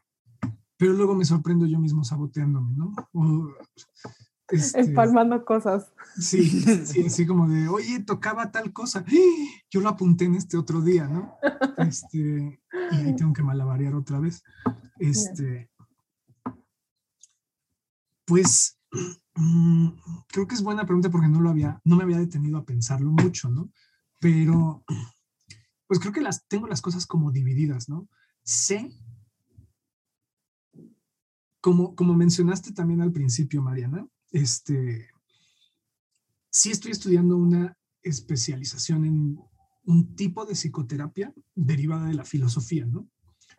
pero 0.76 0.92
luego 0.92 1.14
me 1.14 1.24
sorprendo 1.24 1.66
yo 1.66 1.78
mismo 1.78 2.04
saboteándome, 2.04 2.74
¿no? 2.76 2.94
O, 3.12 3.48
este, 4.52 4.80
Espalmando 4.80 5.44
cosas. 5.44 5.92
sí, 6.16 6.44
sí, 6.84 7.06
así 7.06 7.26
como 7.26 7.48
de, 7.48 7.68
oye, 7.68 8.00
tocaba 8.00 8.50
tal 8.52 8.72
cosa. 8.72 9.04
Yo 9.70 9.80
lo 9.80 9.88
apunté 9.88 10.26
en 10.26 10.34
este 10.34 10.56
otro 10.56 10.80
día, 10.82 11.08
¿no? 11.08 11.34
Este, 11.78 12.60
y 12.92 12.94
ahí 12.94 13.16
tengo 13.16 13.32
que 13.32 13.42
malabarear 13.42 13.94
otra 13.94 14.20
vez. 14.20 14.42
Este, 14.98 15.70
pues 18.24 18.78
mm, 19.34 19.88
creo 20.28 20.46
que 20.46 20.54
es 20.54 20.62
buena 20.62 20.84
pregunta 20.84 21.10
porque 21.10 21.28
no 21.28 21.40
lo 21.40 21.50
había, 21.50 21.80
no 21.84 21.96
me 21.96 22.04
había 22.04 22.18
detenido 22.18 22.58
a 22.58 22.64
pensarlo 22.64 23.10
mucho, 23.10 23.48
¿no? 23.48 23.70
Pero 24.20 24.84
pues 25.86 25.98
creo 25.98 26.12
que 26.12 26.20
las 26.20 26.46
tengo 26.46 26.66
las 26.66 26.80
cosas 26.80 27.06
como 27.06 27.32
divididas, 27.32 27.88
¿no? 27.88 28.08
Sé, 28.44 28.90
como, 31.60 31.94
como 31.94 32.14
mencionaste 32.14 32.72
también 32.72 33.00
al 33.00 33.12
principio, 33.12 33.62
Mariana, 33.62 34.06
este, 34.32 35.08
sí 36.50 36.70
estoy 36.70 36.92
estudiando 36.92 37.36
una 37.36 37.76
especialización 38.02 39.04
en 39.04 39.38
un 39.84 40.16
tipo 40.16 40.44
de 40.44 40.54
psicoterapia 40.54 41.32
derivada 41.54 42.06
de 42.06 42.14
la 42.14 42.24
filosofía, 42.24 42.86
¿no? 42.86 43.08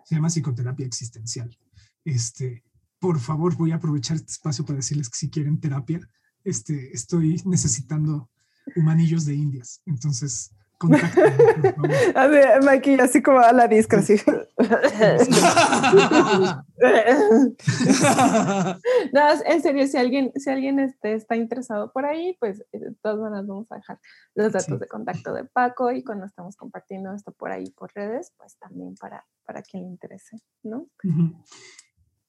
Se 0.05 0.15
llama 0.15 0.30
psicoterapia 0.30 0.86
existencial. 0.86 1.55
Este, 2.03 2.63
por 2.99 3.19
favor, 3.19 3.55
voy 3.55 3.71
a 3.71 3.76
aprovechar 3.76 4.17
este 4.17 4.32
espacio 4.32 4.65
para 4.65 4.78
decirles 4.78 5.09
que 5.09 5.17
si 5.17 5.30
quieren 5.30 5.59
terapia, 5.59 5.99
este, 6.43 6.93
estoy 6.93 7.41
necesitando 7.45 8.30
humanillos 8.76 9.26
de 9.26 9.36
indias. 9.36 9.82
Entonces, 9.86 10.53
Así, 12.15 12.65
Mikey, 12.65 12.99
así 12.99 13.21
como 13.21 13.39
a 13.39 13.51
la 13.53 13.67
disco, 13.67 13.97
así. 13.97 14.15
no, 19.13 19.29
en 19.45 19.61
serio, 19.61 19.88
si 19.88 19.97
alguien, 19.97 20.31
si 20.36 20.49
alguien 20.49 20.79
este, 20.79 21.13
está 21.13 21.36
interesado 21.36 21.91
por 21.91 22.05
ahí, 22.05 22.36
pues 22.39 22.61
eh, 22.71 22.79
de 22.79 22.95
todas 23.01 23.19
maneras 23.19 23.47
vamos 23.47 23.71
a 23.71 23.75
dejar 23.75 23.99
los 24.36 24.51
datos 24.51 24.79
de 24.79 24.88
contacto 24.88 25.34
de 25.34 25.45
Paco 25.45 25.91
y 25.91 26.03
cuando 26.03 26.25
estamos 26.25 26.55
compartiendo 26.55 27.13
esto 27.13 27.31
por 27.31 27.51
ahí 27.51 27.69
por 27.71 27.91
redes, 27.93 28.31
pues 28.38 28.57
también 28.57 28.95
para, 28.95 29.25
para 29.45 29.61
quien 29.61 29.84
le 29.84 29.89
interese, 29.89 30.38
¿no? 30.63 30.88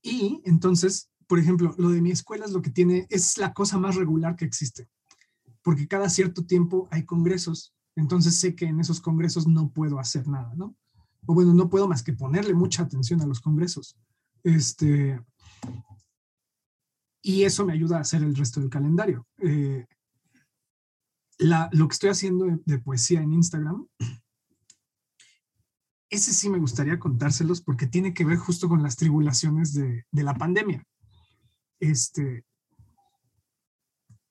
Y 0.02 0.42
entonces, 0.44 1.10
por 1.26 1.38
ejemplo, 1.38 1.74
lo 1.78 1.90
de 1.90 2.00
mi 2.02 2.10
escuela 2.10 2.44
es 2.44 2.52
lo 2.52 2.62
que 2.62 2.70
tiene, 2.70 3.06
es 3.10 3.38
la 3.38 3.52
cosa 3.52 3.78
más 3.78 3.96
regular 3.96 4.36
que 4.36 4.44
existe, 4.44 4.88
porque 5.62 5.88
cada 5.88 6.08
cierto 6.08 6.44
tiempo 6.44 6.88
hay 6.90 7.04
congresos, 7.04 7.73
entonces 7.96 8.38
sé 8.38 8.54
que 8.54 8.66
en 8.66 8.80
esos 8.80 9.00
congresos 9.00 9.46
no 9.46 9.70
puedo 9.70 9.98
hacer 9.98 10.26
nada, 10.26 10.52
¿no? 10.56 10.74
O 11.26 11.34
bueno, 11.34 11.54
no 11.54 11.70
puedo 11.70 11.88
más 11.88 12.02
que 12.02 12.12
ponerle 12.12 12.54
mucha 12.54 12.82
atención 12.82 13.20
a 13.22 13.26
los 13.26 13.40
congresos. 13.40 13.96
Este, 14.42 15.20
y 17.22 17.44
eso 17.44 17.64
me 17.64 17.72
ayuda 17.72 17.98
a 17.98 18.00
hacer 18.00 18.22
el 18.22 18.36
resto 18.36 18.60
del 18.60 18.68
calendario. 18.68 19.26
Eh, 19.38 19.86
lo 21.38 21.88
que 21.88 21.92
estoy 21.92 22.10
haciendo 22.10 22.46
de, 22.64 22.78
poesía 22.78 23.20
en 23.20 23.32
Instagram, 23.32 23.86
ese 26.10 26.32
sí 26.32 26.48
me 26.48 26.58
gustaría 26.58 26.98
contárselos 26.98 27.60
porque 27.60 27.86
tiene 27.86 28.12
que 28.12 28.24
ver 28.24 28.36
justo 28.36 28.68
con 28.68 28.82
las 28.82 28.96
tribulaciones 28.96 29.72
de, 29.72 30.04
de 30.10 30.22
la 30.22 30.34
pandemia. 30.34 30.84
Este, 31.80 32.44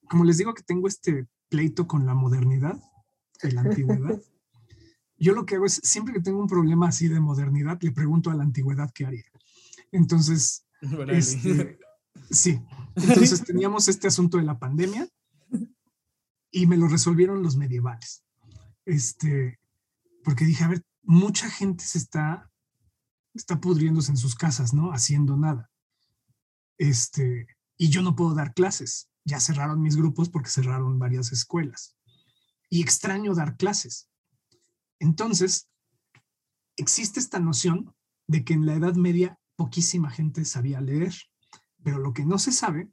como 0.07 0.23
les 0.23 0.37
digo 0.37 0.53
que 0.53 0.63
tengo 0.63 0.87
este 0.87 1.27
pleito 1.49 1.87
con 1.87 2.05
la 2.05 2.13
modernidad 2.13 2.79
y 3.47 3.51
la 3.51 3.61
antigüedad, 3.61 4.21
yo 5.17 5.33
lo 5.33 5.45
que 5.45 5.55
hago 5.55 5.65
es, 5.65 5.79
siempre 5.83 6.13
que 6.13 6.21
tengo 6.21 6.39
un 6.39 6.47
problema 6.47 6.89
así 6.89 7.07
de 7.07 7.19
modernidad, 7.19 7.79
le 7.81 7.91
pregunto 7.91 8.29
a 8.29 8.35
la 8.35 8.43
antigüedad 8.43 8.91
qué 8.93 9.05
haría. 9.05 9.25
Entonces, 9.91 10.65
este, 11.07 11.79
sí, 12.29 12.61
entonces 12.95 13.43
teníamos 13.43 13.87
este 13.87 14.07
asunto 14.07 14.37
de 14.37 14.43
la 14.43 14.59
pandemia 14.59 15.07
y 16.51 16.67
me 16.67 16.77
lo 16.77 16.87
resolvieron 16.87 17.41
los 17.41 17.55
medievales. 17.55 18.23
Este, 18.85 19.59
porque 20.23 20.45
dije, 20.45 20.63
a 20.63 20.69
ver, 20.69 20.83
mucha 21.03 21.49
gente 21.49 21.83
se 21.83 21.97
está, 21.97 22.51
está 23.33 23.59
pudriéndose 23.59 24.11
en 24.11 24.17
sus 24.17 24.35
casas, 24.35 24.73
¿no? 24.73 24.91
Haciendo 24.91 25.37
nada. 25.37 25.71
Este, 26.77 27.47
y 27.77 27.89
yo 27.89 28.01
no 28.01 28.15
puedo 28.15 28.33
dar 28.33 28.53
clases. 28.53 29.09
Ya 29.25 29.39
cerraron 29.39 29.81
mis 29.81 29.95
grupos 29.95 30.29
porque 30.29 30.49
cerraron 30.49 30.99
varias 30.99 31.31
escuelas. 31.31 31.95
Y 32.73 32.81
extraño 32.81 33.35
dar 33.35 33.55
clases. 33.55 34.09
Entonces, 34.97 35.69
existe 36.75 37.19
esta 37.19 37.37
noción 37.37 37.93
de 38.25 38.43
que 38.43 38.55
en 38.55 38.65
la 38.65 38.73
Edad 38.73 38.95
Media 38.95 39.39
poquísima 39.55 40.09
gente 40.09 40.43
sabía 40.43 40.81
leer, 40.81 41.13
pero 41.83 41.99
lo 41.99 42.15
que 42.15 42.25
no 42.25 42.39
se 42.39 42.51
sabe 42.51 42.89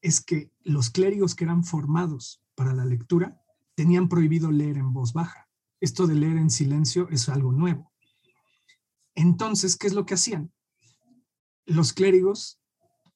es 0.00 0.22
que 0.22 0.50
los 0.62 0.88
clérigos 0.88 1.34
que 1.34 1.44
eran 1.44 1.64
formados 1.64 2.42
para 2.54 2.72
la 2.72 2.86
lectura 2.86 3.38
tenían 3.74 4.08
prohibido 4.08 4.50
leer 4.50 4.78
en 4.78 4.94
voz 4.94 5.12
baja. 5.12 5.50
Esto 5.80 6.06
de 6.06 6.14
leer 6.14 6.38
en 6.38 6.48
silencio 6.48 7.06
es 7.10 7.28
algo 7.28 7.52
nuevo. 7.52 7.92
Entonces, 9.14 9.76
¿qué 9.76 9.86
es 9.86 9.92
lo 9.92 10.06
que 10.06 10.14
hacían? 10.14 10.50
Los 11.66 11.92
clérigos, 11.92 12.58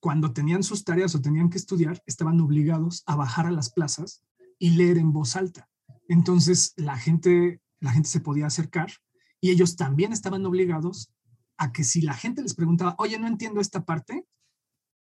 cuando 0.01 0.35
tenían 0.35 0.65
sus 0.65 0.85
tareas 0.85 1.15
o 1.15 1.23
tenían 1.23 1.49
que 1.49 1.57
estudiar, 1.57 2.03
estaban 2.05 2.39
obligados 2.43 3.05
a 3.07 3.17
bajar 3.17 3.47
a 3.47 3.53
las 3.53 3.71
plazas 3.73 4.23
y 4.59 4.73
leer 4.73 4.99
en 4.99 5.11
voz 5.11 5.35
alta. 5.35 5.71
Entonces, 6.09 6.73
la 6.77 6.99
gente, 6.99 7.61
la 7.81 7.93
gente 7.93 8.09
se 8.09 8.21
podía 8.21 8.47
acercar 8.47 8.93
y 9.41 9.51
ellos 9.51 9.77
también 9.77 10.13
estaban 10.13 10.45
obligados 10.47 11.13
a 11.57 11.73
que 11.73 11.85
si 11.85 12.01
la 12.01 12.15
gente 12.15 12.43
les 12.43 12.55
preguntaba, 12.55 12.95
oye, 12.99 13.19
no 13.19 13.27
entiendo 13.27 13.61
esta 13.61 13.85
parte, 13.85 14.27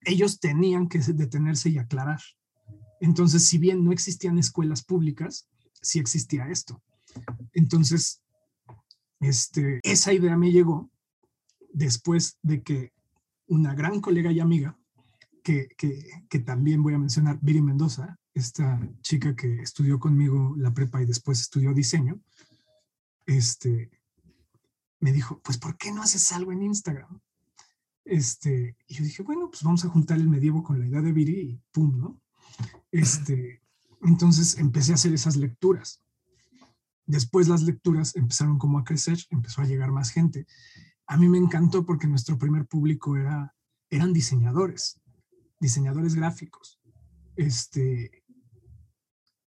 ellos 0.02 0.40
tenían 0.40 0.88
que 0.88 1.00
detenerse 1.00 1.70
y 1.70 1.78
aclarar. 1.78 2.22
Entonces, 3.02 3.48
si 3.48 3.58
bien 3.58 3.84
no 3.84 3.92
existían 3.92 4.38
escuelas 4.38 4.84
públicas, 4.84 5.48
sí 5.82 6.00
existía 6.00 6.50
esto. 6.50 6.82
Entonces, 7.54 8.22
este, 9.20 9.80
esa 9.84 10.14
idea 10.14 10.38
me 10.38 10.52
llegó 10.52 10.90
después 11.74 12.38
de 12.42 12.64
que 12.64 12.94
una 13.48 13.74
gran 13.74 14.02
colega 14.02 14.32
y 14.32 14.40
amiga, 14.40 14.78
que, 15.44 15.68
que, 15.78 16.40
también 16.40 16.82
voy 16.82 16.96
a 16.96 16.98
mencionar, 16.98 17.38
Viri 17.40 17.62
Mendoza, 17.62 18.18
esta 18.36 18.80
chica 19.02 19.36
que 19.36 19.62
estudió 19.62 19.98
conmigo 19.98 20.54
la 20.58 20.74
prepa 20.74 21.02
y 21.02 21.06
después 21.06 21.40
estudió 21.40 21.74
diseño, 21.74 22.20
este, 23.26 23.90
me 25.00 25.14
dijo, 25.14 25.42
pues, 25.42 25.58
¿por 25.58 25.78
qué 25.78 25.92
no 25.92 26.04
haces 26.04 26.32
algo 26.34 26.52
en 26.52 26.62
Instagram? 26.62 27.20
Este, 28.04 28.78
y 28.88 28.94
yo 28.94 29.04
dije, 29.04 29.24
bueno, 29.24 29.50
pues 29.50 29.64
vamos 29.64 29.86
a 29.86 29.90
juntar 29.90 30.18
el 30.18 30.30
medievo 30.30 30.64
con 30.64 30.80
la 30.80 30.86
idea 30.86 31.02
de 31.02 31.14
Viri 31.14 31.40
y 31.40 31.62
pum, 31.72 31.98
¿no? 31.98 32.22
Este, 32.92 33.64
entonces 34.02 34.58
empecé 34.60 34.92
a 34.92 34.96
hacer 34.96 35.14
esas 35.14 35.38
lecturas. 35.38 36.04
Después 37.08 37.48
las 37.48 37.64
lecturas 37.64 38.16
empezaron 38.16 38.58
como 38.58 38.80
a 38.80 38.84
crecer, 38.84 39.18
empezó 39.30 39.62
a 39.62 39.66
llegar 39.66 39.92
más 39.92 40.10
gente. 40.10 40.46
A 41.08 41.18
mí 41.18 41.30
me 41.30 41.38
encantó 41.38 41.86
porque 41.86 42.08
nuestro 42.08 42.38
primer 42.38 42.68
público 42.68 43.16
era, 43.16 43.56
eran 43.90 44.12
diseñadores, 44.12 45.00
diseñadores 45.60 46.16
gráficos. 46.16 46.82
Este, 47.36 48.25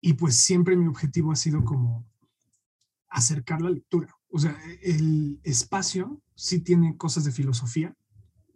y 0.06 0.12
pues 0.12 0.36
siempre 0.36 0.76
mi 0.76 0.86
objetivo 0.86 1.32
ha 1.32 1.34
sido 1.34 1.64
como 1.64 2.06
acercar 3.08 3.60
la 3.60 3.70
lectura. 3.70 4.16
O 4.30 4.38
sea, 4.38 4.56
el 4.80 5.40
espacio 5.42 6.22
sí 6.36 6.60
tiene 6.60 6.96
cosas 6.96 7.24
de 7.24 7.32
filosofía, 7.32 7.92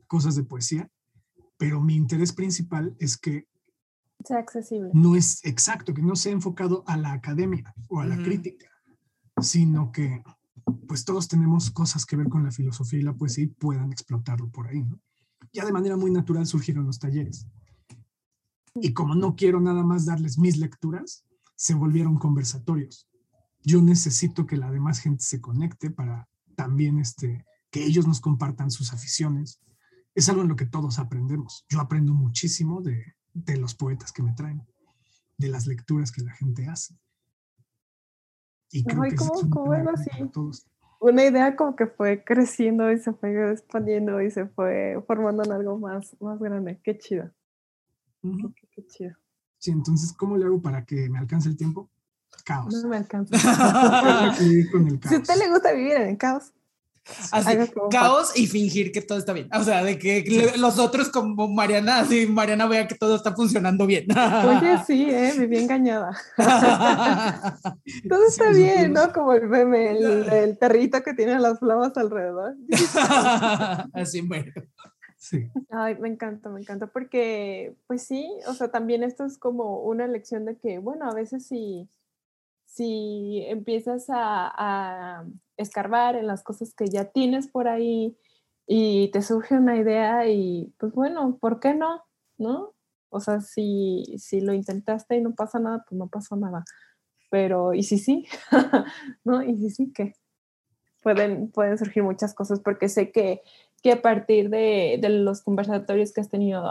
cosas 0.07 0.37
de 0.37 0.45
poesía, 0.45 0.89
pero 1.57 1.81
mi 1.81 1.97
interés 1.97 2.33
principal 2.33 2.95
es 3.01 3.19
que 3.19 3.49
sea 4.25 4.39
accesible. 4.39 4.93
No 4.95 5.17
es 5.17 5.45
exacto, 5.45 5.93
que 5.93 6.03
no 6.03 6.15
sea 6.15 6.31
enfocado 6.31 6.85
a 6.87 6.97
la 6.97 7.11
academia 7.11 7.75
o 7.89 7.99
a 7.99 8.07
la 8.07 8.17
crítica, 8.17 8.71
sino 9.43 9.91
que 9.91 10.23
pues 10.87 11.05
todos 11.05 11.27
tenemos 11.27 11.73
cosas 11.73 12.07
que 12.07 12.15
ver 12.15 12.29
con 12.29 12.45
la 12.45 12.53
filosofía 12.53 13.01
y 13.01 13.03
la 13.03 13.17
poesía 13.17 13.43
y 13.43 13.49
puedan 13.49 13.91
explotarlo 13.91 14.49
por 14.51 14.69
ahí, 14.69 14.85
¿no? 14.85 15.01
Ya 15.53 15.65
de 15.65 15.73
manera 15.73 15.97
muy 15.97 16.13
natural 16.13 16.47
surgieron 16.47 16.87
los 16.87 17.01
talleres. 17.01 17.49
Y 18.77 18.93
como 18.93 19.17
no 19.17 19.35
quiero 19.35 19.61
nada 19.61 19.83
más 19.83 20.07
darles 20.07 20.39
mis 20.39 20.57
lecturas, 20.57 21.25
se 21.61 21.75
volvieron 21.75 22.17
conversatorios. 22.17 23.07
Yo 23.63 23.83
necesito 23.83 24.47
que 24.47 24.57
la 24.57 24.71
demás 24.71 24.99
gente 24.99 25.23
se 25.23 25.43
conecte 25.43 25.91
para 25.91 26.27
también 26.57 26.99
este, 26.99 27.45
que 27.71 27.85
ellos 27.85 28.07
nos 28.07 28.23
compartan 28.23 28.71
sus 28.71 28.95
aficiones. 28.95 29.61
Es 30.15 30.31
algo 30.31 30.41
en 30.41 30.49
lo 30.49 30.57
que 30.57 30.65
todos 30.65 30.99
aprendemos. 30.99 31.67
Yo 31.69 31.79
aprendo 31.83 32.15
muchísimo 32.15 32.81
de, 32.81 33.15
de 33.35 33.59
los 33.59 33.75
poetas 33.75 34.11
que 34.11 34.23
me 34.23 34.33
traen, 34.33 34.63
de 35.37 35.49
las 35.49 35.67
lecturas 35.67 36.13
que 36.13 36.23
la 36.23 36.33
gente 36.33 36.67
hace. 36.67 36.99
Y 38.71 38.83
creo 38.83 39.03
que 39.03 39.17
como, 39.51 39.71
así. 39.75 40.09
Una 40.99 41.27
idea 41.27 41.57
como 41.57 41.77
que 41.77 41.89
fue 41.89 42.25
creciendo 42.25 42.91
y 42.91 42.99
se 42.99 43.13
fue 43.13 43.53
expandiendo 43.53 44.23
y 44.23 44.31
se 44.31 44.47
fue 44.47 45.05
formando 45.07 45.45
en 45.45 45.53
algo 45.53 45.79
más, 45.79 46.17
más 46.23 46.39
grande. 46.39 46.81
Qué 46.83 46.97
chido. 46.97 47.31
qué, 48.23 48.87
chido. 48.87 49.20
Sí, 49.61 49.71
entonces, 49.71 50.13
¿cómo 50.15 50.37
le 50.37 50.47
hago 50.47 50.61
para 50.61 50.85
que 50.85 51.09
me 51.09 51.19
alcance 51.19 51.49
el 51.49 51.57
tiempo? 51.57 51.89
Caos. 52.45 52.75
No 52.75 52.89
me 52.89 52.97
alcanza. 52.97 53.37
Si 54.39 55.15
a 55.15 55.19
usted 55.19 55.37
le 55.37 55.51
gusta 55.51 55.73
vivir 55.73 55.93
en 55.93 56.09
el 56.09 56.17
caos, 56.17 56.53
Así, 57.33 57.57
caos 57.91 58.33
y 58.37 58.47
fingir 58.47 58.93
que 58.93 59.03
todo 59.03 59.19
está 59.19 59.33
bien. 59.33 59.49
O 59.53 59.65
sea, 59.65 59.83
de 59.83 59.99
que 59.99 60.53
los 60.59 60.79
otros 60.79 61.09
como 61.09 61.49
Mariana, 61.49 62.01
así 62.01 62.27
Mariana 62.27 62.67
vea 62.67 62.87
que 62.87 62.95
todo 62.95 63.17
está 63.17 63.35
funcionando 63.35 63.87
bien. 63.87 64.07
Oye, 64.45 64.79
sí, 64.87 65.09
eh, 65.11 65.35
me 65.37 65.47
vi 65.47 65.59
engañada. 65.59 66.17
todo 68.09 68.27
está 68.29 68.51
bien, 68.51 68.93
¿no? 68.93 69.13
Como 69.13 69.33
el 69.33 69.49
meme, 69.49 69.91
el, 69.91 70.57
perrito 70.59 71.03
que 71.03 71.15
tiene 71.15 71.39
las 71.41 71.59
flamas 71.59 71.97
alrededor. 71.97 72.55
así, 73.95 74.21
bueno. 74.21 74.53
Sí. 75.21 75.51
Ay, 75.69 75.97
me 75.97 76.09
encanta, 76.09 76.49
me 76.49 76.61
encanta, 76.61 76.87
porque, 76.87 77.77
pues 77.87 78.03
sí, 78.03 78.27
o 78.49 78.55
sea, 78.55 78.71
también 78.71 79.03
esto 79.03 79.27
es 79.27 79.37
como 79.37 79.83
una 79.83 80.07
lección 80.07 80.47
de 80.47 80.57
que, 80.57 80.79
bueno, 80.79 81.11
a 81.11 81.15
veces 81.15 81.47
sí 81.47 81.91
si 82.71 83.45
empiezas 83.49 84.07
a, 84.09 85.25
escarbar 85.57 86.17
en 86.17 86.27
las 86.27 86.43
cosas 86.43 86.73
que 86.73 86.87
ya 86.87 87.05
tienes 87.07 87.49
por 87.49 87.69
ahí 87.69 88.17
y 88.67 89.11
te 89.11 89.21
surge 89.21 89.57
una 89.57 89.77
idea 89.77 90.27
y 90.27 90.73
pues 90.79 90.95
bueno, 90.95 91.37
¿por 91.39 91.61
qué 91.61 91.75
no? 91.75 92.03
¿No? 92.39 92.73
O 93.11 93.21
sea, 93.21 93.43
si, 93.43 94.05
si 94.17 94.41
lo 94.41 94.55
intentaste 94.55 95.17
y 95.17 95.21
no 95.21 95.35
pasa 95.35 95.59
nada, 95.59 95.85
pues 95.87 95.99
no 95.99 96.09
pasó 96.09 96.37
nada. 96.37 96.65
Pero, 97.31 97.75
¿y 97.75 97.83
si 97.83 97.99
sí? 97.99 98.27
¿No? 99.25 99.43
¿Y 99.43 99.59
si 99.59 99.71
sí 99.71 99.93
qué? 99.93 100.15
Pueden, 101.03 101.51
pueden 101.51 101.77
surgir 101.77 102.03
muchas 102.05 102.33
cosas 102.33 102.61
porque 102.61 102.89
sé 102.89 103.13
que 103.13 103.43
que 103.83 103.93
a 103.93 104.03
partir 104.03 104.51
de, 104.51 104.99
de, 105.01 105.09
los 105.09 105.43
conversatorios 105.43 106.13
que 106.13 106.21
has 106.21 106.29
tenido, 106.29 106.65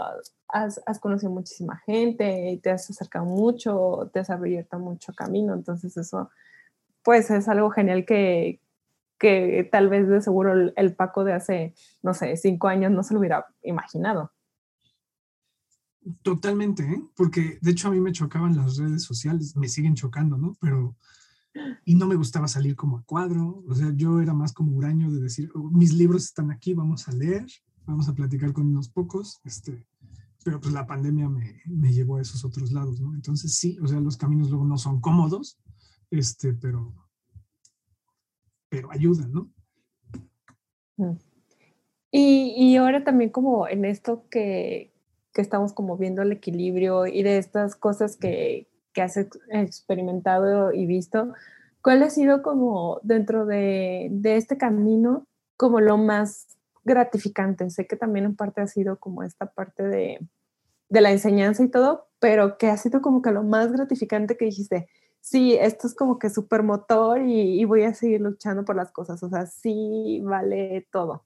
has, 0.48 0.80
has, 0.86 0.98
conocido 1.00 1.32
muchísima 1.32 1.78
gente 1.84 2.50
y 2.50 2.58
te 2.58 2.70
has 2.70 2.88
acercado 2.88 3.24
mucho, 3.24 4.10
te 4.12 4.20
has 4.20 4.30
abierto 4.30 4.78
mucho 4.78 5.12
camino, 5.12 5.54
entonces 5.54 5.96
eso 5.96 6.30
pues 7.02 7.30
es 7.30 7.48
algo 7.48 7.70
genial 7.70 8.04
que, 8.04 8.60
que 9.18 9.68
tal 9.70 9.88
vez 9.88 10.08
de 10.08 10.20
seguro 10.20 10.52
el, 10.52 10.72
el 10.76 10.94
Paco 10.94 11.24
de 11.24 11.32
hace, 11.32 11.74
no 12.02 12.14
sé, 12.14 12.36
cinco 12.36 12.68
años 12.68 12.92
no 12.92 13.02
se 13.02 13.14
lo 13.14 13.20
hubiera 13.20 13.46
imaginado. 13.62 14.32
Totalmente, 16.22 16.82
¿eh? 16.82 17.02
porque 17.14 17.58
de 17.60 17.70
hecho 17.70 17.88
a 17.88 17.90
mí 17.90 18.00
me 18.00 18.12
chocaban 18.12 18.56
las 18.56 18.78
redes 18.78 19.02
sociales, 19.02 19.56
me 19.56 19.68
siguen 19.68 19.94
chocando, 19.94 20.38
¿no? 20.38 20.56
Pero, 20.60 20.96
y 21.84 21.94
no 21.94 22.06
me 22.06 22.16
gustaba 22.16 22.48
salir 22.48 22.76
como 22.76 22.98
a 22.98 23.02
cuadro, 23.04 23.64
o 23.68 23.74
sea, 23.74 23.92
yo 23.94 24.20
era 24.20 24.34
más 24.34 24.52
como 24.52 24.76
huraño 24.76 25.10
de 25.10 25.20
decir, 25.20 25.50
"Oh, 25.54 25.68
mis 25.70 25.92
libros 25.92 26.24
están 26.24 26.50
aquí, 26.50 26.74
vamos 26.74 27.08
a 27.08 27.12
leer, 27.12 27.46
vamos 27.86 28.08
a 28.08 28.14
platicar 28.14 28.52
con 28.52 28.66
unos 28.66 28.88
pocos, 28.88 29.40
este, 29.44 29.86
pero 30.44 30.60
pues 30.60 30.72
la 30.72 30.86
pandemia 30.86 31.28
me, 31.28 31.60
me 31.66 31.92
llevó 31.92 32.16
a 32.16 32.22
esos 32.22 32.44
otros 32.44 32.72
lados, 32.72 33.00
¿no? 33.00 33.14
Entonces 33.14 33.54
sí, 33.54 33.78
o 33.82 33.86
sea, 33.86 34.00
los 34.00 34.16
caminos 34.16 34.50
luego 34.50 34.64
no 34.64 34.78
son 34.78 35.00
cómodos, 35.00 35.58
este, 36.10 36.54
pero, 36.54 36.94
pero 38.68 38.90
ayudan, 38.92 39.32
¿no? 39.32 39.50
Mm. 40.96 41.16
Y, 42.12 42.54
y 42.56 42.76
ahora 42.76 43.04
también 43.04 43.30
como 43.30 43.68
en 43.68 43.84
esto 43.84 44.26
que, 44.30 44.92
que 45.32 45.42
estamos 45.42 45.72
como 45.72 45.96
viendo 45.96 46.22
el 46.22 46.32
equilibrio 46.32 47.06
y 47.06 47.22
de 47.22 47.38
estas 47.38 47.76
cosas 47.76 48.16
que, 48.16 48.69
que 48.92 49.02
has 49.02 49.16
ex- 49.16 49.38
experimentado 49.50 50.72
y 50.72 50.86
visto, 50.86 51.32
¿cuál 51.82 52.02
ha 52.02 52.10
sido 52.10 52.42
como 52.42 53.00
dentro 53.02 53.46
de, 53.46 54.08
de 54.10 54.36
este 54.36 54.56
camino 54.56 55.26
como 55.56 55.80
lo 55.80 55.96
más 55.98 56.46
gratificante? 56.84 57.70
Sé 57.70 57.86
que 57.86 57.96
también 57.96 58.24
en 58.24 58.36
parte 58.36 58.60
ha 58.60 58.66
sido 58.66 58.98
como 58.98 59.22
esta 59.22 59.46
parte 59.46 59.82
de, 59.82 60.20
de 60.88 61.00
la 61.00 61.12
enseñanza 61.12 61.62
y 61.62 61.68
todo, 61.68 62.08
pero 62.18 62.58
que 62.58 62.68
ha 62.68 62.76
sido 62.76 63.00
como 63.00 63.22
que 63.22 63.30
lo 63.30 63.42
más 63.42 63.72
gratificante 63.72 64.36
que 64.36 64.46
dijiste, 64.46 64.88
sí, 65.20 65.54
esto 65.54 65.86
es 65.86 65.94
como 65.94 66.18
que 66.18 66.30
súper 66.30 66.62
motor 66.62 67.22
y, 67.22 67.60
y 67.60 67.64
voy 67.64 67.84
a 67.84 67.94
seguir 67.94 68.20
luchando 68.20 68.64
por 68.64 68.76
las 68.76 68.90
cosas, 68.92 69.22
o 69.22 69.28
sea, 69.28 69.46
sí 69.46 70.20
vale 70.24 70.86
todo. 70.90 71.24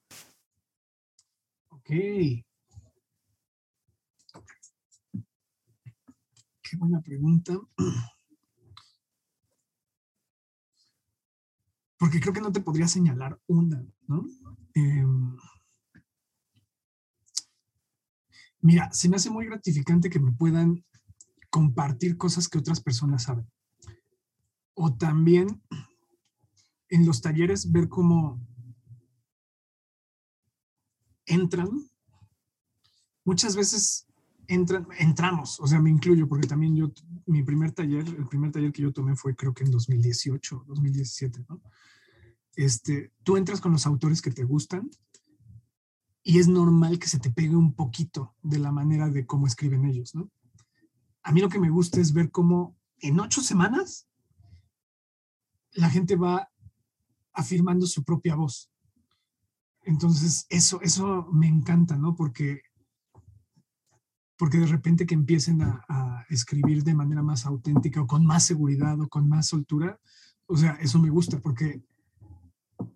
Ok. 1.71 1.91
Buena 6.77 7.01
pregunta. 7.01 7.59
Porque 11.99 12.20
creo 12.20 12.33
que 12.33 12.41
no 12.41 12.53
te 12.53 12.61
podría 12.61 12.89
señalar 12.89 13.41
una, 13.47 13.85
¿no? 14.07 14.27
Em, 14.75 15.37
mira, 18.61 18.91
se 18.93 19.09
me 19.09 19.16
hace 19.16 19.31
muy 19.31 19.47
gratificante 19.47 20.11
que 20.11 20.18
me 20.18 20.33
puedan 20.33 20.85
compartir 21.51 22.16
cosas 22.16 22.49
que 22.49 22.59
otras 22.59 22.81
personas 22.81 23.22
saben. 23.22 23.51
O 24.75 24.97
también 24.97 25.62
en 26.89 27.07
los 27.07 27.20
talleres 27.20 27.70
ver 27.70 27.89
cómo 27.89 28.41
entran, 31.27 31.70
muchas 33.25 33.57
veces 33.57 34.07
entramos, 34.49 35.61
o 35.61 35.67
sea, 35.67 35.81
me 35.81 35.91
incluyo, 35.91 36.29
porque 36.29 36.47
también 36.47 36.77
yo, 36.77 36.91
mi 37.27 37.43
primer 37.43 37.73
taller, 37.73 38.07
el 38.07 38.27
primer 38.27 38.53
taller 38.53 38.73
que 38.73 38.83
yo 38.83 38.93
tomé 38.93 39.17
fue 39.17 39.35
creo 39.35 39.55
que 39.55 39.65
en 39.65 39.71
2018, 39.71 40.65
2017, 40.67 41.45
¿no? 41.49 41.61
Este, 42.57 43.13
tú 43.23 43.37
entras 43.37 43.61
con 43.61 43.73
los 43.73 43.87
autores 43.87 44.23
que 44.23 44.31
te 44.31 44.45
gustan 44.45 44.91
y 46.23 46.39
es 46.39 46.49
normal 46.49 46.99
que 46.99 47.09
se 47.09 47.19
te 47.19 47.31
pegue 47.31 47.57
un 47.57 47.75
poquito 47.75 48.35
de 48.43 48.59
la 48.59 48.71
manera 48.71 49.11
de 49.11 49.27
cómo 49.27 49.47
escriben 49.47 49.85
ellos, 49.85 50.15
¿no? 50.15 50.31
A 51.23 51.33
mí 51.33 51.41
lo 51.41 51.49
que 51.49 51.59
me 51.59 51.71
gusta 51.71 52.01
es 52.01 52.13
ver 52.13 52.31
cómo 52.31 52.77
en 53.01 53.19
ocho 53.19 53.41
semanas 53.41 54.07
la 55.73 55.91
gente 55.91 56.17
va 56.17 56.49
afirmando 57.33 57.87
su 57.87 58.05
propia 58.05 58.37
voz. 58.37 58.71
Entonces, 59.83 60.47
eso, 60.49 60.81
eso 60.81 61.27
me 61.33 61.47
encanta, 61.47 61.97
¿no? 61.97 62.15
Porque, 62.15 62.63
porque 64.37 64.59
de 64.59 64.66
repente 64.66 65.07
que 65.07 65.14
empiecen 65.14 65.62
a, 65.62 66.24
escribir 66.30 66.82
de 66.82 66.95
manera 66.95 67.22
más 67.22 67.45
auténtica 67.45 68.01
o 68.01 68.07
con 68.07 68.24
más 68.24 68.45
seguridad 68.45 68.99
o 68.99 69.09
con 69.09 69.28
más 69.28 69.47
soltura, 69.47 70.01
o 70.47 70.57
sea, 70.57 70.72
eso 70.80 70.99
me 70.99 71.11
gusta 71.11 71.39
porque 71.39 71.82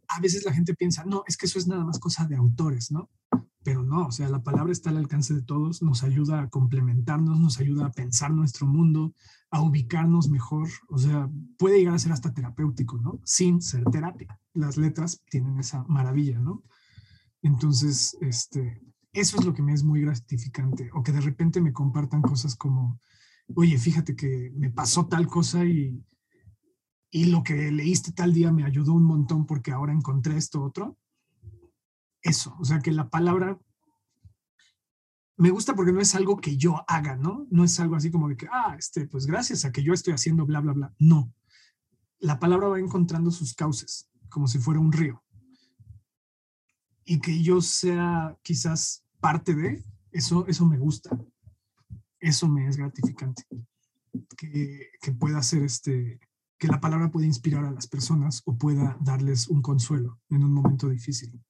a 0.08 0.20
veces 0.20 0.44
la 0.46 0.52
gente 0.52 0.74
piensa, 0.74 1.04
no, 1.04 1.22
es 1.26 1.36
que 1.36 1.46
eso 1.46 1.58
es 1.58 1.68
nada 1.68 1.84
más 1.84 1.98
cosa 1.98 2.26
de 2.26 2.36
autores, 2.36 2.90
¿no? 2.90 3.10
Pero 3.62 3.82
no, 3.82 4.06
o 4.06 4.10
sea, 4.10 4.30
la 4.30 4.42
palabra 4.42 4.72
está 4.72 4.88
al 4.90 4.96
alcance 4.96 5.34
de 5.34 5.42
todos, 5.42 5.82
nos 5.82 6.02
ayuda 6.02 6.40
a 6.40 6.48
complementarnos, 6.48 7.38
nos 7.38 7.60
ayuda 7.60 7.86
a 7.86 7.92
pensar 7.92 8.32
nuestro 8.32 8.66
mundo, 8.66 9.14
a 9.50 9.60
ubicarnos 9.60 10.30
mejor, 10.30 10.68
o 10.88 10.98
sea, 10.98 11.30
puede 11.58 11.78
llegar 11.78 11.94
a 11.94 11.98
ser 11.98 12.12
hasta 12.12 12.32
terapéutico, 12.32 12.98
¿no? 12.98 13.20
Sin 13.24 13.60
ser 13.60 13.84
terapia. 13.84 14.40
Las 14.54 14.78
letras 14.78 15.22
tienen 15.28 15.58
esa 15.58 15.84
maravilla, 15.84 16.38
¿no? 16.38 16.64
Entonces, 17.42 18.16
este, 18.20 18.80
eso 19.12 19.38
es 19.38 19.44
lo 19.44 19.54
que 19.54 19.62
me 19.62 19.72
es 19.72 19.84
muy 19.84 20.02
gratificante, 20.02 20.90
o 20.92 21.02
que 21.02 21.12
de 21.12 21.20
repente 21.20 21.60
me 21.60 21.72
compartan 21.72 22.22
cosas 22.22 22.56
como, 22.56 23.00
oye, 23.54 23.78
fíjate 23.78 24.14
que 24.14 24.52
me 24.54 24.70
pasó 24.70 25.06
tal 25.06 25.26
cosa 25.26 25.64
y, 25.64 26.04
y 27.10 27.26
lo 27.26 27.42
que 27.42 27.72
leíste 27.72 28.12
tal 28.12 28.32
día 28.32 28.52
me 28.52 28.64
ayudó 28.64 28.92
un 28.92 29.04
montón 29.04 29.46
porque 29.46 29.72
ahora 29.72 29.92
encontré 29.92 30.36
esto 30.36 30.62
otro. 30.62 30.98
Eso, 32.20 32.56
o 32.58 32.64
sea, 32.64 32.80
que 32.80 32.92
la 32.92 33.08
palabra 33.08 33.58
me 35.36 35.50
gusta 35.50 35.74
porque 35.74 35.92
no 35.92 36.00
es 36.00 36.14
algo 36.14 36.36
que 36.38 36.56
yo 36.56 36.84
haga, 36.88 37.16
¿no? 37.16 37.46
No 37.50 37.64
es 37.64 37.78
algo 37.78 37.94
así 37.94 38.10
como 38.10 38.28
de 38.28 38.36
que, 38.36 38.48
ah, 38.52 38.74
este, 38.76 39.06
pues 39.06 39.26
gracias 39.26 39.64
a 39.64 39.72
que 39.72 39.82
yo 39.82 39.92
estoy 39.94 40.12
haciendo 40.12 40.44
bla, 40.44 40.60
bla, 40.60 40.72
bla. 40.72 40.94
No. 40.98 41.32
La 42.18 42.40
palabra 42.40 42.68
va 42.68 42.80
encontrando 42.80 43.30
sus 43.30 43.54
cauces, 43.54 44.10
como 44.28 44.48
si 44.48 44.58
fuera 44.58 44.80
un 44.80 44.92
río 44.92 45.22
y 47.08 47.20
que 47.20 47.42
yo 47.42 47.62
sea 47.62 48.36
quizás 48.42 49.02
parte 49.18 49.54
de, 49.54 49.82
eso, 50.12 50.46
eso 50.46 50.66
me 50.66 50.76
gusta. 50.76 51.18
Eso 52.20 52.48
me 52.48 52.68
es 52.68 52.76
gratificante. 52.76 53.44
Que, 54.36 54.90
que 55.00 55.12
pueda 55.12 55.42
ser 55.42 55.62
este, 55.62 56.20
que 56.58 56.68
la 56.68 56.80
palabra 56.80 57.10
pueda 57.10 57.24
inspirar 57.24 57.64
a 57.64 57.70
las 57.70 57.86
personas 57.86 58.42
o 58.44 58.58
pueda 58.58 58.98
darles 59.00 59.48
un 59.48 59.62
consuelo 59.62 60.20
en 60.28 60.44
un 60.44 60.52
momento 60.52 60.90
difícil. 60.90 61.40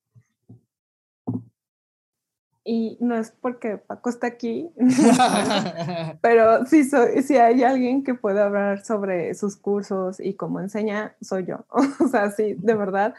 Y 2.65 2.97
no 3.01 3.17
es 3.17 3.33
porque 3.33 3.79
Paco 3.79 4.11
está 4.11 4.29
aquí, 4.29 4.71
pero 6.23 6.67
si, 6.67 6.85
soy, 6.85 7.23
si 7.25 7.37
hay 7.37 7.65
alguien 7.65 8.05
que 8.05 8.15
pueda 8.15 8.45
hablar 8.45 8.85
sobre 8.85 9.35
sus 9.35 9.57
cursos 9.57 10.21
y 10.21 10.35
cómo 10.35 10.61
enseña, 10.61 11.17
soy 11.21 11.47
yo. 11.47 11.67
O 12.05 12.07
sea, 12.07 12.31
sí, 12.31 12.55
de 12.59 12.75
verdad 12.75 13.15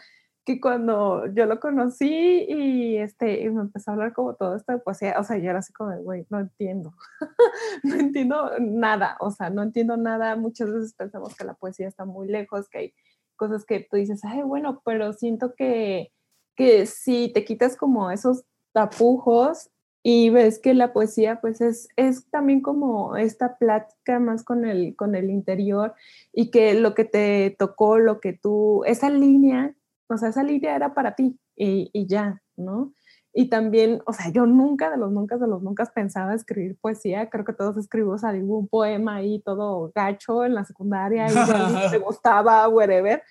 que 0.46 0.60
cuando 0.60 1.28
yo 1.34 1.46
lo 1.46 1.60
conocí 1.60 2.46
y, 2.48 2.98
este, 2.98 3.42
y 3.42 3.50
me 3.50 3.62
empezó 3.62 3.92
a 3.92 3.94
hablar 3.94 4.14
como 4.14 4.36
todo 4.36 4.56
esto 4.56 4.72
de 4.72 4.80
poesía, 4.80 5.16
o 5.20 5.24
sea, 5.24 5.38
yo 5.38 5.50
era 5.50 5.60
así 5.60 5.72
como, 5.74 5.96
güey, 6.00 6.26
no 6.30 6.40
entiendo, 6.40 6.94
no 7.84 7.96
entiendo 7.96 8.52
nada, 8.60 9.18
o 9.20 9.32
sea, 9.32 9.50
no 9.50 9.62
entiendo 9.62 9.98
nada, 9.98 10.36
muchas 10.36 10.72
veces 10.72 10.94
pensamos 10.94 11.36
que 11.36 11.44
la 11.44 11.54
poesía 11.54 11.88
está 11.88 12.06
muy 12.06 12.28
lejos, 12.28 12.70
que 12.70 12.78
hay 12.78 12.94
cosas 13.36 13.66
que 13.66 13.88
tú 13.90 13.98
dices, 13.98 14.22
ay, 14.24 14.42
bueno, 14.42 14.82
pero 14.84 15.14
siento 15.14 15.54
que, 15.56 16.12
que 16.56 16.86
si 16.86 17.32
te 17.34 17.46
quitas 17.46 17.78
como 17.78 18.12
esos 18.12 18.44
tapujos 18.74 19.70
y 20.04 20.30
ves 20.30 20.60
que 20.60 20.74
la 20.74 20.94
poesía 20.94 21.42
pues 21.42 21.62
es, 21.62 21.90
es 21.96 22.30
también 22.30 22.62
como 22.62 23.18
esta 23.18 23.58
plática 23.58 24.20
más 24.20 24.44
con 24.44 24.66
el, 24.66 24.96
con 24.96 25.16
el 25.16 25.30
interior 25.30 25.94
y 26.34 26.52
que 26.52 26.74
lo 26.74 26.96
que 26.96 27.06
te 27.06 27.56
tocó, 27.60 27.98
lo 27.98 28.20
que 28.20 28.34
tú, 28.34 28.84
esa 28.86 29.10
línea 29.10 29.76
o 30.10 30.18
sea, 30.18 30.30
esa 30.30 30.44
línea 30.44 30.76
era 30.76 30.94
para 30.94 31.16
ti 31.16 31.40
y, 31.56 31.90
y, 31.94 32.08
ya, 32.08 32.42
¿no? 32.58 32.94
Y 33.32 33.50
también, 33.50 34.02
o 34.06 34.14
sea, 34.14 34.32
yo 34.32 34.46
nunca 34.46 34.90
de 34.90 34.98
los 34.98 35.12
nunca 35.12 35.38
de 35.38 35.48
los 35.48 35.62
nunca 35.62 35.86
pensaba 35.86 36.34
escribir 36.34 36.78
poesía, 36.82 37.30
creo 37.30 37.46
que 37.46 37.54
todos 37.54 37.78
escribimos 37.78 38.24
algún 38.24 38.68
poema 38.68 39.18
ahí 39.18 39.42
todo 39.46 39.92
gacho 39.94 40.44
en 40.46 40.56
la 40.56 40.66
secundaria 40.66 41.28
y 41.28 41.92
te 41.92 41.98
gustaba, 42.00 42.68
whatever, 42.68 43.22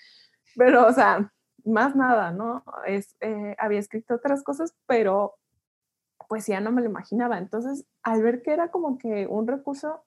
pero, 0.57 0.87
o 0.87 0.93
sea, 0.93 1.33
más 1.65 1.97
nada, 1.97 2.31
¿no? 2.31 2.65
Es, 2.87 3.17
eh, 3.21 3.57
había 3.59 3.81
escrito 3.81 4.15
otras 4.15 4.43
cosas, 4.43 4.75
pero 4.87 5.35
poesía 6.29 6.61
no 6.61 6.71
me 6.71 6.83
lo 6.83 6.89
imaginaba, 6.89 7.39
entonces, 7.39 7.87
al 8.03 8.23
ver 8.23 8.43
que 8.43 8.53
era 8.53 8.71
como 8.71 8.99
que 8.99 9.27
un 9.27 9.47
recurso 9.47 10.05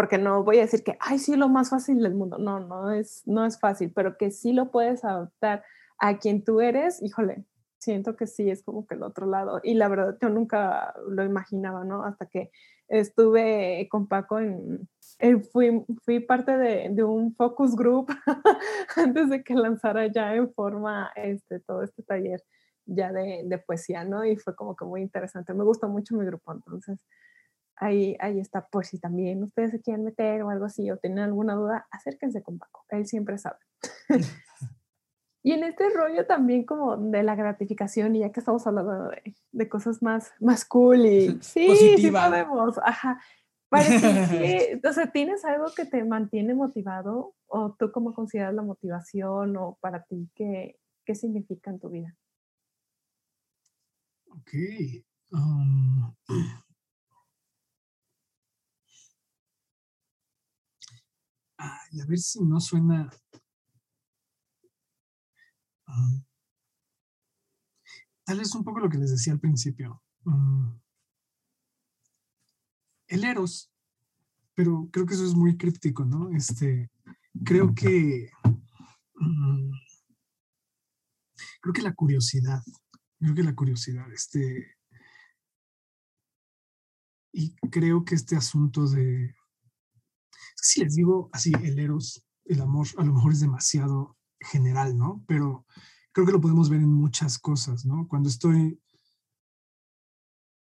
porque 0.00 0.16
no 0.16 0.42
voy 0.42 0.56
a 0.56 0.62
decir 0.62 0.82
que, 0.82 0.96
ay, 0.98 1.18
sí, 1.18 1.36
lo 1.36 1.50
más 1.50 1.68
fácil 1.68 2.02
del 2.02 2.14
mundo. 2.14 2.38
No, 2.38 2.58
no 2.58 2.90
es, 2.90 3.22
no 3.26 3.44
es 3.44 3.60
fácil, 3.60 3.92
pero 3.94 4.16
que 4.16 4.30
sí 4.30 4.54
lo 4.54 4.70
puedes 4.70 5.04
adaptar 5.04 5.62
a 5.98 6.16
quien 6.16 6.42
tú 6.42 6.62
eres, 6.62 7.02
híjole, 7.02 7.44
siento 7.78 8.16
que 8.16 8.26
sí, 8.26 8.48
es 8.48 8.62
como 8.62 8.86
que 8.86 8.94
el 8.94 9.02
otro 9.02 9.26
lado. 9.26 9.60
Y 9.62 9.74
la 9.74 9.88
verdad, 9.88 10.16
yo 10.18 10.30
nunca 10.30 10.94
lo 11.06 11.22
imaginaba, 11.22 11.84
¿no? 11.84 12.02
Hasta 12.02 12.24
que 12.24 12.50
estuve 12.88 13.86
con 13.90 14.08
Paco 14.08 14.38
en, 14.38 14.88
en 15.18 15.44
fui, 15.44 15.84
parte 16.26 16.56
de, 16.56 16.88
de, 16.88 17.04
un 17.04 17.34
focus 17.34 17.76
group 17.76 18.08
antes 18.96 19.28
de 19.28 19.44
que 19.44 19.52
lanzara 19.52 20.06
ya 20.06 20.34
en 20.34 20.50
forma 20.54 21.12
este, 21.14 21.60
todo 21.60 21.82
este 21.82 22.02
taller 22.04 22.42
ya 22.86 23.12
de, 23.12 23.42
de 23.44 23.58
poesía, 23.58 24.04
¿no? 24.04 24.24
Y 24.24 24.38
fue 24.38 24.56
como 24.56 24.74
que 24.74 24.86
muy 24.86 25.02
interesante. 25.02 25.52
Me 25.52 25.62
gustó 25.62 25.90
mucho 25.90 26.16
mi 26.16 26.24
grupo, 26.24 26.54
entonces 26.54 26.98
ahí, 27.80 28.16
ahí 28.20 28.38
está, 28.38 28.66
por 28.66 28.84
si 28.84 28.98
también 28.98 29.42
ustedes 29.42 29.72
se 29.72 29.80
quieren 29.80 30.04
meter 30.04 30.42
o 30.42 30.50
algo 30.50 30.66
así 30.66 30.90
o 30.90 30.98
tienen 30.98 31.20
alguna 31.20 31.54
duda, 31.54 31.86
acérquense 31.90 32.42
con 32.42 32.58
Paco, 32.58 32.84
él 32.90 33.06
siempre 33.06 33.38
sabe. 33.38 33.58
y 35.42 35.52
en 35.52 35.64
este 35.64 35.88
rollo 35.90 36.26
también 36.26 36.64
como 36.64 36.96
de 36.96 37.22
la 37.22 37.34
gratificación, 37.34 38.14
y 38.14 38.20
ya 38.20 38.30
que 38.30 38.40
estamos 38.40 38.66
hablando 38.66 39.08
de, 39.08 39.34
de 39.50 39.68
cosas 39.68 40.02
más, 40.02 40.32
más 40.40 40.64
cool 40.66 41.06
y 41.06 41.38
sí, 41.42 41.96
sí 41.96 42.10
podemos, 42.10 42.78
ajá. 42.84 43.20
Parece 43.70 44.00
que, 44.28 44.80
o 44.88 44.92
sea, 44.92 45.10
¿tienes 45.12 45.44
algo 45.44 45.66
que 45.74 45.86
te 45.86 46.04
mantiene 46.04 46.54
motivado? 46.54 47.34
¿O 47.46 47.72
tú 47.78 47.92
cómo 47.92 48.12
consideras 48.12 48.52
la 48.52 48.62
motivación? 48.62 49.56
¿O 49.56 49.78
para 49.80 50.02
ti 50.02 50.28
qué, 50.34 50.76
qué 51.06 51.14
significa 51.14 51.70
en 51.70 51.78
tu 51.78 51.88
vida? 51.88 52.16
Ok. 54.28 54.52
Um, 55.32 56.12
a 61.60 62.06
ver 62.06 62.18
si 62.18 62.42
no 62.42 62.60
suena. 62.60 63.10
Um, 65.86 66.24
tal 68.24 68.38
vez 68.38 68.54
un 68.54 68.64
poco 68.64 68.80
lo 68.80 68.88
que 68.88 68.98
les 68.98 69.10
decía 69.10 69.32
al 69.32 69.40
principio. 69.40 70.02
Um, 70.24 70.80
el 73.08 73.24
Eros, 73.24 73.70
pero 74.54 74.88
creo 74.92 75.04
que 75.04 75.14
eso 75.14 75.24
es 75.24 75.34
muy 75.34 75.56
críptico, 75.56 76.04
¿no? 76.04 76.30
Este, 76.30 76.90
creo 77.44 77.74
que. 77.74 78.30
Um, 79.14 79.72
creo 81.60 81.72
que 81.74 81.82
la 81.82 81.92
curiosidad, 81.92 82.62
creo 83.18 83.34
que 83.34 83.42
la 83.42 83.54
curiosidad, 83.54 84.10
este. 84.12 84.76
Y 87.32 87.54
creo 87.70 88.04
que 88.04 88.14
este 88.14 88.36
asunto 88.36 88.88
de 88.88 89.34
si 90.62 90.80
les 90.80 90.94
digo 90.94 91.30
así, 91.32 91.52
el 91.62 91.78
eros, 91.78 92.24
el 92.44 92.60
amor, 92.60 92.86
a 92.96 93.04
lo 93.04 93.14
mejor 93.14 93.32
es 93.32 93.40
demasiado 93.40 94.16
general, 94.40 94.96
¿no? 94.96 95.24
Pero 95.26 95.66
creo 96.12 96.26
que 96.26 96.32
lo 96.32 96.40
podemos 96.40 96.68
ver 96.68 96.80
en 96.80 96.92
muchas 96.92 97.38
cosas, 97.38 97.84
¿no? 97.84 98.06
Cuando 98.08 98.28
estoy 98.28 98.80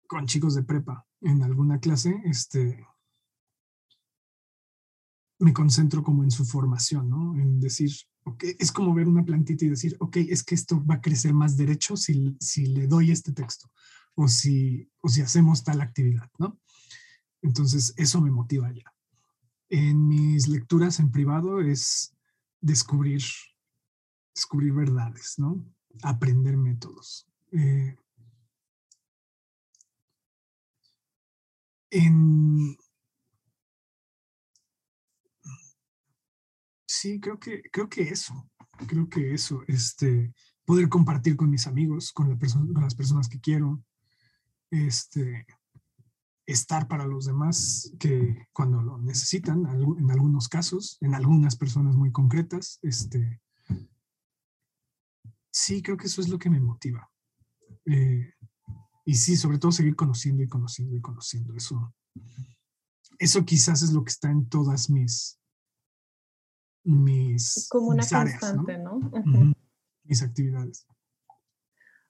con 0.06 0.26
chicos 0.26 0.54
de 0.54 0.62
prepa 0.62 1.06
en 1.20 1.42
alguna 1.42 1.80
clase, 1.80 2.20
este, 2.24 2.86
me 5.38 5.52
concentro 5.52 6.02
como 6.02 6.24
en 6.24 6.30
su 6.30 6.44
formación, 6.44 7.08
¿no? 7.08 7.36
En 7.38 7.60
decir, 7.60 7.90
ok, 8.24 8.44
es 8.58 8.72
como 8.72 8.94
ver 8.94 9.08
una 9.08 9.24
plantita 9.24 9.64
y 9.64 9.70
decir, 9.70 9.96
ok, 10.00 10.16
es 10.16 10.42
que 10.42 10.54
esto 10.54 10.84
va 10.84 10.96
a 10.96 11.00
crecer 11.00 11.34
más 11.34 11.56
derecho 11.56 11.96
si, 11.96 12.36
si 12.40 12.66
le 12.66 12.86
doy 12.86 13.10
este 13.10 13.32
texto 13.32 13.70
o 14.14 14.28
si, 14.28 14.90
o 15.00 15.08
si 15.08 15.22
hacemos 15.22 15.64
tal 15.64 15.80
actividad, 15.80 16.30
¿no? 16.38 16.58
Entonces, 17.42 17.92
eso 17.96 18.20
me 18.20 18.30
motiva 18.30 18.72
ya 18.72 18.95
en 19.68 20.08
mis 20.08 20.48
lecturas 20.48 21.00
en 21.00 21.10
privado 21.10 21.60
es 21.60 22.14
descubrir, 22.60 23.22
descubrir 24.34 24.72
verdades, 24.72 25.38
¿no? 25.38 25.64
Aprender 26.02 26.56
métodos. 26.56 27.26
Eh, 27.52 27.96
en, 31.90 32.76
sí, 36.86 37.20
creo 37.20 37.38
que, 37.38 37.62
creo 37.70 37.88
que 37.88 38.02
eso, 38.02 38.50
creo 38.86 39.08
que 39.08 39.34
eso, 39.34 39.62
este, 39.66 40.32
poder 40.64 40.88
compartir 40.88 41.36
con 41.36 41.50
mis 41.50 41.66
amigos, 41.66 42.12
con, 42.12 42.28
la 42.28 42.36
con 42.38 42.82
las 42.82 42.94
personas 42.94 43.28
que 43.28 43.40
quiero, 43.40 43.82
este, 44.70 45.46
estar 46.46 46.86
para 46.86 47.06
los 47.06 47.26
demás 47.26 47.92
que 47.98 48.46
cuando 48.52 48.80
lo 48.80 48.98
necesitan, 48.98 49.66
en 49.66 50.10
algunos 50.10 50.48
casos, 50.48 50.96
en 51.00 51.14
algunas 51.14 51.56
personas 51.56 51.96
muy 51.96 52.12
concretas, 52.12 52.78
este, 52.82 53.40
sí, 55.50 55.82
creo 55.82 55.96
que 55.96 56.06
eso 56.06 56.20
es 56.20 56.28
lo 56.28 56.38
que 56.38 56.50
me 56.50 56.60
motiva. 56.60 57.10
Eh, 57.84 58.32
y 59.04 59.14
sí, 59.14 59.36
sobre 59.36 59.58
todo 59.58 59.72
seguir 59.72 59.96
conociendo 59.96 60.42
y 60.42 60.48
conociendo 60.48 60.96
y 60.96 61.00
conociendo. 61.00 61.54
Eso, 61.54 61.94
eso 63.18 63.44
quizás 63.44 63.82
es 63.82 63.92
lo 63.92 64.04
que 64.04 64.10
está 64.10 64.30
en 64.30 64.48
todas 64.48 64.88
mis, 64.88 65.40
mis, 66.84 67.68
Como 67.68 67.88
una 67.88 68.06
constante, 68.06 68.78
¿no? 68.78 69.00
Mis 70.04 70.22
actividades. 70.22 70.86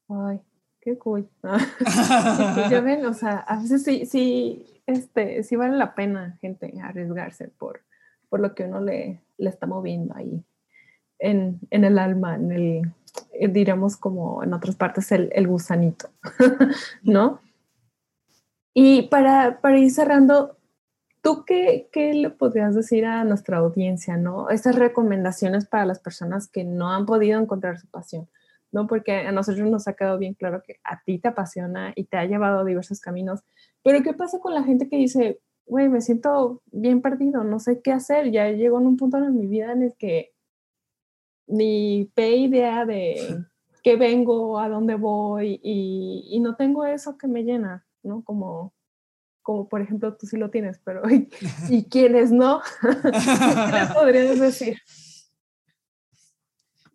Ay, 0.08 0.40
qué 0.86 0.96
cool. 0.98 1.28
ya 2.70 2.80
ven, 2.80 3.04
o 3.06 3.12
sea, 3.12 3.38
a 3.38 3.60
veces 3.60 3.82
sí, 3.82 4.06
sí, 4.06 4.80
este, 4.86 5.42
sí 5.42 5.56
vale 5.56 5.76
la 5.76 5.96
pena, 5.96 6.38
gente, 6.40 6.72
arriesgarse 6.80 7.48
por, 7.48 7.80
por 8.28 8.38
lo 8.38 8.54
que 8.54 8.62
uno 8.62 8.80
le, 8.80 9.20
le 9.36 9.50
está 9.50 9.66
moviendo 9.66 10.14
ahí 10.14 10.44
en, 11.18 11.58
en 11.70 11.84
el 11.84 11.98
alma, 11.98 12.36
en 12.36 12.52
el, 12.52 12.92
eh, 13.32 13.48
diríamos 13.48 13.96
como 13.96 14.44
en 14.44 14.54
otras 14.54 14.76
partes, 14.76 15.10
el, 15.10 15.28
el 15.34 15.48
gusanito, 15.48 16.08
¿no? 17.02 17.40
Y 18.72 19.08
para, 19.08 19.60
para 19.60 19.80
ir 19.80 19.90
cerrando, 19.90 20.56
¿tú 21.20 21.44
qué, 21.44 21.88
qué, 21.90 22.14
le 22.14 22.30
podrías 22.30 22.76
decir 22.76 23.06
a 23.06 23.24
nuestra 23.24 23.56
audiencia, 23.56 24.16
no? 24.16 24.50
Esas 24.50 24.76
recomendaciones 24.76 25.66
para 25.66 25.84
las 25.84 25.98
personas 25.98 26.46
que 26.46 26.62
no 26.62 26.92
han 26.92 27.06
podido 27.06 27.40
encontrar 27.40 27.80
su 27.80 27.88
pasión. 27.88 28.28
¿No? 28.76 28.86
Porque 28.86 29.12
a 29.12 29.32
nosotros 29.32 29.66
nos 29.70 29.88
ha 29.88 29.94
quedado 29.94 30.18
bien 30.18 30.34
claro 30.34 30.62
que 30.62 30.76
a 30.84 31.00
ti 31.02 31.18
te 31.18 31.28
apasiona 31.28 31.94
y 31.96 32.04
te 32.04 32.18
ha 32.18 32.26
llevado 32.26 32.60
a 32.60 32.64
diversos 32.64 33.00
caminos, 33.00 33.40
pero 33.82 34.02
¿qué 34.02 34.12
pasa 34.12 34.38
con 34.38 34.52
la 34.52 34.64
gente 34.64 34.86
que 34.90 34.98
dice, 34.98 35.40
güey, 35.64 35.88
me 35.88 36.02
siento 36.02 36.60
bien 36.66 37.00
perdido, 37.00 37.42
no 37.42 37.58
sé 37.58 37.80
qué 37.80 37.92
hacer, 37.92 38.30
ya 38.30 38.50
llego 38.50 38.78
en 38.78 38.86
un 38.86 38.98
punto 38.98 39.16
en 39.16 39.34
mi 39.34 39.46
vida 39.46 39.72
en 39.72 39.82
el 39.82 39.94
que 39.96 40.34
ni 41.46 42.10
pe 42.14 42.36
idea 42.36 42.84
de 42.84 43.16
qué 43.82 43.96
vengo, 43.96 44.58
a 44.60 44.68
dónde 44.68 44.94
voy 44.94 45.58
y, 45.62 46.28
y, 46.30 46.40
no 46.40 46.54
tengo 46.56 46.84
eso 46.84 47.16
que 47.16 47.28
me 47.28 47.44
llena, 47.44 47.86
¿no? 48.02 48.22
Como, 48.24 48.74
como 49.40 49.70
por 49.70 49.80
ejemplo 49.80 50.14
tú 50.18 50.26
sí 50.26 50.36
lo 50.36 50.50
tienes, 50.50 50.80
pero 50.84 51.00
¿y, 51.10 51.30
y 51.70 51.84
quienes 51.84 52.30
no? 52.30 52.60
¿Qué 52.82 53.72
les 53.72 53.90
podrías 53.94 54.38
decir? 54.38 54.76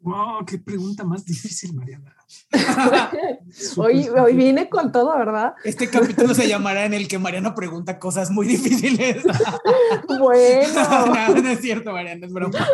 Wow, 0.01 0.45
qué 0.45 0.57
pregunta 0.57 1.03
más 1.03 1.23
difícil, 1.25 1.73
Mariana. 1.75 2.15
hoy, 3.77 4.09
hoy 4.09 4.35
viene 4.35 4.67
con 4.67 4.91
todo, 4.91 5.15
¿verdad? 5.15 5.53
Este 5.63 5.89
capítulo 5.89 6.33
se 6.33 6.47
llamará 6.47 6.85
en 6.85 6.95
el 6.95 7.07
que 7.07 7.19
Mariana 7.19 7.53
pregunta 7.53 7.99
cosas 7.99 8.31
muy 8.31 8.47
difíciles. 8.47 9.23
bueno. 10.19 10.73
no, 11.05 11.41
no 11.41 11.49
es 11.49 11.61
cierto, 11.61 11.91
Mariana, 11.91 12.25
es 12.25 12.33
broma. 12.33 12.67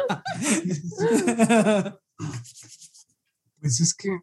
Pues 3.60 3.82
es 3.82 3.94
que 3.94 4.22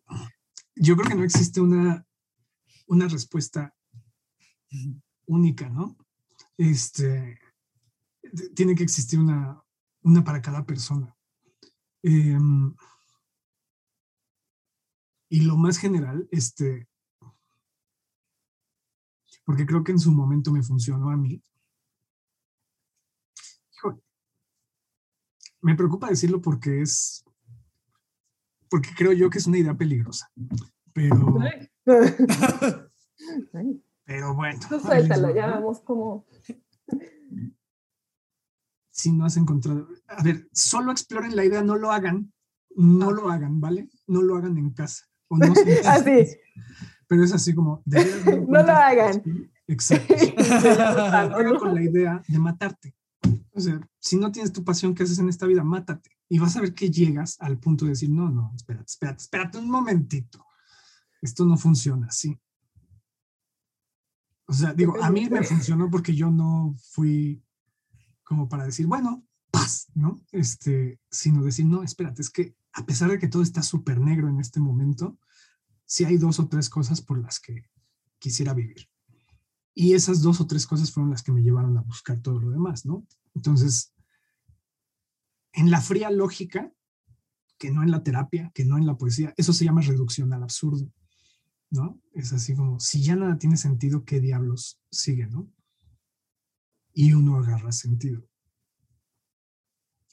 yo 0.75 0.97
creo 0.97 1.11
que 1.11 1.15
no 1.15 1.25
existe 1.25 1.61
una, 1.61 2.07
una 2.87 3.07
respuesta 3.07 3.75
única, 5.27 5.69
¿no? 5.69 5.95
Este, 6.57 7.39
tiene 8.55 8.75
que 8.75 8.83
existir 8.83 9.19
una, 9.21 9.63
una 10.03 10.25
para 10.25 10.41
cada 10.41 10.65
persona. 10.65 11.15
Eh, 12.03 12.39
y 15.35 15.41
lo 15.41 15.57
más 15.57 15.78
general, 15.78 16.28
este, 16.30 16.89
porque 19.45 19.66
creo 19.66 19.82
que 19.82 19.91
en 19.91 19.99
su 19.99 20.12
momento 20.12 20.53
me 20.53 20.62
funcionó 20.62 21.11
a 21.11 21.16
mí. 21.16 21.43
me 25.61 25.74
preocupa 25.74 26.09
decirlo 26.09 26.41
porque 26.41 26.82
es, 26.82 27.24
porque 28.70 28.91
creo 28.97 29.12
yo 29.12 29.28
que 29.28 29.39
es 29.39 29.47
una 29.49 29.59
idea 29.59 29.74
peligrosa, 29.74 30.30
pero, 30.93 31.37
pero 34.05 34.35
bueno. 34.37 34.61
suéltalo, 34.68 35.35
ya 35.35 35.57
vemos 35.57 35.80
cómo. 35.80 36.26
Si 38.91 39.11
no 39.11 39.24
has 39.24 39.37
encontrado, 39.37 39.89
a 40.07 40.22
ver, 40.22 40.49
solo 40.53 40.93
exploren 40.93 41.35
la 41.35 41.45
idea, 41.45 41.64
no 41.64 41.76
lo 41.76 41.91
hagan, 41.91 42.32
no 42.76 43.11
lo 43.11 43.30
hagan, 43.30 43.61
¿vale? 43.61 43.89
No 44.07 44.22
lo 44.22 44.37
hagan 44.37 44.59
en 44.59 44.70
casa 44.70 45.09
no 45.37 45.53
así. 45.87 46.37
Pero 47.07 47.24
es 47.24 47.32
así 47.32 47.55
como... 47.55 47.82
no 47.87 48.62
lo 48.62 48.72
hagan. 48.72 49.22
Exacto. 49.66 50.14
con 51.59 51.74
la 51.74 51.82
idea 51.82 52.22
de 52.26 52.39
matarte. 52.39 52.95
O 53.53 53.61
sea, 53.61 53.80
si 53.99 54.16
no 54.16 54.30
tienes 54.30 54.53
tu 54.53 54.64
pasión, 54.64 54.95
¿qué 54.95 55.05
haces 55.05 55.18
en 55.18 55.28
esta 55.28 55.47
vida? 55.47 55.64
Mátate. 55.64 56.11
Y 56.28 56.39
vas 56.39 56.57
a 56.57 56.61
ver 56.61 56.74
que 56.74 56.91
llegas 56.91 57.37
al 57.41 57.59
punto 57.59 57.85
de 57.85 57.93
decir, 57.93 58.11
no, 58.11 58.28
no, 58.28 58.53
espérate, 58.55 58.87
espérate, 58.87 59.22
espérate 59.22 59.59
un 59.59 59.70
momentito. 59.70 60.45
Esto 61.22 61.45
no 61.45 61.57
funciona 61.57 62.09
así. 62.09 62.39
O 64.47 64.53
sea, 64.53 64.74
digo, 64.74 65.03
a 65.03 65.11
mí 65.11 65.28
me 65.30 65.43
funcionó 65.43 65.91
porque 65.91 66.14
yo 66.14 66.30
no 66.30 66.74
fui 66.91 67.43
como 68.24 68.49
para 68.49 68.64
decir, 68.64 68.87
bueno, 68.87 69.24
paz, 69.51 69.87
¿no? 69.95 70.20
Este, 70.32 71.01
sino 71.11 71.43
decir, 71.43 71.64
no, 71.64 71.82
espérate, 71.82 72.20
es 72.20 72.30
que 72.30 72.55
a 72.75 72.85
pesar 72.85 73.11
de 73.11 73.18
que 73.18 73.29
todo 73.29 73.43
está 73.43 73.62
súper 73.62 74.01
negro 74.01 74.29
en 74.29 74.41
este 74.41 74.61
momento, 74.61 75.18
sí 75.87 76.05
hay 76.05 76.18
dos 76.18 76.41
o 76.41 76.49
tres 76.49 76.68
cosas 76.68 77.01
por 77.01 77.20
las 77.20 77.39
que 77.39 77.70
quisiera 78.18 78.53
vivir. 78.53 78.89
Y 79.75 79.95
esas 79.95 80.22
dos 80.22 80.41
o 80.41 80.47
tres 80.47 80.66
cosas 80.66 80.91
fueron 80.91 81.11
las 81.11 81.22
que 81.22 81.33
me 81.33 81.43
llevaron 81.43 81.77
a 81.79 81.83
buscar 81.83 82.20
todo 82.20 82.41
lo 82.41 82.51
demás, 82.51 82.85
¿no? 82.85 83.07
Entonces, 83.35 83.93
en 85.53 85.70
la 85.70 85.81
fría 85.81 86.11
lógica, 86.11 86.72
que 87.59 87.70
no 87.70 87.83
en 87.83 87.91
la 87.91 88.03
terapia, 88.03 88.51
que 88.55 88.64
no 88.64 88.77
en 88.77 88.87
la 88.87 88.97
poesía, 88.97 89.33
eso 89.37 89.53
se 89.53 89.64
llama 89.64 89.81
reducción 89.81 90.33
al 90.33 90.43
absurdo, 90.43 90.93
¿no? 91.70 92.01
Es 92.12 92.33
así 92.33 92.55
como, 92.55 92.81
si 92.81 93.03
ya 93.03 93.14
nada 93.14 93.39
tiene 93.39 93.57
sentido, 93.57 94.05
¿qué 94.05 94.20
diablos 94.20 94.81
sigue, 94.91 95.27
no? 95.27 95.49
Y 96.93 97.12
uno 97.12 97.37
agarra 97.37 97.72
sentido. 97.72 98.25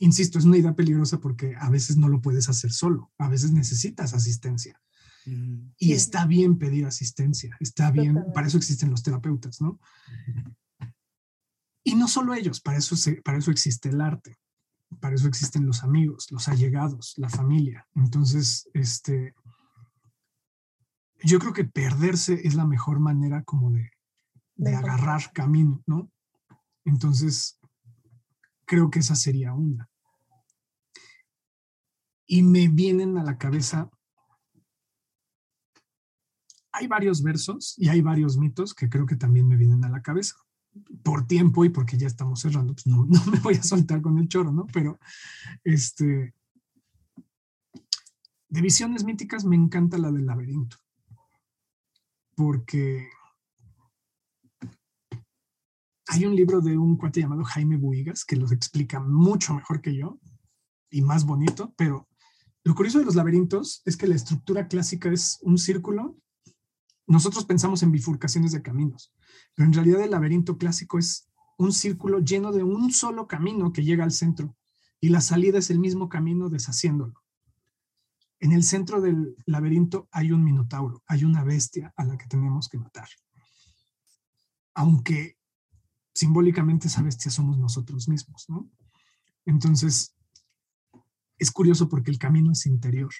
Insisto, 0.01 0.39
es 0.39 0.45
una 0.45 0.57
idea 0.57 0.73
peligrosa 0.73 1.19
porque 1.19 1.55
a 1.59 1.69
veces 1.69 1.95
no 1.95 2.07
lo 2.07 2.21
puedes 2.21 2.49
hacer 2.49 2.71
solo, 2.71 3.11
a 3.19 3.29
veces 3.29 3.51
necesitas 3.51 4.15
asistencia. 4.15 4.81
Y 5.77 5.93
está 5.93 6.25
bien 6.25 6.57
pedir 6.57 6.87
asistencia, 6.87 7.55
está 7.59 7.91
bien, 7.91 8.25
para 8.33 8.47
eso 8.47 8.57
existen 8.57 8.89
los 8.89 9.03
terapeutas, 9.03 9.61
¿no? 9.61 9.79
Y 11.83 11.93
no 11.93 12.07
solo 12.07 12.33
ellos, 12.33 12.61
para 12.61 12.79
eso, 12.79 12.95
para 13.23 13.37
eso 13.37 13.51
existe 13.51 13.89
el 13.89 14.01
arte, 14.01 14.39
para 14.99 15.13
eso 15.13 15.27
existen 15.27 15.67
los 15.67 15.83
amigos, 15.83 16.31
los 16.31 16.47
allegados, 16.47 17.13
la 17.17 17.29
familia. 17.29 17.87
Entonces, 17.93 18.67
este, 18.73 19.35
yo 21.23 21.37
creo 21.37 21.53
que 21.53 21.65
perderse 21.65 22.41
es 22.43 22.55
la 22.55 22.65
mejor 22.65 22.99
manera 22.99 23.43
como 23.43 23.69
de, 23.69 23.91
de 24.55 24.75
agarrar 24.75 25.31
camino, 25.31 25.83
¿no? 25.85 26.09
Entonces, 26.85 27.59
creo 28.65 28.89
que 28.89 28.97
esa 28.97 29.15
sería 29.15 29.53
una. 29.53 29.90
Y 32.31 32.43
me 32.43 32.69
vienen 32.69 33.17
a 33.17 33.25
la 33.25 33.37
cabeza 33.37 33.89
hay 36.71 36.87
varios 36.87 37.21
versos 37.21 37.75
y 37.77 37.89
hay 37.89 38.01
varios 38.01 38.37
mitos 38.37 38.73
que 38.73 38.89
creo 38.89 39.05
que 39.05 39.17
también 39.17 39.47
me 39.49 39.57
vienen 39.57 39.83
a 39.83 39.89
la 39.89 40.01
cabeza. 40.01 40.35
Por 41.03 41.27
tiempo 41.27 41.65
y 41.65 41.69
porque 41.69 41.97
ya 41.97 42.07
estamos 42.07 42.39
cerrando, 42.39 42.73
pues 42.73 42.87
no, 42.87 43.05
no 43.09 43.25
me 43.25 43.39
voy 43.39 43.55
a 43.55 43.63
soltar 43.63 44.01
con 44.01 44.17
el 44.17 44.29
choro, 44.29 44.51
¿no? 44.51 44.65
Pero 44.67 44.97
este. 45.63 46.33
De 48.47 48.61
visiones 48.61 49.03
míticas 49.03 49.43
me 49.43 49.57
encanta 49.57 49.97
la 49.97 50.09
del 50.11 50.25
laberinto. 50.25 50.77
Porque 52.35 53.09
hay 56.07 56.25
un 56.25 56.35
libro 56.35 56.61
de 56.61 56.77
un 56.77 56.95
cuate 56.95 57.19
llamado 57.19 57.43
Jaime 57.43 57.75
Buigas 57.75 58.23
que 58.23 58.37
los 58.37 58.53
explica 58.53 59.01
mucho 59.01 59.53
mejor 59.53 59.81
que 59.81 59.95
yo 59.95 60.19
y 60.89 61.01
más 61.01 61.25
bonito, 61.25 61.73
pero 61.77 62.07
lo 62.63 62.75
curioso 62.75 62.99
de 62.99 63.05
los 63.05 63.15
laberintos 63.15 63.81
es 63.85 63.97
que 63.97 64.07
la 64.07 64.15
estructura 64.15 64.67
clásica 64.67 65.09
es 65.11 65.39
un 65.41 65.57
círculo 65.57 66.17
nosotros 67.11 67.43
pensamos 67.45 67.83
en 67.83 67.91
bifurcaciones 67.91 68.53
de 68.53 68.61
caminos, 68.61 69.13
pero 69.53 69.67
en 69.67 69.73
realidad 69.73 70.01
el 70.01 70.11
laberinto 70.11 70.57
clásico 70.57 70.97
es 70.97 71.29
un 71.57 71.73
círculo 71.73 72.19
lleno 72.19 72.53
de 72.53 72.63
un 72.63 72.91
solo 72.93 73.27
camino 73.27 73.73
que 73.73 73.83
llega 73.83 74.05
al 74.05 74.13
centro 74.13 74.55
y 75.01 75.09
la 75.09 75.19
salida 75.19 75.59
es 75.59 75.69
el 75.69 75.79
mismo 75.79 76.07
camino 76.07 76.49
deshaciéndolo. 76.49 77.21
En 78.39 78.53
el 78.53 78.63
centro 78.63 79.01
del 79.01 79.35
laberinto 79.45 80.07
hay 80.11 80.31
un 80.31 80.43
minotauro, 80.43 81.03
hay 81.05 81.25
una 81.25 81.43
bestia 81.43 81.93
a 81.97 82.05
la 82.05 82.17
que 82.17 82.27
tenemos 82.27 82.69
que 82.69 82.77
matar. 82.77 83.09
Aunque 84.73 85.37
simbólicamente 86.13 86.87
esa 86.87 87.01
bestia 87.01 87.29
somos 87.29 87.57
nosotros 87.57 88.07
mismos, 88.07 88.45
¿no? 88.47 88.69
Entonces, 89.45 90.15
es 91.41 91.49
curioso 91.49 91.89
porque 91.89 92.11
el 92.11 92.19
camino 92.19 92.51
es 92.51 92.67
interior 92.67 93.11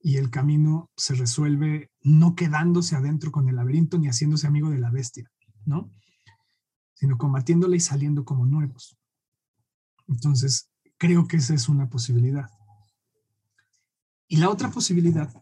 y 0.00 0.18
el 0.18 0.28
camino 0.28 0.90
se 0.98 1.14
resuelve 1.14 1.90
no 2.02 2.34
quedándose 2.34 2.94
adentro 2.94 3.32
con 3.32 3.48
el 3.48 3.56
laberinto 3.56 3.96
ni 3.96 4.06
haciéndose 4.06 4.46
amigo 4.46 4.68
de 4.68 4.78
la 4.78 4.90
bestia, 4.90 5.32
¿no? 5.64 5.90
Sino 6.92 7.16
combatiéndola 7.16 7.74
y 7.74 7.80
saliendo 7.80 8.26
como 8.26 8.44
nuevos. 8.44 8.98
Entonces, 10.08 10.70
creo 10.98 11.26
que 11.26 11.38
esa 11.38 11.54
es 11.54 11.70
una 11.70 11.88
posibilidad. 11.88 12.50
Y 14.28 14.36
la 14.36 14.50
otra 14.50 14.70
posibilidad, 14.70 15.32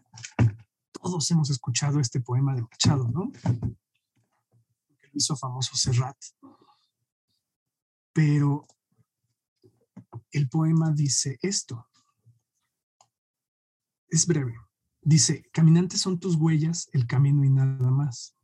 todos 0.93 1.29
hemos 1.33 1.51
escuchado 1.51 1.99
este 1.99 2.21
poema 2.21 2.55
de 2.55 2.63
Machado, 2.63 3.09
¿no? 3.09 3.33
Que 3.33 5.11
hizo 5.13 5.35
famoso 5.35 5.75
Serrat. 5.75 6.17
Pero 8.13 8.65
el 10.33 10.49
poema 10.49 10.93
dice 10.93 11.39
esto, 11.43 11.89
es 14.09 14.27
breve. 14.27 14.55
Dice, 15.03 15.49
caminantes 15.53 16.01
son 16.01 16.19
tus 16.19 16.37
huellas, 16.37 16.89
el 16.93 17.07
camino 17.07 17.45
y 17.45 17.51
nada 17.51 17.91
más. 17.91 18.37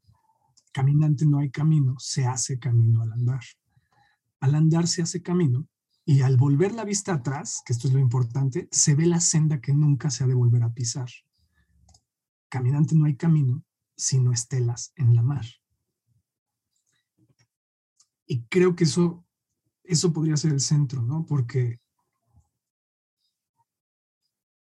Caminante 0.73 1.27
no 1.27 1.39
hay 1.39 1.51
camino, 1.51 1.97
se 1.99 2.27
hace 2.27 2.59
camino 2.59 3.03
al 3.03 3.13
andar. 3.13 3.43
Al 4.41 4.55
andar 4.55 4.87
se 4.87 5.03
hace 5.03 5.23
camino 5.23 5.69
y 6.05 6.23
al 6.23 6.37
volver 6.37 6.73
la 6.73 6.85
vista 6.85 7.15
atrás, 7.15 7.63
que 7.67 7.73
esto 7.73 7.89
es 7.89 7.95
lo 7.95 8.01
importante, 8.01 8.69
se 8.71 8.95
ve 8.95 9.07
la 9.07 9.21
senda 9.21 9.61
que 9.61 9.75
nunca 9.75 10.09
se 10.09 10.25
ha 10.25 10.27
de 10.27 10.35
volver 10.35 10.63
a 10.63 10.73
pisar. 10.73 11.11
Caminante 12.49 12.95
no 12.95 13.07
hay 13.07 13.17
camino, 13.17 13.65
sino 13.97 14.33
estelas 14.33 14.93
en 14.95 15.15
la 15.15 15.23
mar. 15.23 15.45
Y 18.25 18.45
creo 18.45 18.77
que 18.77 18.85
eso, 18.85 19.26
eso 19.89 20.13
podría 20.13 20.37
ser 20.37 20.53
el 20.53 20.61
centro, 20.61 21.03
¿no? 21.03 21.25
Porque 21.27 21.81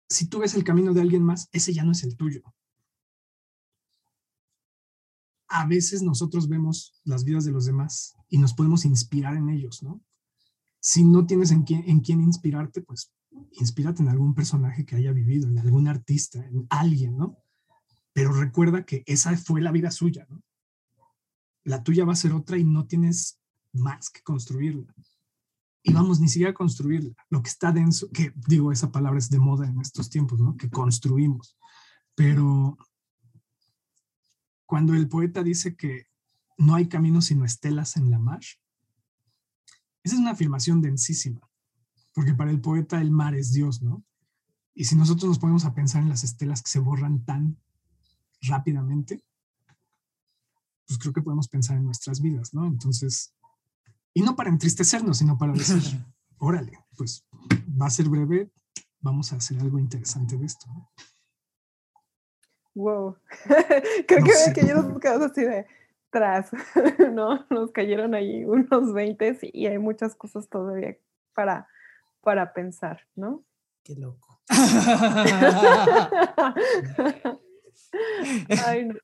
si 0.08 0.26
tú 0.26 0.40
ves 0.40 0.54
el 0.54 0.64
camino 0.64 0.92
de 0.92 1.00
alguien 1.00 1.22
más, 1.22 1.48
ese 1.52 1.72
ya 1.72 1.84
no 1.84 1.92
es 1.92 2.02
el 2.02 2.16
tuyo. 2.16 2.42
A 5.48 5.66
veces 5.66 6.02
nosotros 6.02 6.48
vemos 6.48 7.00
las 7.04 7.24
vidas 7.24 7.44
de 7.44 7.52
los 7.52 7.64
demás 7.64 8.16
y 8.28 8.38
nos 8.38 8.54
podemos 8.54 8.84
inspirar 8.84 9.36
en 9.36 9.48
ellos, 9.48 9.82
¿no? 9.82 10.02
Si 10.80 11.04
no 11.04 11.26
tienes 11.26 11.50
en 11.50 11.62
quién, 11.62 12.20
inspirarte, 12.20 12.82
pues 12.82 13.12
inspírate 13.52 14.02
en 14.02 14.08
algún 14.08 14.34
personaje 14.34 14.84
que 14.84 14.96
haya 14.96 15.12
vivido, 15.12 15.48
en 15.48 15.58
algún 15.58 15.88
artista, 15.88 16.44
en 16.44 16.66
alguien, 16.70 17.16
¿no? 17.16 17.38
Pero 18.12 18.32
recuerda 18.32 18.84
que 18.84 19.04
esa 19.06 19.36
fue 19.36 19.60
la 19.60 19.72
vida 19.72 19.90
suya, 19.90 20.26
¿no? 20.28 20.42
La 21.64 21.82
tuya 21.82 22.04
va 22.04 22.14
a 22.14 22.16
ser 22.16 22.32
otra 22.32 22.56
y 22.56 22.64
no 22.64 22.86
tienes 22.86 23.38
más 23.72 24.10
que 24.10 24.22
construirla 24.22 24.92
y 25.82 25.92
vamos 25.92 26.20
ni 26.20 26.28
siquiera 26.28 26.50
a 26.50 26.54
construirla. 26.54 27.14
Lo 27.30 27.42
que 27.42 27.48
está 27.48 27.72
denso, 27.72 28.10
que 28.10 28.32
digo, 28.46 28.72
esa 28.72 28.92
palabra 28.92 29.18
es 29.18 29.30
de 29.30 29.38
moda 29.38 29.66
en 29.66 29.80
estos 29.80 30.10
tiempos, 30.10 30.40
¿no? 30.40 30.56
Que 30.56 30.68
construimos. 30.68 31.56
Pero 32.14 32.76
cuando 34.66 34.94
el 34.94 35.08
poeta 35.08 35.42
dice 35.42 35.76
que 35.76 36.06
no 36.58 36.74
hay 36.74 36.88
camino 36.88 37.22
sino 37.22 37.44
estelas 37.44 37.96
en 37.96 38.10
la 38.10 38.18
mar, 38.18 38.40
esa 40.02 40.14
es 40.14 40.20
una 40.20 40.32
afirmación 40.32 40.80
densísima, 40.82 41.40
porque 42.12 42.34
para 42.34 42.50
el 42.50 42.60
poeta 42.60 43.00
el 43.00 43.10
mar 43.10 43.34
es 43.34 43.52
Dios, 43.52 43.82
¿no? 43.82 44.04
Y 44.74 44.84
si 44.84 44.96
nosotros 44.96 45.28
nos 45.28 45.38
ponemos 45.38 45.64
a 45.64 45.74
pensar 45.74 46.02
en 46.02 46.08
las 46.08 46.24
estelas 46.24 46.62
que 46.62 46.70
se 46.70 46.78
borran 46.78 47.24
tan 47.24 47.58
rápidamente, 48.42 49.22
pues 50.86 50.98
creo 50.98 51.12
que 51.12 51.22
podemos 51.22 51.48
pensar 51.48 51.76
en 51.76 51.84
nuestras 51.84 52.20
vidas, 52.20 52.54
¿no? 52.54 52.66
Entonces, 52.66 53.34
y 54.14 54.22
no 54.22 54.36
para 54.36 54.50
entristecernos, 54.50 55.18
sino 55.18 55.38
para 55.38 55.52
decir, 55.52 55.80
órale, 56.38 56.78
pues 56.96 57.26
va 57.80 57.86
a 57.86 57.90
ser 57.90 58.08
breve, 58.08 58.50
vamos 59.00 59.32
a 59.32 59.36
hacer 59.36 59.60
algo 59.60 59.78
interesante 59.78 60.36
de 60.36 60.46
esto. 60.46 60.66
Wow. 62.74 63.16
Creo 64.06 64.24
que, 64.24 64.52
que 64.54 64.66
yo 64.66 64.74
nos 64.74 65.00
quedamos 65.00 65.30
así 65.30 65.42
de 65.42 65.66
tras, 66.10 66.50
¿no? 67.12 67.46
Nos 67.50 67.70
cayeron 67.72 68.14
ahí 68.14 68.44
unos 68.44 68.92
20 68.92 69.38
y 69.52 69.66
hay 69.66 69.78
muchas 69.78 70.14
cosas 70.14 70.48
todavía 70.48 70.96
para, 71.34 71.68
para 72.20 72.52
pensar, 72.52 73.06
¿no? 73.14 73.44
Qué 73.82 73.94
loco. 73.96 74.42
Ay, 78.66 78.86
no. 78.86 78.94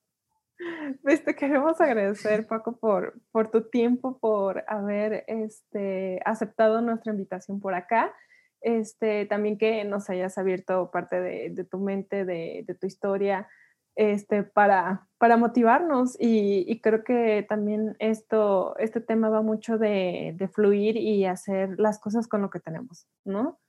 Pues 1.03 1.23
te 1.25 1.35
queremos 1.35 1.81
agradecer, 1.81 2.47
Paco, 2.47 2.77
por, 2.79 3.21
por 3.31 3.51
tu 3.51 3.69
tiempo, 3.69 4.19
por 4.19 4.65
haber 4.67 5.25
este, 5.27 6.21
aceptado 6.25 6.81
nuestra 6.81 7.13
invitación 7.13 7.61
por 7.61 7.75
acá. 7.75 8.15
Este, 8.63 9.27
también 9.27 9.59
que 9.59 9.85
nos 9.85 10.09
hayas 10.11 10.39
abierto 10.39 10.91
parte 10.91 11.21
de, 11.21 11.51
de 11.51 11.65
tu 11.65 11.79
mente, 11.79 12.25
de, 12.25 12.65
de, 12.67 12.75
tu 12.75 12.87
historia, 12.87 13.47
este, 13.95 14.43
para, 14.43 15.07
para 15.19 15.37
motivarnos. 15.37 16.17
Y, 16.19 16.65
y, 16.67 16.81
creo 16.81 17.05
que 17.05 17.45
también 17.49 17.95
esto, 17.99 18.77
este 18.79 19.01
tema 19.01 19.29
va 19.29 19.43
mucho 19.43 19.79
de, 19.79 20.35
de, 20.37 20.49
fluir 20.49 20.97
y 20.97 21.27
hacer 21.27 21.79
las 21.79 21.99
cosas 21.99 22.29
con 22.29 22.43
lo 22.43 22.51
que 22.51 22.61
tenemos, 22.61 23.07
¿no? 23.25 23.61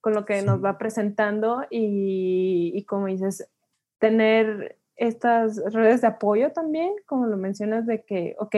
Con 0.00 0.14
lo 0.14 0.24
que 0.24 0.40
sí. 0.40 0.46
nos 0.46 0.64
va 0.64 0.78
presentando 0.78 1.64
y, 1.68 2.72
y 2.74 2.84
como 2.84 3.06
dices, 3.06 3.50
tener 3.98 4.78
estas 4.96 5.62
redes 5.72 6.00
de 6.00 6.08
apoyo 6.08 6.52
también, 6.52 6.92
como 7.06 7.26
lo 7.26 7.36
mencionas, 7.36 7.86
de 7.86 8.04
que, 8.04 8.34
ok, 8.38 8.56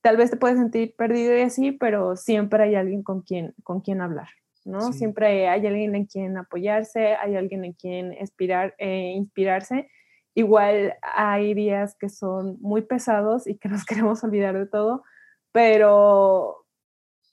tal 0.00 0.16
vez 0.16 0.30
te 0.30 0.36
puedes 0.36 0.58
sentir 0.58 0.94
perdido 0.96 1.36
y 1.36 1.42
así, 1.42 1.72
pero 1.72 2.16
siempre 2.16 2.64
hay 2.64 2.74
alguien 2.74 3.02
con 3.02 3.22
quien, 3.22 3.54
con 3.64 3.80
quien 3.80 4.00
hablar, 4.00 4.28
¿no? 4.64 4.92
Sí. 4.92 4.98
Siempre 4.98 5.48
hay 5.48 5.66
alguien 5.66 5.94
en 5.94 6.06
quien 6.06 6.36
apoyarse, 6.36 7.14
hay 7.14 7.36
alguien 7.36 7.64
en 7.64 7.72
quien 7.72 8.12
inspirar, 8.12 8.74
eh, 8.78 9.12
inspirarse 9.14 9.88
igual 10.34 10.94
hay 11.02 11.54
días 11.54 11.96
que 11.98 12.08
son 12.08 12.58
muy 12.60 12.82
pesados 12.82 13.46
y 13.46 13.58
que 13.58 13.68
nos 13.68 13.84
queremos 13.86 14.22
olvidar 14.24 14.58
de 14.58 14.66
todo, 14.66 15.02
pero, 15.52 16.64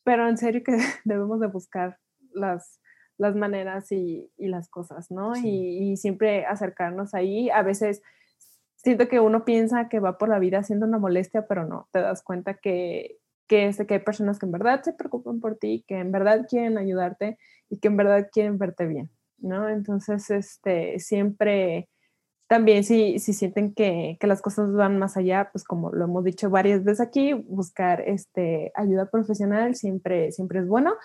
pero 0.03 0.27
en 0.27 0.37
serio 0.37 0.61
que 0.63 0.77
debemos 1.05 1.39
de 1.39 1.47
buscar 1.47 1.97
las, 2.33 2.79
las 3.17 3.35
maneras 3.35 3.91
y, 3.91 4.31
y 4.37 4.47
las 4.47 4.69
cosas, 4.69 5.11
¿no? 5.11 5.35
Y, 5.35 5.91
y, 5.91 5.97
siempre 5.97 6.45
acercarnos 6.45 7.13
ahí. 7.13 7.49
A 7.49 7.63
veces 7.63 8.01
siento 8.83 9.07
que 9.07 9.19
uno 9.19 9.45
piensa 9.45 9.89
que 9.89 9.99
va 9.99 10.17
por 10.17 10.29
la 10.29 10.39
vida 10.39 10.59
haciendo 10.59 10.85
una 10.85 10.97
molestia, 10.97 11.47
pero 11.47 11.65
no, 11.65 11.87
te 11.91 11.99
das 11.99 12.23
cuenta 12.23 12.55
que, 12.55 13.17
que, 13.47 13.71
que 13.87 13.93
hay 13.93 13.99
personas 13.99 14.39
que 14.39 14.45
en 14.45 14.51
verdad 14.53 14.81
se 14.83 14.93
preocupan 14.93 15.39
por 15.39 15.57
ti, 15.57 15.83
que 15.87 15.99
en 15.99 16.11
verdad 16.11 16.47
quieren 16.49 16.77
ayudarte 16.77 17.37
y 17.69 17.79
que 17.79 17.89
en 17.89 17.97
verdad 17.97 18.29
quieren 18.31 18.57
verte 18.57 18.87
bien, 18.87 19.09
¿no? 19.37 19.69
Entonces, 19.69 20.29
este, 20.29 20.99
siempre 20.99 21.89
también 22.47 22.83
si, 22.83 23.19
si 23.19 23.33
sienten 23.33 23.75
que, 23.75 24.17
que, 24.19 24.25
las 24.25 24.41
cosas 24.41 24.73
van 24.73 24.97
más 24.97 25.17
allá, 25.17 25.49
pues 25.51 25.63
como 25.63 25.91
lo 25.91 26.05
hemos 26.05 26.23
dicho 26.23 26.49
varias 26.49 26.83
veces 26.83 26.99
aquí, 26.99 27.33
buscar 27.33 28.01
este, 28.01 28.71
ayuda 28.73 29.05
profesional 29.05 29.75
siempre, 29.75 30.31
siempre 30.31 30.59
es 30.59 30.67
bueno. 30.67 30.95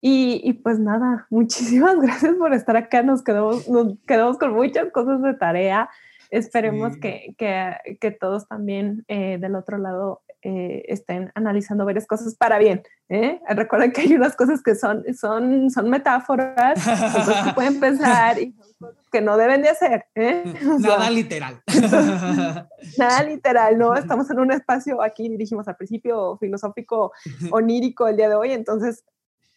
Y, 0.00 0.40
y, 0.44 0.52
pues 0.52 0.78
nada, 0.78 1.26
muchísimas 1.30 1.98
gracias 1.98 2.36
por 2.36 2.52
estar 2.52 2.76
acá. 2.76 3.02
Nos 3.02 3.24
quedamos, 3.24 3.68
nos 3.68 3.98
quedamos 4.06 4.38
con 4.38 4.52
muchas 4.52 4.92
cosas 4.92 5.20
de 5.22 5.34
tarea. 5.34 5.90
Esperemos 6.30 6.94
sí. 6.94 7.00
que, 7.00 7.34
que, 7.36 7.98
que, 8.00 8.10
todos 8.10 8.48
también 8.48 9.04
eh, 9.08 9.38
del 9.38 9.54
otro 9.54 9.78
lado 9.78 10.22
eh, 10.48 10.84
estén 10.86 11.32
analizando 11.34 11.84
varias 11.84 12.06
cosas 12.06 12.36
para 12.36 12.58
bien. 12.58 12.82
¿eh? 13.08 13.40
Recuerden 13.48 13.90
que 13.90 14.02
hay 14.02 14.14
unas 14.14 14.36
cosas 14.36 14.62
que 14.62 14.76
son, 14.76 15.02
son, 15.12 15.70
son 15.70 15.90
metáforas, 15.90 16.74
cosas 16.84 17.48
que 17.48 17.52
pueden 17.52 17.80
pensar 17.80 18.38
y 18.38 18.52
son 18.52 18.90
cosas 18.90 19.08
que 19.10 19.20
no 19.20 19.36
deben 19.36 19.62
de 19.62 19.70
hacer. 19.70 20.04
¿eh? 20.14 20.44
O 20.72 20.78
sea, 20.78 20.98
nada 20.98 21.10
literal. 21.10 21.62
nada 22.98 23.22
literal, 23.28 23.76
¿no? 23.76 23.94
Estamos 23.96 24.30
en 24.30 24.38
un 24.38 24.52
espacio, 24.52 25.02
aquí 25.02 25.28
dirigimos 25.28 25.66
al 25.66 25.74
principio 25.76 26.36
filosófico, 26.38 27.12
onírico 27.50 28.06
el 28.06 28.16
día 28.16 28.28
de 28.28 28.36
hoy, 28.36 28.52
entonces 28.52 29.04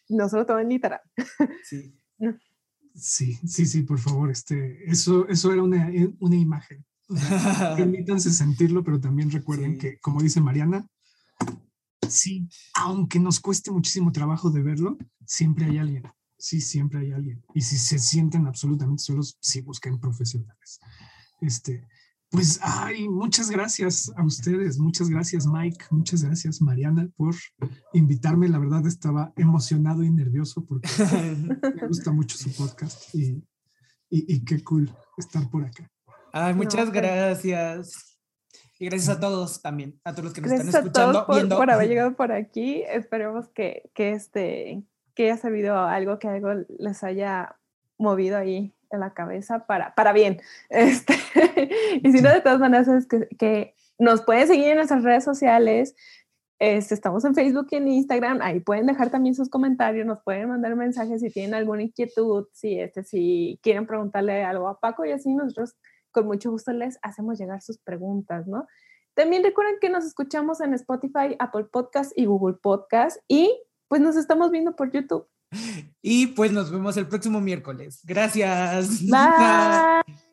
no 0.08 0.28
se 0.28 0.38
lo 0.38 0.46
tomen 0.46 0.68
literal. 0.68 1.00
Sí. 1.62 1.94
Sí, 2.94 3.38
sí, 3.46 3.66
sí, 3.66 3.82
por 3.82 3.98
favor, 3.98 4.30
este, 4.30 4.90
eso, 4.90 5.28
eso 5.28 5.52
era 5.52 5.62
una, 5.62 5.90
una 6.18 6.36
imagen. 6.36 6.84
O 7.08 7.16
sea, 7.16 7.76
permítanse 7.76 8.30
sentirlo, 8.30 8.84
pero 8.84 9.00
también 9.00 9.30
recuerden 9.30 9.72
sí. 9.72 9.78
que, 9.78 9.98
como 10.00 10.22
dice 10.22 10.40
Mariana, 10.40 10.86
sí, 12.08 12.48
aunque 12.74 13.18
nos 13.18 13.40
cueste 13.40 13.70
muchísimo 13.70 14.12
trabajo 14.12 14.50
de 14.50 14.62
verlo, 14.62 14.98
siempre 15.26 15.66
hay 15.66 15.78
alguien. 15.78 16.04
Sí, 16.38 16.60
siempre 16.60 17.00
hay 17.00 17.12
alguien. 17.12 17.44
Y 17.54 17.60
si 17.60 17.76
se 17.76 17.98
sienten 17.98 18.46
absolutamente 18.46 19.02
solos, 19.02 19.36
sí 19.40 19.60
busquen 19.60 19.98
profesionales. 19.98 20.80
Este, 21.40 21.86
pues, 22.30 22.60
ay, 22.62 23.08
muchas 23.08 23.50
gracias 23.50 24.12
a 24.16 24.24
ustedes, 24.24 24.78
muchas 24.78 25.10
gracias 25.10 25.46
Mike, 25.46 25.84
muchas 25.90 26.22
gracias 26.22 26.62
Mariana 26.62 27.08
por 27.16 27.34
invitarme. 27.92 28.48
La 28.48 28.58
verdad 28.58 28.86
estaba 28.86 29.32
emocionado 29.36 30.04
y 30.04 30.10
nervioso 30.10 30.64
porque 30.64 30.88
me 31.74 31.88
gusta 31.88 32.12
mucho 32.12 32.38
su 32.38 32.52
podcast 32.52 33.12
y, 33.14 33.42
y, 34.08 34.34
y 34.34 34.44
qué 34.44 34.62
cool 34.62 34.94
estar 35.16 35.50
por 35.50 35.64
acá. 35.64 35.90
Ay, 36.32 36.54
muchas 36.54 36.86
no, 36.86 36.92
gracias. 36.92 38.18
Y 38.78 38.86
gracias 38.86 39.16
a 39.16 39.20
todos 39.20 39.60
también, 39.60 40.00
a 40.04 40.12
todos 40.12 40.26
los 40.26 40.32
que 40.32 40.40
nos 40.40 40.50
gracias 40.50 40.68
están 40.68 40.84
escuchando. 40.86 41.10
A 41.10 41.12
todos 41.12 41.26
por, 41.26 41.36
viendo. 41.36 41.56
por 41.56 41.70
haber 41.70 41.88
llegado 41.90 42.14
por 42.14 42.32
aquí. 42.32 42.82
Esperemos 42.88 43.48
que, 43.48 43.90
que, 43.92 44.12
este, 44.12 44.84
que 45.14 45.24
haya 45.24 45.36
servido 45.36 45.76
algo, 45.76 46.18
que 46.18 46.28
algo 46.28 46.50
les 46.78 47.02
haya 47.02 47.56
movido 47.98 48.38
ahí 48.38 48.72
en 48.90 49.00
la 49.00 49.12
cabeza 49.14 49.66
para, 49.66 49.94
para 49.94 50.12
bien. 50.12 50.40
Este, 50.68 51.14
y 52.02 52.12
si 52.12 52.20
no, 52.22 52.30
de 52.30 52.40
todas 52.40 52.60
maneras, 52.60 52.88
es 52.88 53.06
que, 53.06 53.28
que 53.38 53.74
nos 53.98 54.22
pueden 54.22 54.46
seguir 54.46 54.68
en 54.68 54.76
nuestras 54.76 55.02
redes 55.02 55.24
sociales. 55.24 55.94
Este, 56.58 56.94
estamos 56.94 57.24
en 57.24 57.34
Facebook 57.34 57.68
y 57.70 57.76
en 57.76 57.88
Instagram, 57.88 58.40
ahí 58.42 58.60
pueden 58.60 58.84
dejar 58.84 59.10
también 59.10 59.34
sus 59.34 59.48
comentarios, 59.48 60.06
nos 60.06 60.22
pueden 60.22 60.50
mandar 60.50 60.76
mensajes 60.76 61.22
si 61.22 61.30
tienen 61.30 61.54
alguna 61.54 61.82
inquietud, 61.82 62.48
si, 62.52 62.78
este, 62.78 63.02
si 63.02 63.58
quieren 63.62 63.86
preguntarle 63.86 64.44
algo 64.44 64.68
a 64.68 64.78
Paco 64.78 65.06
y 65.06 65.12
así 65.12 65.32
nosotros 65.34 65.74
con 66.10 66.26
mucho 66.26 66.50
gusto 66.50 66.72
les 66.72 66.98
hacemos 67.00 67.38
llegar 67.38 67.62
sus 67.62 67.78
preguntas, 67.78 68.46
¿no? 68.46 68.66
También 69.14 69.42
recuerden 69.42 69.76
que 69.80 69.88
nos 69.88 70.04
escuchamos 70.04 70.60
en 70.60 70.74
Spotify, 70.74 71.34
Apple 71.38 71.64
Podcast 71.64 72.12
y 72.14 72.26
Google 72.26 72.58
Podcast 72.62 73.22
y 73.26 73.50
pues 73.88 74.00
nos 74.02 74.16
estamos 74.16 74.50
viendo 74.50 74.76
por 74.76 74.92
YouTube. 74.92 75.26
Y 76.02 76.28
pues 76.28 76.50
nos 76.52 76.70
vemos 76.70 76.96
el 76.96 77.08
próximo 77.08 77.40
miércoles. 77.40 78.00
Gracias. 78.04 79.02
Bye. 79.06 80.16